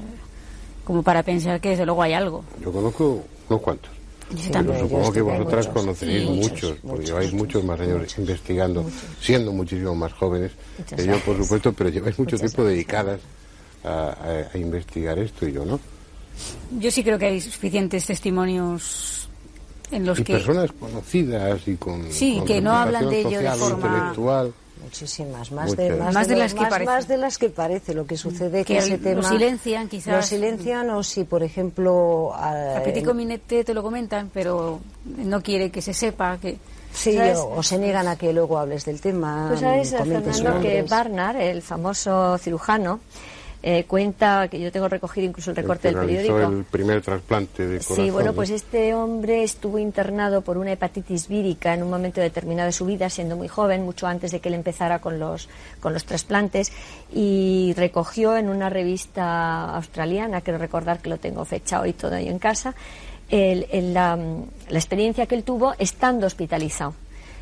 como 0.86 1.01
para 1.01 1.24
pensar 1.24 1.59
que 1.59 1.70
desde 1.70 1.86
luego 1.86 2.03
hay 2.03 2.13
algo. 2.13 2.45
Yo 2.63 2.72
conozco 2.72 3.24
unos 3.49 3.61
cuantos. 3.61 3.95
Yo 4.32 4.80
supongo 4.80 5.12
que 5.12 5.22
vosotras 5.22 5.68
conoceréis 5.68 6.28
muchos, 6.28 6.78
porque 6.86 7.06
lleváis 7.06 7.32
muchos 7.34 7.64
más 7.64 7.80
años 7.80 8.18
investigando, 8.18 8.86
siendo 9.22 9.52
muchísimo 9.52 9.94
más 9.94 10.14
jóvenes 10.14 10.52
que 10.96 11.06
yo, 11.06 11.20
por 11.20 11.38
supuesto, 11.38 11.74
pero 11.74 11.90
lleváis 11.90 12.18
mucho 12.18 12.38
tiempo 12.38 12.64
dedicadas 12.64 13.20
a, 13.84 14.50
investigar 14.56 15.20
esto 15.20 15.48
y 15.48 15.54
yo 15.54 15.66
no. 15.66 15.80
Yo 16.80 16.90
sí 16.90 17.04
creo 17.04 17.20
que 17.20 17.28
hay 17.28 17.40
suficientes 17.40 18.06
testimonios 18.06 19.30
en 19.92 20.06
los 20.06 20.20
y 20.20 20.24
que... 20.24 20.34
personas 20.34 20.72
conocidas 20.72 21.68
y 21.68 21.76
con... 21.76 22.12
Sí, 22.12 22.42
que 22.46 22.60
no 22.62 22.74
hablan 22.74 23.10
de 23.10 23.20
ello 23.22 23.40
de 23.40 23.52
forma... 23.52 23.88
Intelectual 23.88 24.54
muchísimas, 24.82 25.52
más 25.52 25.76
de, 25.76 25.92
más, 25.96 26.28
de, 26.28 26.36
las 26.36 26.54
que 26.54 26.66
parece. 26.66 26.86
Más 26.86 27.08
de 27.08 27.18
las 27.18 27.38
que 27.38 27.50
parece. 27.50 27.94
Lo 27.94 28.06
que 28.06 28.18
sucede 28.18 28.64
que, 28.64 28.74
que 28.74 28.78
ese 28.80 28.98
tema... 28.98 29.22
Lo 29.22 29.28
silencian, 29.28 29.88
quizás. 29.88 30.16
Lo 30.16 30.22
silencian 30.22 30.90
o 30.90 31.04
si, 31.04 31.24
por 31.24 31.44
ejemplo... 31.44 32.32
A, 32.34 32.82
Petit 32.84 33.06
Minete 33.14 33.64
te 33.64 33.74
lo 33.74 33.82
comentan, 33.84 34.30
pero 34.34 34.80
no 35.06 35.42
quiere 35.42 35.70
que 35.72 35.82
se 35.82 35.94
sepa 35.94 36.38
que... 36.38 36.58
Sí, 36.94 37.18
o, 37.20 37.62
se 37.62 37.78
niegan 37.78 38.08
a 38.08 38.16
que 38.16 38.32
luego 38.32 38.58
hables 38.58 38.86
del 38.86 39.02
tema. 39.02 39.50
Tú 39.52 39.60
sabes, 39.60 39.92
Fernando, 39.92 40.62
que 40.62 40.82
Barnard, 40.84 41.42
el 41.42 41.62
famoso 41.62 42.38
cirujano, 42.38 43.02
eh, 43.68 43.84
cuenta 43.86 44.47
que 44.47 44.59
yo 44.59 44.72
tengo 44.72 44.88
recogido 44.88 45.26
incluso 45.26 45.49
el 45.49 45.55
recorte 45.55 45.88
del 45.88 45.97
periódico. 45.97 46.38
el 46.38 46.66
primer 46.66 47.01
trasplante 47.01 47.66
de 47.66 47.80
corazón. 47.80 47.95
Sí, 47.95 48.11
bueno, 48.11 48.34
pues 48.34 48.51
este 48.51 48.93
hombre 48.93 49.41
estuvo 49.41 49.80
internado 49.80 50.41
por 50.41 50.59
una 50.59 50.74
hepatitis 50.74 51.28
vírica 51.28 51.74
en 51.74 51.82
un 51.82 51.89
momento 51.89 52.22
determinado 52.22 52.68
de 52.68 52.74
su 52.74 52.86
vida, 52.86 53.09
siendo 53.09 53.36
muy 53.36 53.47
joven, 53.47 53.84
mucho 53.84 54.05
antes 54.05 54.30
de 54.30 54.39
que 54.39 54.49
él 54.49 54.53
empezara 54.53 54.99
con 54.99 55.18
los, 55.18 55.49
con 55.80 55.93
los 55.93 56.05
trasplantes, 56.05 56.72
y 57.11 57.74
recogió 57.76 58.38
en 58.38 58.49
una 58.49 58.70
revista 58.70 59.76
australiana, 59.76 60.41
quiero 60.41 60.59
recordar 60.59 60.99
que 60.99 61.09
lo 61.09 61.18
tengo 61.18 61.43
fechado 61.43 61.88
y 61.88 61.93
todo 61.93 62.13
ahí 62.13 62.28
en 62.28 62.38
casa, 62.38 62.76
la, 63.32 64.20
experiencia 64.70 65.26
que 65.26 65.34
él 65.34 65.43
tuvo 65.43 65.74
estando 65.80 66.28
hospitalizado. 66.28 66.93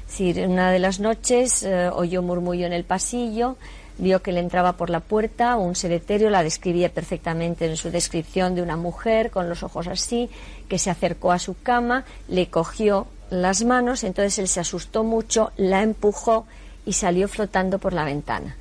Es 0.07 0.19
decir, 0.19 0.47
una 0.47 0.71
de 0.71 0.79
las 0.79 1.01
noches 1.01 1.63
eh, 1.63 1.89
oyó 1.89 2.21
murmullo 2.21 2.65
en 2.65 2.71
el 2.71 2.85
pasillo, 2.85 3.57
vio 3.97 4.21
que 4.21 4.31
le 4.31 4.39
entraba 4.39 4.73
por 4.73 4.89
la 4.89 4.99
puerta 4.99 5.55
un 5.57 5.75
ser 5.75 5.91
etéreo, 5.91 6.29
la 6.29 6.43
describía 6.43 6.89
perfectamente 6.89 7.65
en 7.65 7.77
su 7.77 7.91
descripción 7.91 8.55
de 8.55 8.61
una 8.61 8.77
mujer 8.77 9.31
con 9.31 9.49
los 9.49 9.63
ojos 9.63 9.87
así, 9.87 10.29
que 10.67 10.79
se 10.79 10.89
acercó 10.89 11.31
a 11.31 11.39
su 11.39 11.55
cama, 11.61 12.05
le 12.27 12.47
cogió 12.47 13.07
las 13.29 13.63
manos, 13.63 14.03
entonces 14.03 14.39
él 14.39 14.47
se 14.47 14.59
asustó 14.59 15.03
mucho, 15.03 15.51
la 15.57 15.81
empujó 15.81 16.45
y 16.85 16.93
salió 16.93 17.27
flotando 17.27 17.79
por 17.79 17.93
la 17.93 18.05
ventana. 18.05 18.55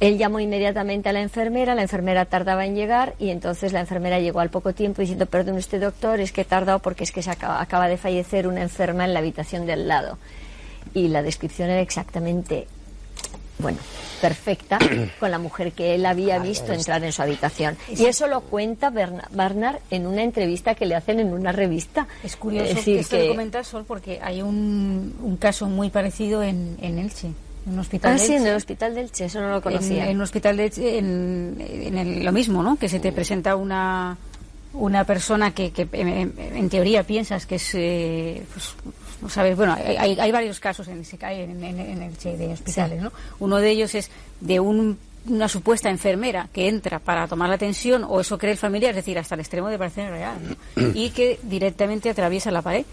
Él 0.00 0.16
llamó 0.16 0.38
inmediatamente 0.38 1.08
a 1.08 1.12
la 1.12 1.22
enfermera, 1.22 1.74
la 1.74 1.82
enfermera 1.82 2.24
tardaba 2.24 2.64
en 2.64 2.76
llegar 2.76 3.14
y 3.18 3.30
entonces 3.30 3.72
la 3.72 3.80
enfermera 3.80 4.20
llegó 4.20 4.38
al 4.38 4.50
poco 4.50 4.72
tiempo 4.72 5.00
diciendo, 5.00 5.26
perdón 5.26 5.56
usted 5.56 5.80
doctor, 5.80 6.20
es 6.20 6.30
que 6.30 6.42
he 6.42 6.44
tardado 6.44 6.78
porque 6.78 7.02
es 7.02 7.10
que 7.10 7.22
se 7.22 7.30
acaba, 7.32 7.60
acaba 7.60 7.88
de 7.88 7.96
fallecer 7.96 8.46
una 8.46 8.62
enferma 8.62 9.04
en 9.04 9.12
la 9.12 9.18
habitación 9.18 9.66
del 9.66 9.88
lado. 9.88 10.18
Y 10.94 11.08
la 11.08 11.22
descripción 11.22 11.68
era 11.70 11.80
exactamente 11.80 12.68
bueno, 13.58 13.78
perfecta 14.20 14.78
con 15.20 15.30
la 15.30 15.38
mujer 15.38 15.72
que 15.72 15.94
él 15.94 16.06
había 16.06 16.38
visto 16.38 16.72
entrar 16.72 17.02
en 17.04 17.12
su 17.12 17.22
habitación. 17.22 17.76
Y 17.88 18.04
eso 18.06 18.26
lo 18.26 18.40
cuenta 18.42 18.90
Barnard 18.90 19.78
en 19.90 20.06
una 20.06 20.22
entrevista 20.22 20.74
que 20.74 20.86
le 20.86 20.94
hacen 20.94 21.20
en 21.20 21.32
una 21.32 21.52
revista. 21.52 22.06
Es 22.22 22.36
curioso 22.36 22.74
decir, 22.74 22.94
que 22.94 23.00
esto 23.00 23.34
lo 23.34 23.64
Sol 23.64 23.84
porque 23.86 24.20
hay 24.22 24.42
un, 24.42 25.36
caso 25.40 25.66
muy 25.66 25.90
parecido 25.90 26.42
en, 26.42 26.76
en 26.80 26.98
Elche 26.98 27.28
En 27.66 27.74
un 27.74 27.78
hospital 27.80 28.14
ah, 28.14 28.18
sí, 28.18 28.34
en 28.34 28.46
el 28.46 28.54
hospital 28.54 28.94
del 28.94 29.10
Che, 29.12 29.26
eso 29.26 29.40
no 29.40 29.50
lo 29.50 29.62
conocía. 29.62 30.08
En, 30.08 30.16
un 30.16 30.22
hospital 30.22 30.56
de 30.56 30.98
en, 30.98 32.24
lo 32.24 32.32
mismo, 32.32 32.62
¿no? 32.62 32.76
Que 32.76 32.88
se 32.88 33.00
te 33.00 33.12
presenta 33.12 33.56
una 33.56 34.16
una 34.74 35.04
persona 35.04 35.52
que, 35.52 35.70
que 35.72 35.88
en, 35.92 36.68
teoría 36.68 37.02
piensas 37.02 37.46
que 37.46 37.54
es, 37.54 37.74
eh, 37.74 38.42
pues, 38.52 38.74
no 39.20 39.28
sabes, 39.28 39.56
bueno, 39.56 39.74
hay, 39.74 40.18
hay 40.18 40.32
varios 40.32 40.60
casos 40.60 40.88
en, 40.88 41.02
en, 41.02 41.64
en 41.64 42.02
el 42.02 42.16
Che 42.16 42.36
de 42.36 42.52
hospitales, 42.52 43.02
¿no? 43.02 43.12
Uno 43.40 43.56
de 43.56 43.70
ellos 43.70 43.94
es 43.94 44.10
de 44.40 44.60
un 44.60 44.98
una 45.26 45.48
supuesta 45.48 45.90
enfermera 45.90 46.48
que 46.52 46.68
entra 46.68 46.98
para 46.98 47.26
tomar 47.26 47.48
la 47.48 47.56
atención, 47.56 48.04
o 48.04 48.20
eso 48.20 48.38
cree 48.38 48.52
el 48.52 48.58
familiar, 48.58 48.90
es 48.90 48.96
decir, 48.96 49.18
hasta 49.18 49.34
el 49.34 49.40
extremo 49.40 49.68
de 49.68 49.78
parecer 49.78 50.10
real, 50.10 50.56
y 50.94 51.10
que 51.10 51.38
directamente 51.42 52.10
atraviesa 52.10 52.50
la 52.50 52.62
pared. 52.62 52.84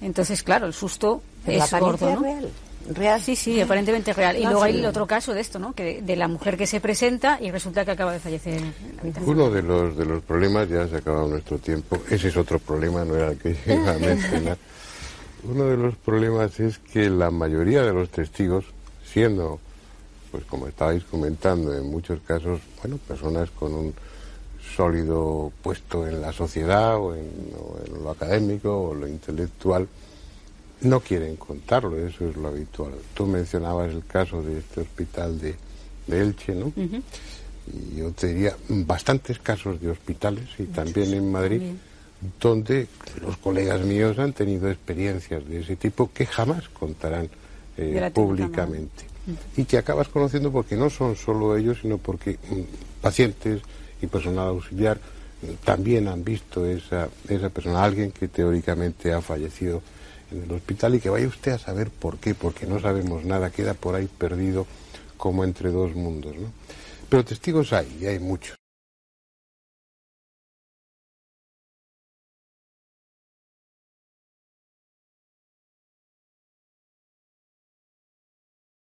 Entonces, 0.00 0.42
claro, 0.42 0.66
el 0.66 0.74
susto 0.74 1.22
es 1.46 1.70
gordo, 1.72 2.14
¿no? 2.14 2.22
real? 2.22 2.50
¿Real? 2.90 3.20
Sí, 3.20 3.36
sí, 3.36 3.60
aparentemente 3.60 4.12
real. 4.12 4.36
Y 4.36 4.44
luego 4.44 4.62
hay 4.62 4.78
el 4.78 4.86
otro 4.86 5.06
caso 5.06 5.34
de 5.34 5.40
esto, 5.40 5.58
¿no? 5.58 5.74
Que 5.74 6.00
de, 6.00 6.16
la 6.16 6.28
mujer 6.28 6.56
que 6.56 6.66
se 6.66 6.80
presenta 6.80 7.38
y 7.40 7.50
resulta 7.50 7.84
que 7.84 7.90
acaba 7.90 8.12
de 8.12 8.20
fallecer 8.20 8.54
en 8.54 8.74
la 8.96 9.02
habitación. 9.02 9.30
Uno 9.30 9.50
de 9.50 9.62
los, 9.62 9.96
de 9.96 10.04
los 10.06 10.22
problemas, 10.22 10.68
ya 10.68 10.86
se 10.88 10.96
ha 10.96 10.98
acabado 10.98 11.28
nuestro 11.28 11.58
tiempo, 11.58 11.98
ese 12.08 12.28
es 12.28 12.36
otro 12.36 12.58
problema, 12.58 13.04
no 13.04 13.16
era 13.16 13.32
el 13.32 13.38
que 13.38 13.56
iba 13.66 13.92
a 13.92 13.98
mencionar. 13.98 14.56
Uno 15.44 15.64
de 15.64 15.76
los 15.76 15.96
problemas 15.96 16.58
es 16.60 16.78
que 16.78 17.08
la 17.10 17.30
mayoría 17.30 17.82
de 17.82 17.92
los 17.92 18.08
testigos, 18.08 18.64
siendo 19.04 19.60
pues 20.30 20.44
como 20.44 20.66
estabais 20.66 21.04
comentando, 21.04 21.74
en 21.74 21.90
muchos 21.90 22.20
casos, 22.20 22.60
bueno, 22.82 22.98
personas 22.98 23.50
con 23.50 23.72
un 23.72 23.94
sólido 24.76 25.52
puesto 25.62 26.06
en 26.06 26.20
la 26.20 26.32
sociedad 26.32 26.96
o 26.96 27.14
en, 27.14 27.28
lo 28.02 28.10
académico 28.10 28.88
o 28.88 28.94
lo 28.94 29.08
intelectual, 29.08 29.88
no 30.82 31.00
quieren 31.00 31.36
contarlo, 31.36 31.96
eso 31.96 32.28
es 32.28 32.36
lo 32.36 32.48
habitual. 32.48 32.92
Tú 33.14 33.26
mencionabas 33.26 33.92
el 33.92 34.04
caso 34.04 34.42
de 34.42 34.58
este 34.58 34.82
hospital 34.82 35.40
de, 35.40 35.56
Elche, 36.08 36.54
¿no? 36.54 36.72
Y 36.76 37.96
yo 37.96 38.12
te 38.12 38.28
diría 38.28 38.56
bastantes 38.68 39.38
casos 39.38 39.80
de 39.80 39.90
hospitales 39.90 40.44
y 40.58 40.64
también 40.64 41.12
en 41.12 41.30
Madrid, 41.30 41.62
donde 42.40 42.88
los 43.22 43.36
colegas 43.36 43.80
míos 43.82 44.18
han 44.18 44.32
tenido 44.32 44.70
experiencias 44.70 45.48
de 45.48 45.60
ese 45.60 45.76
tipo 45.76 46.10
que 46.12 46.26
jamás 46.26 46.68
contarán 46.68 47.28
eh, 47.76 48.10
públicamente 48.12 49.04
y 49.56 49.64
que 49.64 49.78
acabas 49.78 50.08
conociendo 50.08 50.50
porque 50.50 50.76
no 50.76 50.90
son 50.90 51.14
solo 51.16 51.56
ellos, 51.56 51.78
sino 51.82 51.98
porque 51.98 52.32
mm, 52.32 53.00
pacientes 53.00 53.62
y 54.00 54.06
personal 54.06 54.48
auxiliar 54.48 54.98
mm, 54.98 55.64
también 55.64 56.08
han 56.08 56.24
visto 56.24 56.66
esa, 56.66 57.08
esa 57.28 57.50
persona, 57.50 57.84
alguien 57.84 58.10
que 58.10 58.28
teóricamente 58.28 59.12
ha 59.12 59.20
fallecido 59.20 59.82
en 60.30 60.42
el 60.42 60.52
hospital 60.52 60.94
y 60.94 61.00
que 61.00 61.10
vaya 61.10 61.28
usted 61.28 61.52
a 61.52 61.58
saber 61.58 61.90
por 61.90 62.18
qué, 62.18 62.34
porque 62.34 62.66
no 62.66 62.80
sabemos 62.80 63.24
nada, 63.24 63.50
queda 63.50 63.74
por 63.74 63.94
ahí 63.94 64.06
perdido 64.06 64.66
como 65.16 65.44
entre 65.44 65.70
dos 65.70 65.94
mundos. 65.94 66.36
¿no? 66.36 66.52
Pero 67.08 67.24
testigos 67.24 67.72
hay, 67.72 67.98
y 68.00 68.06
hay 68.06 68.18
muchos. 68.18 68.57